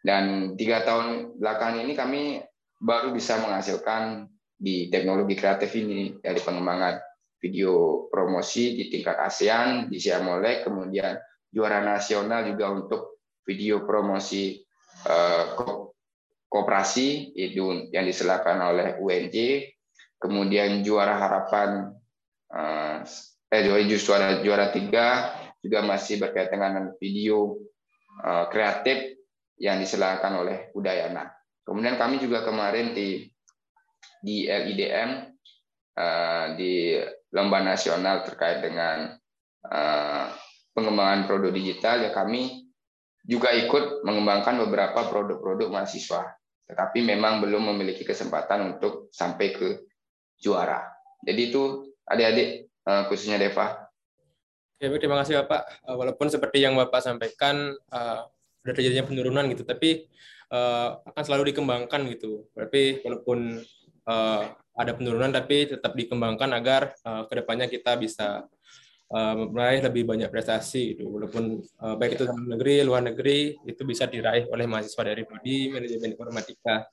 Dan 0.06 0.54
tiga 0.54 0.86
tahun 0.86 1.34
belakangan 1.34 1.82
ini 1.82 1.92
kami 1.98 2.22
baru 2.78 3.10
bisa 3.10 3.42
menghasilkan 3.42 4.30
di 4.54 4.86
teknologi 4.86 5.34
kreatif 5.34 5.74
ini 5.74 6.22
dari 6.22 6.38
pengembangan 6.38 7.02
video 7.42 8.06
promosi 8.06 8.78
di 8.78 8.86
tingkat 8.86 9.18
ASEAN 9.18 9.90
di 9.90 9.98
Siamolek, 9.98 10.62
kemudian 10.62 11.18
juara 11.50 11.82
nasional 11.82 12.46
juga 12.46 12.70
untuk 12.70 13.24
video 13.42 13.82
promosi 13.82 14.62
uh, 15.10 15.58
koperasi 16.56 17.36
itu 17.36 17.92
yang 17.92 18.08
diselenggarakan 18.08 18.58
oleh 18.72 18.88
UNJ, 18.96 19.36
kemudian 20.16 20.80
juara 20.80 21.20
harapan 21.20 21.92
eh, 22.48 23.04
eh 23.52 23.62
juara 23.84 24.40
juara 24.40 24.72
tiga 24.72 25.36
juga 25.60 25.84
masih 25.84 26.16
berkaitan 26.16 26.56
dengan 26.64 26.84
video 26.96 27.60
eh, 28.24 28.44
kreatif 28.48 29.20
yang 29.60 29.76
diselenggarakan 29.76 30.32
oleh 30.40 30.58
Udayana. 30.72 31.28
Kemudian 31.60 32.00
kami 32.00 32.16
juga 32.16 32.40
kemarin 32.40 32.96
di 32.96 33.28
di 34.24 34.48
LIDM 34.48 35.10
eh, 35.92 36.46
di 36.56 36.72
lomba 37.36 37.60
nasional 37.60 38.24
terkait 38.24 38.64
dengan 38.64 39.12
pengembangan 40.78 41.26
produk 41.26 41.50
digital 41.50 41.98
ya 42.06 42.14
kami 42.14 42.70
juga 43.26 43.50
ikut 43.50 44.06
mengembangkan 44.06 44.62
beberapa 44.62 45.10
produk-produk 45.10 45.66
mahasiswa, 45.66 46.38
tetapi 46.66 46.98
memang 47.02 47.38
belum 47.38 47.70
memiliki 47.74 48.02
kesempatan 48.02 48.74
untuk 48.76 49.08
sampai 49.14 49.54
ke 49.54 49.68
juara. 50.36 50.82
Jadi 51.22 51.40
itu 51.50 51.94
adik-adik 52.06 52.66
eh, 52.66 53.02
khususnya 53.06 53.38
Deva. 53.38 53.86
Oke, 54.76 55.00
terima 55.00 55.16
kasih 55.24 55.40
Bapak. 55.42 55.62
Eh, 55.88 55.96
walaupun 55.96 56.28
seperti 56.28 56.60
yang 56.60 56.76
Bapak 56.76 57.00
sampaikan 57.00 57.72
uh, 57.72 58.28
sudah 58.60 58.74
terjadinya 58.76 59.06
penurunan 59.08 59.46
gitu, 59.54 59.62
tapi 59.62 60.10
akan 60.46 61.22
selalu 61.26 61.50
dikembangkan 61.50 62.06
gitu. 62.06 62.46
Tapi 62.54 63.02
walaupun 63.02 63.58
ada 64.78 64.92
penurunan, 64.94 65.34
tapi 65.34 65.66
tetap 65.66 65.90
dikembangkan 65.98 66.54
agar 66.54 66.94
ke 67.02 67.34
depannya 67.34 67.66
kita 67.66 67.98
bisa 67.98 68.46
meraih 69.06 69.86
lebih 69.86 70.02
banyak 70.02 70.26
prestasi 70.34 70.98
itu 70.98 71.06
walaupun 71.06 71.62
uh, 71.78 71.94
baik 71.94 72.18
itu 72.18 72.26
dalam 72.26 72.42
negeri 72.50 72.82
luar 72.82 73.06
negeri 73.06 73.54
itu 73.62 73.82
bisa 73.86 74.10
diraih 74.10 74.50
oleh 74.50 74.66
mahasiswa 74.66 75.02
dari 75.06 75.22
prodi 75.22 75.70
manajemen 75.70 76.10
informatika. 76.10 76.90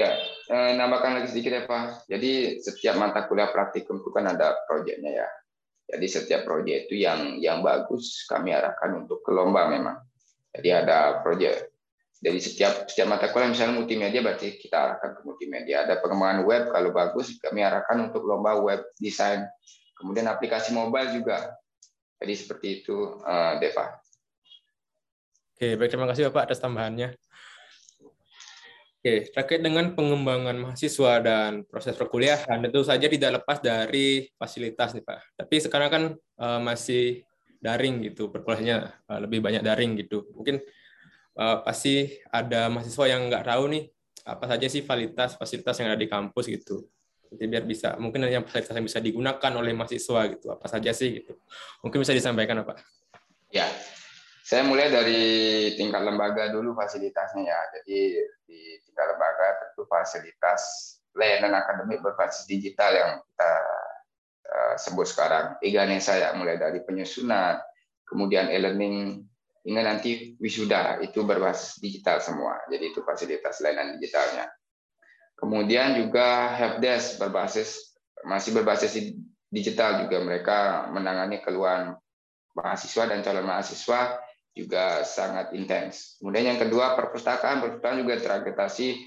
Ya 0.00 0.16
eh, 0.48 0.72
nambahkan 0.80 1.20
lagi 1.20 1.36
sedikit 1.36 1.52
ya 1.52 1.62
Pak. 1.68 2.08
Jadi 2.08 2.64
setiap 2.64 2.96
mata 2.96 3.28
kuliah 3.28 3.52
praktikum 3.52 4.00
itu 4.00 4.08
kan 4.08 4.24
ada 4.32 4.64
proyeknya 4.64 5.12
ya. 5.12 5.28
Jadi 5.92 6.06
setiap 6.08 6.48
proyek 6.48 6.88
itu 6.88 7.04
yang 7.04 7.36
yang 7.36 7.60
bagus 7.60 8.24
kami 8.24 8.56
arahkan 8.56 9.04
untuk 9.04 9.20
ke 9.20 9.28
lomba 9.28 9.68
memang. 9.68 10.00
Jadi 10.56 10.68
ada 10.72 11.20
proyek 11.20 11.68
dari 12.16 12.40
setiap 12.40 12.88
setiap 12.88 13.12
mata 13.12 13.28
kuliah 13.28 13.52
misalnya 13.52 13.76
multimedia 13.76 14.24
berarti 14.24 14.56
kita 14.56 14.76
arahkan 14.88 15.20
ke 15.20 15.28
multimedia. 15.28 15.84
Ada 15.84 16.00
pengembangan 16.00 16.48
web 16.48 16.72
kalau 16.72 16.96
bagus 16.96 17.36
kami 17.36 17.60
arahkan 17.60 18.08
untuk 18.08 18.24
lomba 18.24 18.56
web 18.56 18.80
design 18.96 19.44
Kemudian 20.02 20.26
aplikasi 20.26 20.74
mobile 20.74 21.14
juga. 21.14 21.54
Jadi 22.18 22.34
seperti 22.34 22.66
itu, 22.82 23.22
uh, 23.22 23.54
Deva. 23.62 24.02
Oke, 25.54 25.78
baik 25.78 25.94
terima 25.94 26.10
kasih 26.10 26.26
Bapak 26.26 26.50
atas 26.50 26.58
tambahannya. 26.58 27.14
Oke, 29.02 29.30
terkait 29.34 29.62
dengan 29.62 29.94
pengembangan 29.98 30.54
mahasiswa 30.58 31.18
dan 31.18 31.66
proses 31.66 31.94
perkuliahan, 31.98 32.62
tentu 32.62 32.86
saja 32.86 33.06
tidak 33.10 33.42
lepas 33.42 33.58
dari 33.58 34.30
fasilitas 34.38 34.94
nih 34.94 35.02
Pak. 35.02 35.42
Tapi 35.42 35.56
sekarang 35.58 35.90
kan 35.90 36.02
uh, 36.38 36.58
masih 36.62 37.26
daring 37.58 38.02
gitu, 38.06 38.30
perkuliahannya 38.30 38.90
uh, 39.06 39.18
lebih 39.22 39.42
banyak 39.42 39.62
daring 39.62 39.98
gitu. 39.98 40.26
Mungkin 40.34 40.62
uh, 41.34 41.62
pasti 41.66 42.14
ada 42.30 42.70
mahasiswa 42.70 43.06
yang 43.10 43.26
nggak 43.26 43.46
tahu 43.46 43.64
nih 43.74 43.84
apa 44.22 44.44
saja 44.46 44.66
sih 44.70 44.86
fasilitas 44.86 45.34
fasilitas 45.34 45.74
yang 45.82 45.90
ada 45.90 45.98
di 45.98 46.06
kampus 46.06 46.46
gitu. 46.46 46.86
Jadi 47.32 47.44
biar 47.48 47.64
bisa 47.64 47.96
mungkin 47.96 48.28
yang 48.28 48.44
fasilitas 48.44 48.76
yang 48.76 48.86
bisa 48.86 49.00
digunakan 49.00 49.52
oleh 49.56 49.72
mahasiswa 49.72 50.20
gitu 50.28 50.46
apa 50.52 50.66
saja 50.68 50.92
sih 50.92 51.24
gitu. 51.24 51.32
Mungkin 51.80 52.04
bisa 52.04 52.12
disampaikan 52.12 52.60
apa? 52.60 52.76
Ya. 53.48 53.64
Saya 54.42 54.66
mulai 54.66 54.90
dari 54.90 55.22
tingkat 55.78 56.02
lembaga 56.02 56.52
dulu 56.52 56.76
fasilitasnya 56.76 57.46
ya. 57.46 57.60
Jadi 57.78 57.98
di 58.44 58.60
tingkat 58.84 59.06
lembaga 59.16 59.46
tentu 59.64 59.86
fasilitas 59.88 60.62
layanan 61.16 61.56
akademik 61.56 62.02
berbasis 62.04 62.44
digital 62.44 62.92
yang 62.92 63.12
kita 63.22 63.52
uh, 64.50 64.74
sebut 64.76 65.06
sekarang. 65.08 65.56
Iganesa 65.62 66.18
ya 66.18 66.28
mulai 66.36 66.58
dari 66.58 66.84
penyusunan, 66.84 67.60
kemudian 68.04 68.52
e-learning 68.52 69.24
hingga 69.62 69.82
nanti 69.86 70.34
wisuda 70.42 70.98
itu 71.00 71.22
berbasis 71.22 71.78
digital 71.78 72.18
semua. 72.18 72.60
Jadi 72.66 72.92
itu 72.92 73.00
fasilitas 73.06 73.62
layanan 73.62 73.96
digitalnya. 73.96 74.50
Kemudian 75.42 75.98
juga 75.98 76.54
helpdesk 76.54 77.18
berbasis 77.18 77.98
masih 78.22 78.54
berbasis 78.54 78.94
digital 79.50 80.06
juga 80.06 80.22
mereka 80.22 80.86
menangani 80.94 81.42
keluhan 81.42 81.98
mahasiswa 82.54 83.10
dan 83.10 83.26
calon 83.26 83.50
mahasiswa 83.50 84.22
juga 84.54 85.02
sangat 85.02 85.50
intens. 85.58 86.20
Kemudian 86.22 86.54
yang 86.54 86.60
kedua 86.62 86.94
perpustakaan, 86.94 87.58
perpustakaan 87.58 88.06
juga 88.06 88.22
terakreditasi 88.22 89.02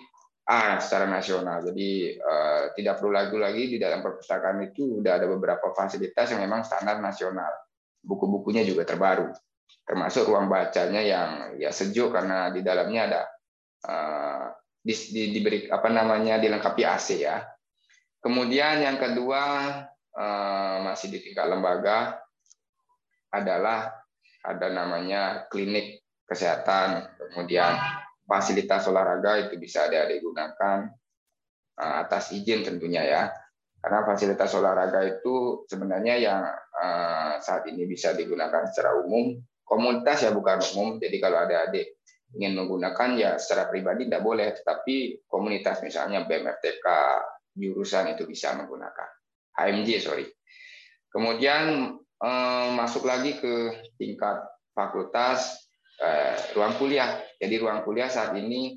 A 0.45 0.77
secara 0.77 1.09
nasional. 1.09 1.63
Jadi 1.65 2.19
eh, 2.19 2.63
tidak 2.75 3.01
perlu 3.01 3.15
lagi 3.15 3.33
lagi 3.39 3.63
di 3.71 3.77
dalam 3.79 4.03
perpustakaan 4.03 4.61
itu 4.67 4.99
sudah 5.01 5.17
ada 5.17 5.25
beberapa 5.31 5.71
fasilitas 5.71 6.35
yang 6.35 6.43
memang 6.43 6.67
standar 6.67 6.99
nasional. 6.99 7.49
Buku-bukunya 8.03 8.61
juga 8.67 8.83
terbaru. 8.85 9.31
termasuk 9.85 10.29
ruang 10.29 10.49
bacanya 10.49 10.97
yang 10.97 11.29
ya 11.61 11.69
sejuk 11.69 12.09
karena 12.09 12.49
di 12.49 12.65
dalamnya 12.65 13.01
ada 13.05 13.21
uh, 13.85 14.45
di, 14.85 14.93
di, 15.09 15.23
diberi 15.33 15.65
apa 15.65 15.89
namanya 15.89 16.37
dilengkapi 16.37 16.85
AC 16.85 17.25
ya. 17.25 17.41
Kemudian 18.21 18.85
yang 18.85 19.01
kedua 19.01 19.41
uh, 20.13 20.77
masih 20.85 21.09
di 21.09 21.25
tingkat 21.25 21.49
lembaga 21.49 22.21
adalah 23.33 23.89
ada 24.45 24.67
namanya 24.69 25.49
klinik 25.49 26.05
kesehatan, 26.29 27.09
kemudian 27.17 27.73
fasilitas 28.29 28.85
olahraga 28.85 29.49
itu 29.49 29.57
bisa 29.57 29.89
adik-adik 29.89 30.21
gunakan 30.21 30.93
uh, 31.81 31.95
atas 32.05 32.29
izin 32.37 32.61
tentunya 32.61 33.01
ya. 33.01 33.23
Karena 33.81 34.01
fasilitas 34.05 34.53
olahraga 34.57 35.01
itu 35.05 35.65
sebenarnya 35.69 36.15
yang 36.17 36.41
uh, 36.73 37.37
saat 37.41 37.69
ini 37.69 37.85
bisa 37.85 38.17
digunakan 38.17 38.65
secara 38.69 38.97
umum 39.01 39.37
komunitas 39.65 40.25
ya 40.25 40.33
bukan 40.33 40.61
umum. 40.73 40.97
Jadi 40.97 41.17
kalau 41.21 41.41
ada 41.45 41.69
adik 41.69 41.94
ingin 42.35 42.53
menggunakan 42.59 43.09
ya 43.15 43.31
secara 43.39 43.71
pribadi 43.71 44.11
tidak 44.11 44.23
boleh, 44.23 44.51
tetapi 44.51 45.23
komunitas 45.25 45.79
misalnya 45.79 46.27
BMFTK 46.27 46.87
jurusan 47.55 48.11
itu 48.11 48.27
bisa 48.27 48.51
menggunakan. 48.59 49.09
HMJ 49.55 49.89
sorry. 50.03 50.27
Kemudian 51.07 51.95
eh, 51.95 52.67
masuk 52.75 53.07
lagi 53.07 53.39
ke 53.39 53.87
tingkat 53.95 54.43
fakultas 54.75 55.63
eh, 56.03 56.35
ruang 56.51 56.75
kuliah. 56.75 57.23
Jadi 57.39 57.55
ruang 57.55 57.87
kuliah 57.87 58.11
saat 58.11 58.35
ini 58.35 58.75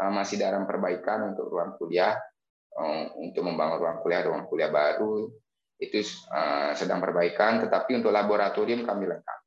eh, 0.00 0.12
masih 0.12 0.40
dalam 0.40 0.64
perbaikan 0.64 1.36
untuk 1.36 1.52
ruang 1.52 1.76
kuliah 1.76 2.16
untuk 3.16 3.40
membangun 3.40 3.80
ruang 3.80 3.98
kuliah 4.04 4.20
ruang 4.20 4.44
kuliah 4.52 4.68
baru 4.68 5.32
itu 5.80 6.04
sedang 6.76 7.00
perbaikan. 7.00 7.64
Tetapi 7.64 7.96
untuk 7.96 8.12
laboratorium 8.12 8.84
kami 8.84 9.08
lengkap. 9.08 9.45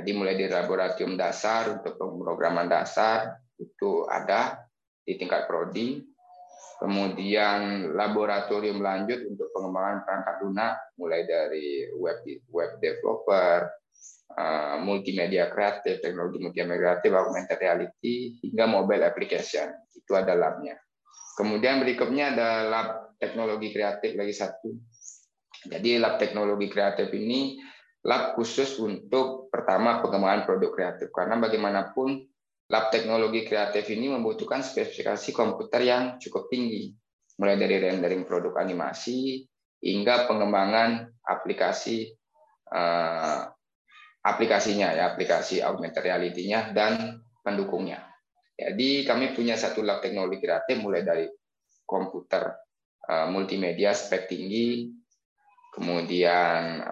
Jadi 0.00 0.16
mulai 0.16 0.32
di 0.32 0.48
laboratorium 0.48 1.12
dasar 1.12 1.76
untuk 1.76 2.00
pemrograman 2.00 2.64
dasar 2.64 3.36
itu 3.60 4.08
ada 4.08 4.64
di 5.04 5.20
tingkat 5.20 5.44
prodi. 5.44 6.00
Kemudian 6.80 7.92
laboratorium 7.92 8.80
lanjut 8.80 9.28
untuk 9.28 9.52
pengembangan 9.52 10.08
perangkat 10.08 10.36
lunak 10.40 10.74
mulai 10.96 11.28
dari 11.28 11.84
web 12.00 12.24
web 12.48 12.80
developer, 12.80 13.68
eh, 14.32 14.76
multimedia 14.80 15.52
kreatif, 15.52 16.00
teknologi 16.00 16.40
multimedia 16.40 16.96
kreatif, 16.96 17.12
augmented 17.12 17.60
reality 17.60 18.40
hingga 18.40 18.64
mobile 18.64 19.04
application. 19.04 19.68
Itu 19.92 20.16
ada 20.16 20.32
labnya. 20.32 20.80
Kemudian 21.36 21.84
berikutnya 21.84 22.32
ada 22.32 22.48
lab 22.72 22.88
teknologi 23.20 23.76
kreatif 23.76 24.16
lagi 24.16 24.32
satu. 24.32 24.72
Jadi 25.68 26.00
lab 26.00 26.16
teknologi 26.16 26.72
kreatif 26.72 27.12
ini 27.12 27.60
lab 28.08 28.32
khusus 28.40 28.80
untuk 28.80 29.39
pertama 29.50 29.98
pengembangan 30.00 30.46
produk 30.46 30.70
kreatif 30.72 31.10
karena 31.10 31.36
bagaimanapun 31.36 32.24
lab 32.70 32.94
teknologi 32.94 33.42
kreatif 33.44 33.90
ini 33.90 34.14
membutuhkan 34.14 34.62
spesifikasi 34.62 35.34
komputer 35.34 35.82
yang 35.82 36.02
cukup 36.22 36.46
tinggi 36.48 36.94
mulai 37.36 37.58
dari 37.58 37.82
rendering 37.82 38.22
produk 38.22 38.62
animasi 38.62 39.42
hingga 39.82 40.30
pengembangan 40.30 41.10
aplikasi 41.26 42.14
eh, 42.70 43.40
aplikasinya 44.20 44.94
ya 44.94 45.16
aplikasi 45.16 45.64
augmented 45.64 46.04
reality-nya 46.04 46.70
dan 46.76 47.18
pendukungnya. 47.42 48.06
Jadi 48.54 49.08
kami 49.08 49.32
punya 49.32 49.56
satu 49.56 49.80
lab 49.80 50.04
teknologi 50.04 50.38
kreatif 50.38 50.78
mulai 50.78 51.02
dari 51.02 51.26
komputer 51.82 52.54
eh, 53.08 53.26
multimedia 53.26 53.96
spek 53.96 54.30
tinggi, 54.30 54.86
kemudian 55.74 56.84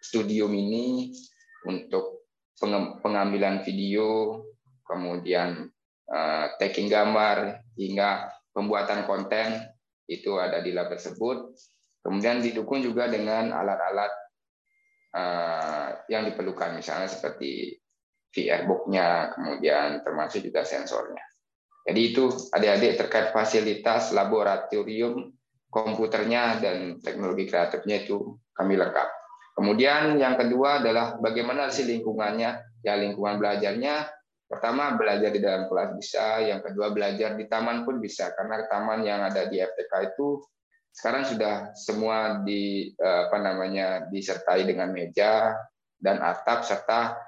studio 0.00 0.48
mini 0.48 1.12
untuk 1.68 2.28
pengambilan 3.00 3.64
video, 3.64 4.40
kemudian 4.84 5.68
uh, 6.08 6.46
tagging 6.60 6.88
gambar 6.88 7.64
hingga 7.76 8.28
pembuatan 8.52 9.08
konten 9.08 9.60
itu 10.10 10.36
ada 10.36 10.60
di 10.60 10.74
lab 10.74 10.92
tersebut. 10.92 11.56
Kemudian 12.00 12.40
didukung 12.40 12.80
juga 12.80 13.12
dengan 13.12 13.52
alat-alat 13.52 14.12
uh, 15.12 15.88
yang 16.08 16.24
diperlukan, 16.28 16.80
misalnya 16.80 17.12
seperti 17.12 17.76
VR 18.32 18.64
book-nya, 18.64 19.36
kemudian 19.36 20.00
termasuk 20.00 20.40
juga 20.40 20.64
sensornya. 20.64 21.20
Jadi 21.84 22.00
itu 22.12 22.28
adik-adik 22.52 23.04
terkait 23.04 23.28
fasilitas 23.32 24.12
laboratorium 24.12 25.32
komputernya 25.70 26.60
dan 26.60 27.00
teknologi 27.00 27.48
kreatifnya 27.48 28.04
itu 28.04 28.36
kami 28.52 28.76
lengkap. 28.76 29.19
Kemudian 29.60 30.16
yang 30.16 30.40
kedua 30.40 30.80
adalah 30.80 31.20
bagaimana 31.20 31.68
sih 31.68 31.84
lingkungannya. 31.84 32.80
Ya 32.80 32.96
lingkungan 32.96 33.36
belajarnya 33.36 34.08
pertama 34.48 34.96
belajar 34.96 35.28
di 35.28 35.38
dalam 35.44 35.68
kelas 35.68 36.00
bisa, 36.00 36.40
yang 36.40 36.64
kedua 36.64 36.96
belajar 36.96 37.36
di 37.36 37.44
taman 37.44 37.84
pun 37.84 38.00
bisa 38.00 38.32
karena 38.32 38.64
taman 38.72 39.04
yang 39.04 39.20
ada 39.20 39.52
di 39.52 39.60
FTK 39.60 40.16
itu 40.16 40.40
sekarang 40.90 41.28
sudah 41.28 41.76
semua 41.76 42.40
di 42.40 42.88
eh, 42.96 43.20
apa 43.28 43.36
namanya 43.36 44.08
disertai 44.08 44.64
dengan 44.64 44.96
meja 44.96 45.54
dan 46.00 46.24
atap 46.24 46.64
serta 46.64 47.20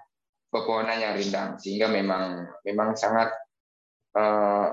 pepohonan 0.48 0.98
yang 0.98 1.14
rindang 1.14 1.60
sehingga 1.60 1.86
memang 1.92 2.48
memang 2.64 2.96
sangat 2.96 3.28
eh, 4.16 4.66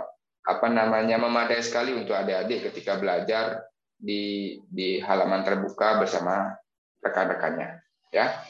apa 0.48 0.68
namanya 0.72 1.20
memadai 1.22 1.60
sekali 1.60 1.92
untuk 1.92 2.16
adik-adik 2.16 2.72
ketika 2.72 2.98
belajar 2.98 3.68
di 4.00 4.58
di 4.72 4.98
halaman 5.04 5.44
terbuka 5.44 6.02
bersama 6.02 6.56
rekan-rekannya. 7.04 7.84
Ya, 8.10 8.42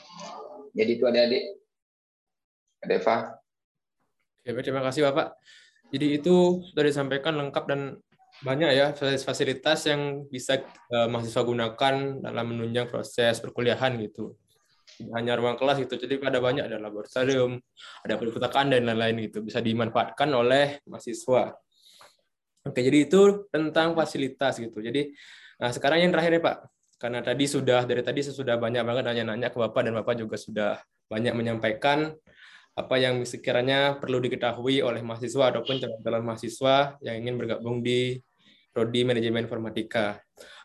jadi 0.74 0.92
itu. 0.96 1.04
Ada 2.80 2.94
Eva. 2.96 3.16
Oke, 4.40 4.64
terima 4.64 4.80
kasih 4.80 5.12
Bapak. 5.12 5.36
Jadi 5.92 6.22
itu 6.22 6.64
sudah 6.72 6.86
disampaikan 6.86 7.36
lengkap 7.36 7.66
dan 7.68 8.00
banyak 8.40 8.72
ya 8.72 8.96
fasilitas 8.96 9.84
yang 9.90 10.24
bisa 10.32 10.64
uh, 10.96 11.12
mahasiswa 11.12 11.44
gunakan 11.44 12.24
dalam 12.24 12.46
menunjang 12.56 12.88
proses 12.88 13.44
perkuliahan 13.44 14.00
gitu. 14.00 14.40
Hanya 15.12 15.36
ruang 15.38 15.60
kelas 15.60 15.84
itu, 15.86 16.00
jadi 16.00 16.18
ada 16.24 16.40
banyak 16.42 16.66
ada 16.66 16.80
laboratorium, 16.80 17.62
ada 18.02 18.16
perpustakaan 18.16 18.74
dan 18.74 18.88
lain-lain 18.90 19.28
gitu 19.30 19.44
bisa 19.44 19.60
dimanfaatkan 19.60 20.32
oleh 20.34 20.82
mahasiswa. 20.88 21.52
Oke, 22.66 22.80
jadi 22.80 23.06
itu 23.06 23.48
tentang 23.54 23.94
fasilitas 23.94 24.60
gitu. 24.60 24.82
Jadi, 24.82 25.14
nah 25.62 25.72
sekarang 25.72 26.04
yang 26.04 26.12
terakhir 26.12 26.40
ya 26.40 26.42
Pak, 26.42 26.58
karena 27.00 27.24
tadi 27.24 27.48
sudah 27.48 27.88
dari 27.88 28.04
tadi 28.04 28.20
saya 28.20 28.36
sudah 28.36 28.60
banyak 28.60 28.84
banget 28.84 29.04
nanya-nanya 29.08 29.50
ke 29.50 29.58
Bapak 29.58 29.88
dan 29.88 29.96
Bapak 29.96 30.20
juga 30.20 30.36
sudah 30.36 30.84
banyak 31.08 31.32
menyampaikan 31.32 32.12
apa 32.76 32.96
yang 33.00 33.24
sekiranya 33.24 33.98
perlu 33.98 34.20
diketahui 34.20 34.84
oleh 34.84 35.00
mahasiswa 35.00 35.56
ataupun 35.56 35.80
calon-calon 35.80 36.24
mahasiswa 36.24 37.00
yang 37.00 37.16
ingin 37.24 37.36
bergabung 37.40 37.80
di 37.80 38.20
prodi 38.72 39.04
manajemen 39.04 39.48
informatika. 39.48 40.20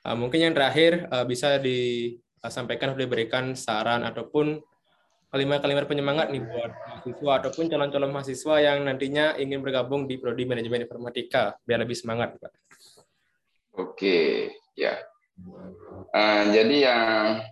Ah, 0.07 0.15
mungkin 0.15 0.43
yang 0.43 0.55
terakhir 0.55 1.11
ah, 1.11 1.27
bisa 1.27 1.59
disampaikan 1.59 2.95
atau 2.95 3.01
diberikan 3.03 3.55
saran 3.59 4.07
ataupun 4.07 4.59
kalimat-kalimat 5.35 5.91
penyemangat 5.91 6.31
nih 6.31 6.47
buat 6.47 6.71
mahasiswa 6.71 7.31
ataupun 7.43 7.67
calon-calon 7.67 8.15
mahasiswa 8.15 8.55
yang 8.63 8.87
nantinya 8.87 9.35
ingin 9.35 9.59
bergabung 9.63 10.07
di 10.07 10.19
prodi 10.19 10.47
manajemen 10.47 10.87
informatika 10.87 11.59
biar 11.67 11.83
lebih 11.83 11.99
semangat, 11.99 12.39
Pak. 12.39 12.53
Oke, 13.75 14.55
ya. 14.79 15.14
Uh, 16.15 16.45
jadi 16.55 16.77
yang 16.87 17.43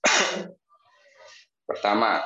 pertama, 1.68 2.24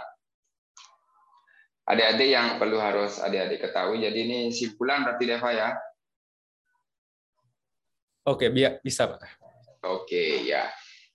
adik-adik 1.88 2.28
yang 2.30 2.48
perlu 2.60 2.78
harus 2.78 3.18
adik-adik 3.18 3.66
ketahui. 3.66 4.04
Jadi 4.04 4.18
ini 4.28 4.38
simpulan 4.54 5.02
berarti 5.02 5.24
Deva 5.26 5.50
ya. 5.50 5.68
Oke, 8.28 8.52
biar 8.52 8.78
bisa 8.84 9.08
Pak. 9.08 9.24
Oke, 9.88 10.44
ya. 10.44 10.68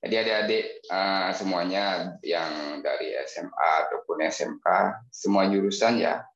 Jadi 0.03 0.19
adik-adik 0.19 0.65
uh, 0.91 1.31
semuanya 1.31 2.17
yang 2.19 2.83
dari 2.83 3.15
SMA 3.23 3.69
ataupun 3.87 4.27
SMK, 4.27 4.67
semua 5.13 5.47
jurusan 5.47 6.01
ya. 6.01 6.27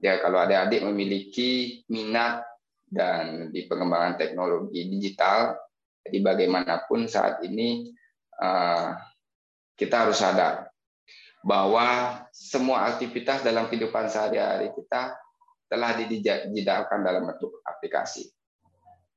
Ya 0.00 0.20
kalau 0.24 0.40
adik-adik 0.40 0.88
memiliki 0.88 1.84
minat 1.92 2.46
dan 2.88 3.52
di 3.52 3.68
pengembangan 3.68 4.16
teknologi 4.16 4.88
digital, 4.88 5.58
jadi 6.04 6.18
bagaimanapun 6.20 7.08
saat 7.08 7.40
ini 7.42 7.90
eh, 8.38 8.88
kita 9.74 10.06
harus 10.06 10.20
sadar 10.20 10.68
bahwa 11.44 12.20
semua 12.32 12.88
aktivitas 12.88 13.44
dalam 13.44 13.68
kehidupan 13.68 14.08
sehari-hari 14.08 14.72
kita 14.72 15.12
telah 15.68 15.92
dididakkan 15.96 17.04
dalam 17.04 17.28
bentuk 17.28 17.60
aplikasi. 17.64 18.32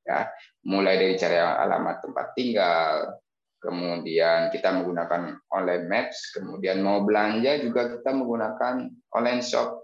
Ya, 0.08 0.32
mulai 0.64 0.96
dari 0.96 1.16
cari 1.20 1.36
alamat 1.36 2.00
tempat 2.00 2.32
tinggal, 2.32 3.20
kemudian 3.60 4.48
kita 4.56 4.72
menggunakan 4.72 5.36
online 5.52 5.86
maps, 5.92 6.32
kemudian 6.32 6.80
mau 6.80 7.04
belanja 7.04 7.60
juga 7.60 7.92
kita 8.00 8.16
menggunakan 8.16 8.88
online 9.12 9.44
shop. 9.44 9.84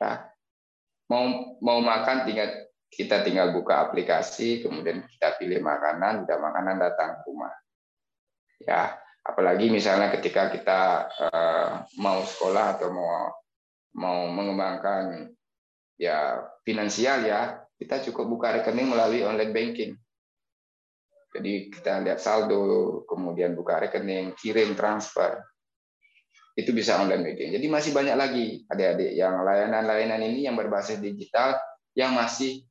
Ya. 0.00 0.28
Mau 1.08 1.56
mau 1.60 1.80
makan 1.80 2.28
tinggal 2.28 2.61
kita 2.92 3.24
tinggal 3.24 3.56
buka 3.56 3.88
aplikasi, 3.88 4.60
kemudian 4.60 5.08
kita 5.08 5.40
pilih 5.40 5.64
makanan, 5.64 6.28
dan 6.28 6.38
makanan 6.44 6.76
datang 6.76 7.10
ke 7.16 7.22
rumah. 7.24 7.54
Ya, 8.62 9.02
Apalagi 9.22 9.70
misalnya 9.70 10.10
ketika 10.10 10.50
kita 10.50 10.80
uh, 11.14 11.70
mau 12.02 12.26
sekolah 12.26 12.74
atau 12.74 12.90
mau 12.90 13.30
mau 13.94 14.26
mengembangkan 14.26 15.30
ya 15.94 16.42
finansial 16.66 17.22
ya, 17.22 17.62
kita 17.78 18.02
cukup 18.10 18.26
buka 18.26 18.58
rekening 18.58 18.90
melalui 18.90 19.22
online 19.22 19.54
banking. 19.54 19.92
Jadi 21.32 21.70
kita 21.70 22.02
lihat 22.02 22.18
saldo, 22.18 23.06
kemudian 23.06 23.54
buka 23.54 23.78
rekening, 23.86 24.34
kirim 24.34 24.74
transfer. 24.74 25.38
Itu 26.58 26.74
bisa 26.74 26.98
online 26.98 27.22
banking. 27.22 27.54
Jadi 27.54 27.66
masih 27.70 27.94
banyak 27.94 28.16
lagi 28.18 28.66
adik-adik 28.68 29.16
yang 29.16 29.38
layanan-layanan 29.46 30.20
ini 30.28 30.50
yang 30.50 30.58
berbasis 30.58 30.98
digital 30.98 31.56
yang 31.94 32.12
masih 32.18 32.66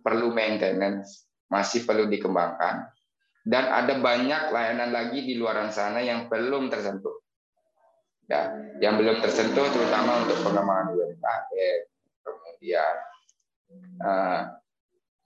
perlu 0.00 0.32
maintenance, 0.34 1.28
masih 1.48 1.84
perlu 1.84 2.08
dikembangkan 2.08 2.90
dan 3.40 3.72
ada 3.72 3.96
banyak 3.96 4.52
layanan 4.52 4.92
lagi 4.92 5.24
di 5.24 5.34
luar 5.40 5.64
sana 5.72 6.04
yang 6.04 6.28
belum 6.28 6.68
tersentuh. 6.68 7.16
Ya, 8.30 8.46
yang 8.78 8.94
belum 9.00 9.18
tersentuh 9.18 9.66
terutama 9.74 10.22
untuk 10.22 10.38
pengembangan 10.46 10.94
UMKM, 10.94 11.80
kemudian 12.22 12.94
eh, 14.06 14.40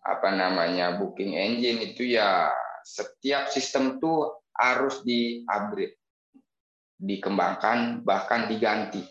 apa 0.05 0.29
namanya 0.33 0.97
booking 0.97 1.37
engine 1.37 1.85
itu 1.85 2.17
ya 2.17 2.49
setiap 2.81 3.53
sistem 3.53 4.01
tuh 4.01 4.41
harus 4.57 5.05
di-upgrade, 5.05 6.01
dikembangkan 6.97 8.01
bahkan 8.07 8.49
diganti. 8.49 9.05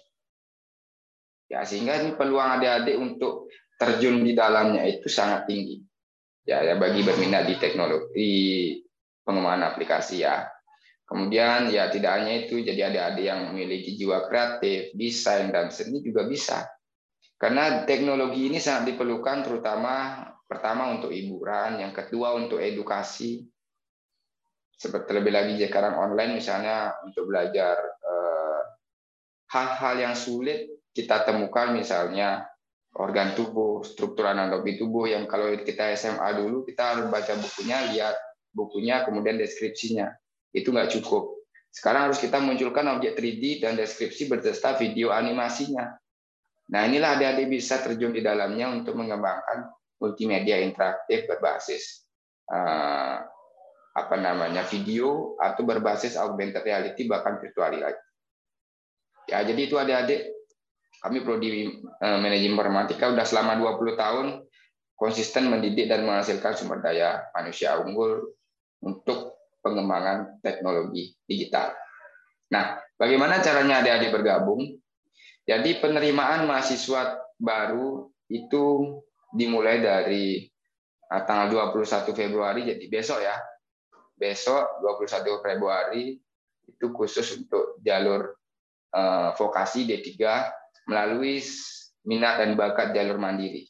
Ya 1.52 1.62
sehingga 1.62 2.02
ini 2.02 2.18
peluang 2.18 2.58
adik-adik 2.58 2.98
untuk 2.98 3.46
terjun 3.78 4.24
di 4.24 4.34
dalamnya 4.38 4.86
itu 4.88 5.10
sangat 5.10 5.50
tinggi. 5.50 5.82
Ya, 6.44 6.60
ya 6.60 6.76
bagi 6.76 7.02
berminat 7.08 7.48
di 7.48 7.56
teknologi 7.56 8.34
pengembangan 9.24 9.74
aplikasi 9.76 10.28
ya. 10.28 10.44
Kemudian 11.04 11.70
ya 11.72 11.92
tidak 11.92 12.20
hanya 12.20 12.48
itu, 12.48 12.64
jadi 12.64 12.90
adik-adik 12.90 13.26
yang 13.28 13.40
memiliki 13.52 13.96
jiwa 13.96 14.28
kreatif, 14.28 14.96
desain 14.96 15.52
dan 15.52 15.70
seni 15.70 16.00
juga 16.00 16.26
bisa. 16.26 16.64
Karena 17.36 17.84
teknologi 17.84 18.48
ini 18.48 18.58
sangat 18.58 18.96
diperlukan 18.96 19.44
terutama 19.44 20.24
pertama 20.48 20.96
untuk 20.96 21.12
hiburan, 21.12 21.84
yang 21.84 21.92
kedua 21.92 22.34
untuk 22.40 22.64
edukasi. 22.64 23.44
Seperti 24.74 25.12
lebih 25.16 25.32
lagi 25.32 25.54
sekarang 25.60 25.96
online 25.96 26.40
misalnya 26.40 26.92
untuk 27.04 27.30
belajar 27.30 27.78
eh, 27.84 28.62
hal-hal 29.54 29.96
yang 30.00 30.16
sulit 30.18 30.88
kita 30.94 31.24
temukan 31.28 31.72
misalnya 31.72 32.48
organ 32.94 33.34
tubuh, 33.34 33.82
struktur 33.82 34.30
anatomi 34.30 34.78
tubuh 34.78 35.10
yang 35.10 35.26
kalau 35.26 35.50
kita 35.58 35.98
SMA 35.98 36.30
dulu 36.38 36.62
kita 36.62 36.94
harus 36.94 37.06
baca 37.10 37.34
bukunya, 37.42 37.78
lihat 37.90 38.16
bukunya, 38.54 39.02
kemudian 39.02 39.42
deskripsinya. 39.42 40.14
Itu 40.54 40.70
nggak 40.70 40.94
cukup. 41.00 41.42
Sekarang 41.74 42.10
harus 42.10 42.22
kita 42.22 42.38
munculkan 42.38 42.86
objek 42.94 43.18
3D 43.18 43.66
dan 43.66 43.74
deskripsi 43.74 44.30
berserta 44.30 44.78
video 44.78 45.10
animasinya. 45.10 45.90
Nah 46.70 46.82
inilah 46.86 47.18
adik-adik 47.18 47.50
bisa 47.50 47.82
terjun 47.82 48.14
di 48.14 48.22
dalamnya 48.22 48.70
untuk 48.70 48.94
mengembangkan 48.94 49.74
multimedia 49.98 50.62
interaktif 50.62 51.26
berbasis 51.26 52.06
uh, 52.54 53.26
apa 53.94 54.16
namanya 54.18 54.66
video 54.70 55.34
atau 55.42 55.66
berbasis 55.66 56.14
augmented 56.14 56.62
reality 56.62 57.10
bahkan 57.10 57.42
virtual 57.42 57.74
reality. 57.74 58.06
Ya 59.34 59.42
jadi 59.42 59.62
itu 59.66 59.76
adik-adik 59.82 60.22
kami 61.04 61.20
prodi 61.20 61.68
uh, 62.00 62.18
manajemen 62.24 62.56
informatika 62.56 63.12
udah 63.12 63.28
selama 63.28 63.60
20 63.60 64.00
tahun 64.00 64.28
konsisten 64.96 65.52
mendidik 65.52 65.92
dan 65.92 66.08
menghasilkan 66.08 66.56
sumber 66.56 66.80
daya 66.80 67.28
manusia 67.36 67.76
unggul 67.76 68.32
untuk 68.80 69.36
pengembangan 69.60 70.40
teknologi 70.40 71.12
digital. 71.28 71.76
Nah, 72.56 72.80
bagaimana 72.96 73.44
caranya 73.44 73.84
adik-adik 73.84 74.16
bergabung? 74.16 74.80
Jadi 75.44 75.84
penerimaan 75.84 76.48
mahasiswa 76.48 77.20
baru 77.36 78.08
itu 78.32 78.96
dimulai 79.36 79.84
dari 79.84 80.48
ah, 81.12 81.28
tanggal 81.28 81.68
21 81.76 82.16
Februari, 82.16 82.64
jadi 82.64 82.86
besok 82.88 83.20
ya. 83.20 83.36
Besok 84.16 84.80
21 85.04 85.44
Februari 85.44 86.16
itu 86.64 86.86
khusus 86.96 87.44
untuk 87.44 87.76
jalur 87.84 88.40
eh, 88.96 89.30
vokasi 89.36 89.84
D3 89.84 90.16
melalui 90.88 91.40
minat 92.04 92.44
dan 92.44 92.56
bakat 92.60 92.92
jalur 92.92 93.16
mandiri. 93.20 93.68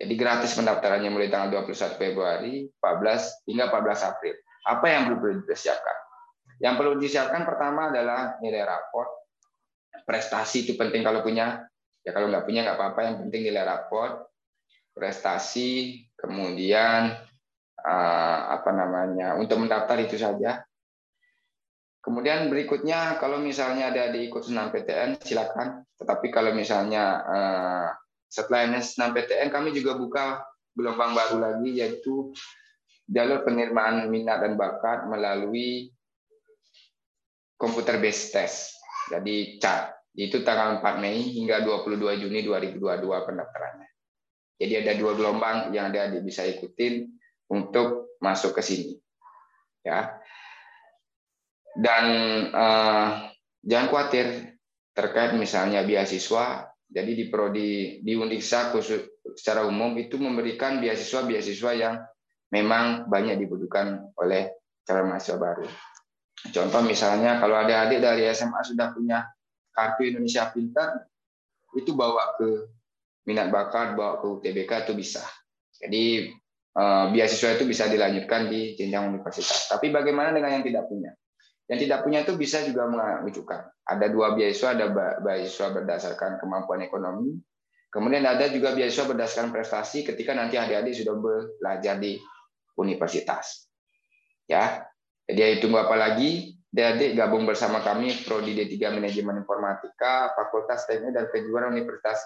Jadi 0.00 0.14
gratis 0.16 0.56
pendaftarannya 0.56 1.12
mulai 1.12 1.28
tanggal 1.28 1.68
21 1.68 2.00
Februari 2.00 2.64
14 2.80 3.44
hingga 3.52 3.68
14 3.68 4.08
April. 4.08 4.34
Apa 4.64 4.86
yang 4.88 5.02
perlu 5.12 5.44
disiapkan? 5.44 5.96
Yang 6.60 6.74
perlu 6.80 6.92
disiapkan 6.96 7.42
pertama 7.44 7.92
adalah 7.92 8.40
nilai 8.40 8.64
raport. 8.64 9.12
Prestasi 10.08 10.64
itu 10.64 10.72
penting 10.80 11.04
kalau 11.04 11.20
punya. 11.20 11.68
Ya 12.00 12.16
kalau 12.16 12.32
nggak 12.32 12.48
punya 12.48 12.64
nggak 12.64 12.80
apa-apa. 12.80 13.00
Yang 13.12 13.16
penting 13.28 13.40
nilai 13.52 13.64
raport, 13.68 14.24
prestasi, 14.96 16.00
kemudian 16.16 17.12
eh, 17.76 18.40
apa 18.56 18.70
namanya 18.72 19.36
untuk 19.36 19.60
mendaftar 19.60 20.00
itu 20.00 20.16
saja. 20.16 20.64
Kemudian 22.00 22.48
berikutnya 22.48 23.20
kalau 23.20 23.36
misalnya 23.40 23.92
ada 23.92 24.08
diikut 24.08 24.40
senam 24.40 24.72
PTN 24.72 25.20
silakan. 25.20 25.84
Tetapi 26.00 26.32
kalau 26.32 26.56
misalnya 26.56 27.04
eh, 27.28 27.88
setelah 28.24 28.72
NS6 28.72 29.12
PTN 29.12 29.48
kami 29.52 29.76
juga 29.76 30.00
buka 30.00 30.40
gelombang 30.72 31.12
baru 31.12 31.36
lagi 31.44 31.70
yaitu 31.76 32.32
jalur 33.04 33.44
penerimaan 33.44 34.08
minat 34.08 34.40
dan 34.40 34.54
bakat 34.56 35.04
melalui 35.10 35.92
komputer 37.60 38.00
based 38.00 38.32
test. 38.32 38.80
Jadi 39.12 39.60
CAT. 39.60 39.98
Itu 40.10 40.42
tanggal 40.42 40.82
4 40.82 41.02
Mei 41.02 41.22
hingga 41.22 41.62
22 41.62 42.26
Juni 42.26 42.42
2022 42.42 42.80
pendaftarannya. 43.06 43.90
Jadi 44.60 44.74
ada 44.76 44.92
dua 45.00 45.16
gelombang 45.16 45.72
yang 45.72 45.88
ada 45.88 46.12
bisa 46.20 46.44
ikutin 46.44 47.08
untuk 47.48 48.20
masuk 48.20 48.52
ke 48.52 48.60
sini. 48.60 48.92
Ya. 49.80 50.19
Dan 51.76 52.04
eh, 52.50 53.06
jangan 53.62 53.86
khawatir 53.90 54.56
terkait 54.94 55.32
misalnya 55.38 55.86
beasiswa 55.86 56.70
jadi 56.90 57.12
di 57.14 57.24
prodi 57.30 58.02
di 58.02 58.12
Undiksa 58.18 58.74
khusus 58.74 59.22
secara 59.38 59.62
umum 59.62 59.94
itu 59.94 60.18
memberikan 60.18 60.82
beasiswa-beasiswa 60.82 61.70
yang 61.78 62.02
memang 62.50 63.06
banyak 63.06 63.38
dibutuhkan 63.38 64.10
oleh 64.18 64.50
calon 64.82 65.14
mahasiswa 65.14 65.38
baru. 65.38 65.70
Contoh 66.50 66.82
misalnya 66.82 67.38
kalau 67.38 67.54
ada 67.62 67.86
adik 67.86 68.02
dari 68.02 68.26
SMA 68.34 68.58
sudah 68.66 68.90
punya 68.90 69.22
kartu 69.70 70.10
Indonesia 70.10 70.50
Pintar, 70.50 71.06
itu 71.78 71.94
bawa 71.94 72.34
ke 72.34 72.66
minat 73.30 73.54
bakat, 73.54 73.94
bawa 73.94 74.18
ke 74.18 74.26
UTBK 74.26 74.90
itu 74.90 74.92
bisa. 74.98 75.22
Jadi 75.78 76.26
eh, 76.74 77.04
beasiswa 77.14 77.54
itu 77.54 77.70
bisa 77.70 77.86
dilanjutkan 77.86 78.50
di 78.50 78.74
jenjang 78.74 79.14
universitas. 79.14 79.70
Tapi 79.70 79.94
bagaimana 79.94 80.34
dengan 80.34 80.58
yang 80.58 80.66
tidak 80.66 80.90
punya? 80.90 81.14
Yang 81.70 81.86
tidak 81.86 82.02
punya 82.02 82.26
itu 82.26 82.34
bisa 82.34 82.66
juga 82.66 82.90
mengajukan. 82.90 83.70
Ada 83.86 84.10
dua 84.10 84.34
beasiswa, 84.34 84.74
ada 84.74 84.90
beasiswa 85.22 85.70
berdasarkan 85.70 86.42
kemampuan 86.42 86.82
ekonomi, 86.82 87.38
kemudian 87.94 88.26
ada 88.26 88.50
juga 88.50 88.74
beasiswa 88.74 89.06
berdasarkan 89.06 89.54
prestasi 89.54 90.02
ketika 90.02 90.34
nanti 90.34 90.58
adik-adik 90.58 90.98
sudah 90.98 91.14
belajar 91.14 91.94
di 92.02 92.18
universitas. 92.74 93.70
Ya, 94.50 94.82
jadi 95.30 95.62
tunggu 95.62 95.78
apa 95.78 95.94
lagi? 95.94 96.58
Adik-adik 96.74 97.18
gabung 97.18 97.46
bersama 97.46 97.82
kami 97.82 98.14
Prodi 98.26 98.54
D3 98.54 98.94
Manajemen 98.94 99.42
Informatika, 99.42 100.34
Fakultas 100.34 100.86
Teknik 100.86 101.14
dan 101.14 101.26
Kejuaraan 101.30 101.74
Universitas 101.74 102.18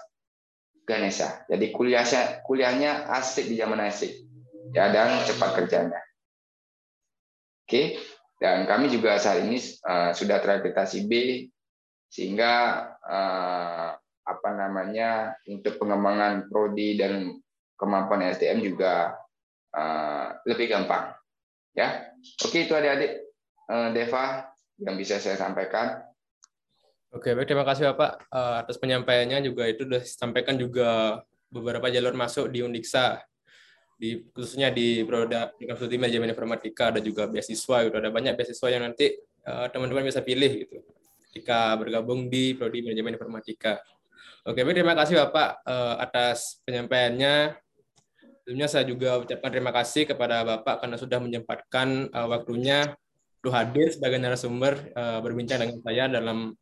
Ganesha. 0.85 1.45
Jadi 1.49 1.73
kuliahnya 1.73 2.45
kuliahnya 2.45 3.09
asik 3.09 3.49
di 3.49 3.57
zaman 3.57 3.81
asik. 3.89 4.13
Ya 4.73 4.93
dan 4.93 5.21
cepat 5.25 5.53
kerjanya. 5.57 6.01
Oke. 7.65 7.97
Dan 8.35 8.67
kami 8.67 8.91
juga 8.91 9.15
saat 9.15 9.47
ini 9.47 9.55
uh, 9.87 10.11
sudah 10.11 10.43
terakreditasi 10.43 11.07
B 11.07 11.11
sehingga 12.11 12.83
uh, 12.99 13.95
apa 14.25 14.49
namanya 14.51 15.37
untuk 15.47 15.79
pengembangan 15.79 16.51
prodi 16.51 16.99
dan 16.99 17.39
kemampuan 17.79 18.27
SDM 18.27 18.59
juga 18.63 19.15
uh, 19.71 20.35
lebih 20.43 20.71
gampang. 20.71 21.15
Ya, 21.75 22.11
oke 22.43 22.55
itu 22.55 22.71
adik-adik 22.71 23.23
uh, 23.71 23.91
Deva 23.91 24.51
yang 24.79 24.95
bisa 24.99 25.19
saya 25.19 25.39
sampaikan. 25.39 26.03
Oke, 27.15 27.31
baik 27.31 27.47
terima 27.47 27.63
kasih 27.63 27.95
Bapak 27.95 28.27
atas 28.27 28.75
penyampaiannya 28.75 29.39
juga 29.47 29.71
itu 29.71 29.87
sudah 29.87 30.03
disampaikan 30.03 30.59
juga 30.59 31.23
beberapa 31.47 31.87
jalur 31.87 32.11
masuk 32.11 32.51
di 32.51 32.59
Undiksa 32.59 33.23
di 33.95 34.27
khususnya 34.35 34.69
di 34.75 35.07
produk 35.07 35.55
program 35.55 35.77
studi 35.79 35.95
manajemen 35.95 36.29
informatika 36.35 36.91
ada 36.91 36.99
juga 36.99 37.31
beasiswa 37.31 37.77
gitu 37.87 37.95
ada 37.95 38.11
banyak 38.11 38.35
beasiswa 38.35 38.67
yang 38.67 38.83
nanti 38.83 39.15
eh, 39.23 39.65
teman-teman 39.71 40.03
uh, 40.03 40.07
bisa 40.11 40.19
pilih 40.19 40.51
gitu 40.67 40.83
ketika 41.35 41.75
bergabung 41.75 42.31
di 42.31 42.55
prodi 42.55 42.79
manajemen 42.79 43.19
informatika. 43.19 43.83
Oke, 44.47 44.63
terima 44.63 44.95
kasih 44.95 45.19
Bapak 45.19 45.67
uh, 45.67 45.99
atas 45.99 46.63
penyampaiannya. 46.63 47.59
Sebelumnya 48.39 48.67
saya 48.71 48.87
juga 48.87 49.19
ucapkan 49.19 49.51
terima 49.51 49.75
kasih 49.75 50.07
kepada 50.07 50.47
Bapak 50.47 50.85
karena 50.85 50.95
sudah 50.95 51.19
menyempatkan 51.19 52.07
uh, 52.15 52.31
waktunya 52.31 52.95
hadir 53.45 53.91
sebagai 53.91 54.17
narasumber 54.17 54.95
uh, 54.95 55.19
berbincang 55.19 55.59
dengan 55.61 55.77
saya 55.83 56.07
dalam 56.07 56.55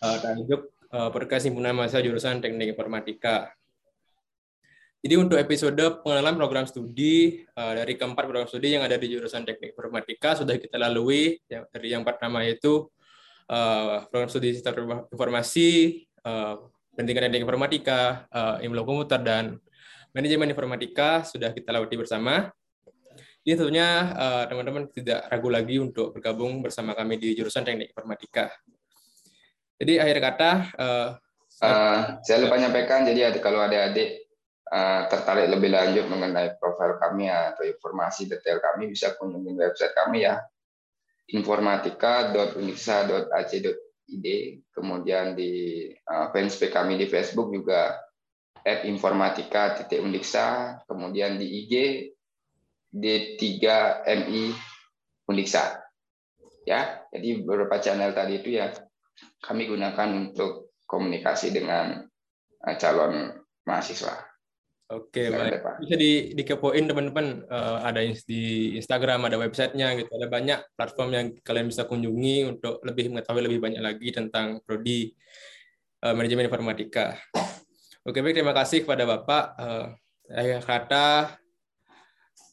uh, 0.00 0.16
tajuk 0.22 0.72
uh, 0.94 1.40
himpunan 1.42 1.74
mahasiswa 1.74 2.04
jurusan 2.04 2.38
Teknik 2.38 2.78
Informatika. 2.78 3.50
Jadi 5.04 5.20
untuk 5.20 5.36
episode 5.36 6.00
pengenalan 6.00 6.32
program 6.40 6.64
studi 6.64 7.44
uh, 7.60 7.76
dari 7.76 7.92
keempat 8.00 8.24
program 8.24 8.48
studi 8.48 8.72
yang 8.72 8.88
ada 8.88 8.96
di 8.96 9.12
jurusan 9.12 9.44
Teknik 9.44 9.76
Informatika 9.76 10.32
sudah 10.32 10.56
kita 10.56 10.80
lalui 10.80 11.36
ya, 11.44 11.60
dari 11.68 11.92
yang 11.92 12.08
pertama 12.08 12.40
yaitu 12.40 12.88
uh, 13.52 14.00
program 14.08 14.32
studi 14.32 14.56
sistem 14.56 15.04
informasi, 15.12 16.00
uh, 16.24 16.56
pendidikan 16.96 17.28
teknik 17.28 17.44
informatika, 17.44 18.30
ilmu 18.64 18.86
komputer 18.86 19.20
dan 19.20 19.44
manajemen 20.14 20.48
informatika 20.54 21.26
sudah 21.26 21.52
kita 21.52 21.68
lalui 21.74 21.98
bersama. 21.98 22.48
Jadi 23.44 23.60
tentunya 23.60 24.14
eh, 24.14 24.44
teman-teman 24.48 24.88
tidak 24.88 25.28
ragu 25.28 25.52
lagi 25.52 25.76
untuk 25.76 26.16
bergabung 26.16 26.64
bersama 26.64 26.96
kami 26.96 27.20
di 27.20 27.36
jurusan 27.36 27.60
teknik 27.60 27.92
informatika. 27.92 28.48
Jadi 29.76 30.00
akhir 30.00 30.16
kata, 30.22 30.50
uh, 30.80 31.08
saya 32.24 32.38
lupa 32.40 32.56
nyampaikan. 32.56 33.04
Jadi 33.04 33.20
kalau 33.42 33.60
ada 33.60 33.90
adik 33.90 34.23
tertarik 35.06 35.54
lebih 35.54 35.70
lanjut 35.70 36.10
mengenai 36.10 36.58
profil 36.58 36.98
kami 36.98 37.30
atau 37.30 37.62
informasi 37.62 38.26
detail 38.26 38.58
kami 38.58 38.90
bisa 38.90 39.14
kunjungi 39.14 39.54
website 39.54 39.94
kami 39.94 40.26
ya 40.26 40.42
informatika.uniksa.ac.id 41.30 44.26
kemudian 44.74 45.38
di 45.38 45.86
uh, 46.10 46.34
fanspage 46.34 46.74
kami 46.74 46.98
di 46.98 47.06
Facebook 47.06 47.54
juga 47.54 48.02
at 48.64 48.80
informatika.uniksa 48.84 50.78
kemudian 50.90 51.38
di 51.38 51.46
IG 51.64 51.72
D3MI 52.94 54.54
Uniksa. 55.24 55.80
Ya, 56.64 57.04
jadi 57.12 57.44
beberapa 57.44 57.76
channel 57.80 58.16
tadi 58.16 58.40
itu 58.40 58.56
ya 58.56 58.72
kami 59.44 59.68
gunakan 59.68 60.08
untuk 60.16 60.72
komunikasi 60.88 61.52
dengan 61.52 62.08
uh, 62.64 62.76
calon 62.80 63.36
mahasiswa. 63.68 64.33
Oke, 64.92 65.32
baik. 65.32 65.64
Bisa 65.80 65.94
di 65.96 66.36
dikepoin 66.36 66.84
teman-teman 66.84 67.48
uh, 67.48 67.80
ada 67.80 68.04
di 68.04 68.76
Instagram, 68.76 69.24
ada 69.24 69.40
websitenya 69.40 69.96
gitu. 69.96 70.12
Ada 70.12 70.28
banyak 70.28 70.58
platform 70.76 71.08
yang 71.16 71.26
kalian 71.40 71.72
bisa 71.72 71.88
kunjungi 71.88 72.52
untuk 72.52 72.84
lebih 72.84 73.08
mengetahui 73.08 73.48
lebih 73.48 73.64
banyak 73.64 73.80
lagi 73.80 74.12
tentang 74.12 74.60
prodi 74.60 75.08
uh, 76.04 76.12
manajemen 76.12 76.52
informatika. 76.52 77.16
Oke, 78.04 78.20
baik. 78.20 78.36
Terima 78.36 78.52
kasih 78.52 78.84
kepada 78.84 79.08
Bapak. 79.08 79.44
Uh, 79.56 79.86
kata 80.60 81.40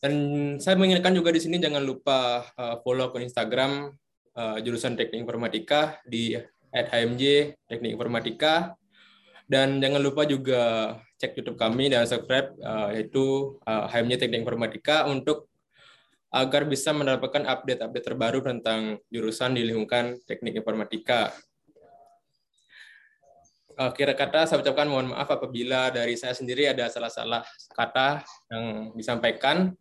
dan 0.01 0.13
saya 0.57 0.75
mengingatkan 0.81 1.13
juga 1.13 1.29
di 1.29 1.37
sini 1.37 1.61
jangan 1.61 1.85
lupa 1.85 2.41
uh, 2.57 2.81
follow 2.81 3.13
ke 3.13 3.21
Instagram 3.21 3.93
uh, 4.33 4.57
jurusan 4.57 4.97
Teknik 4.97 5.21
Informatika 5.21 6.01
di 6.09 6.33
@hmj 6.73 7.53
Teknik 7.69 7.93
Informatika 7.93 8.73
dan 9.51 9.83
jangan 9.83 9.99
lupa 9.99 10.23
juga 10.23 10.95
cek 11.19 11.43
YouTube 11.43 11.59
kami 11.59 11.91
dan 11.91 12.07
subscribe 12.07 12.55
uh, 12.63 12.95
yaitu 12.95 13.59
uh, 13.67 13.91
HMJ 13.91 14.23
Teknik 14.23 14.47
Informatika 14.47 15.03
untuk 15.11 15.51
agar 16.31 16.63
bisa 16.63 16.95
mendapatkan 16.95 17.43
update-update 17.43 18.07
terbaru 18.07 18.39
tentang 18.39 18.95
jurusan 19.11 19.51
di 19.51 19.67
lingkungan 19.67 20.15
teknik 20.23 20.63
informatika. 20.63 21.35
Uh, 23.75 23.91
kira 23.91 24.15
kata 24.15 24.47
saya 24.47 24.63
ucapkan 24.63 24.87
mohon 24.87 25.11
maaf 25.11 25.27
apabila 25.27 25.91
dari 25.91 26.15
saya 26.15 26.31
sendiri 26.31 26.71
ada 26.71 26.87
salah-salah 26.87 27.43
kata 27.75 28.23
yang 28.47 28.95
disampaikan. 28.95 29.75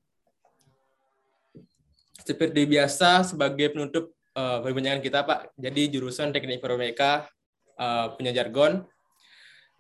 Seperti 2.27 2.67
biasa 2.67 3.23
sebagai 3.23 3.71
penutup 3.71 4.11
uh, 4.35 4.59
perbincangan 4.59 5.03
kita 5.03 5.23
Pak, 5.23 5.55
jadi 5.55 5.83
jurusan 5.87 6.35
teknik 6.35 6.59
informatika 6.59 7.31
uh, 7.79 8.11
punya 8.19 8.35
jargon, 8.35 8.83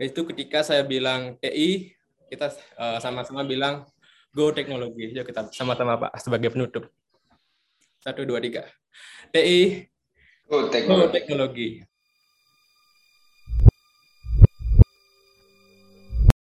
itu 0.00 0.24
ketika 0.32 0.64
saya 0.64 0.80
bilang 0.80 1.36
TI, 1.44 1.92
kita 2.32 2.48
uh, 2.80 2.96
sama-sama 3.04 3.44
bilang 3.44 3.84
Go 4.32 4.48
Teknologi. 4.48 5.12
Yuk 5.12 5.28
kita 5.28 5.52
sama-sama 5.52 6.00
Pak 6.00 6.16
sebagai 6.16 6.48
penutup. 6.48 6.88
Satu, 8.00 8.24
dua, 8.24 8.40
tiga. 8.40 8.64
TI, 9.28 9.84
Go 10.48 10.72
Teknologi. 10.72 11.04
Go 11.04 11.12
teknologi. 11.12 11.68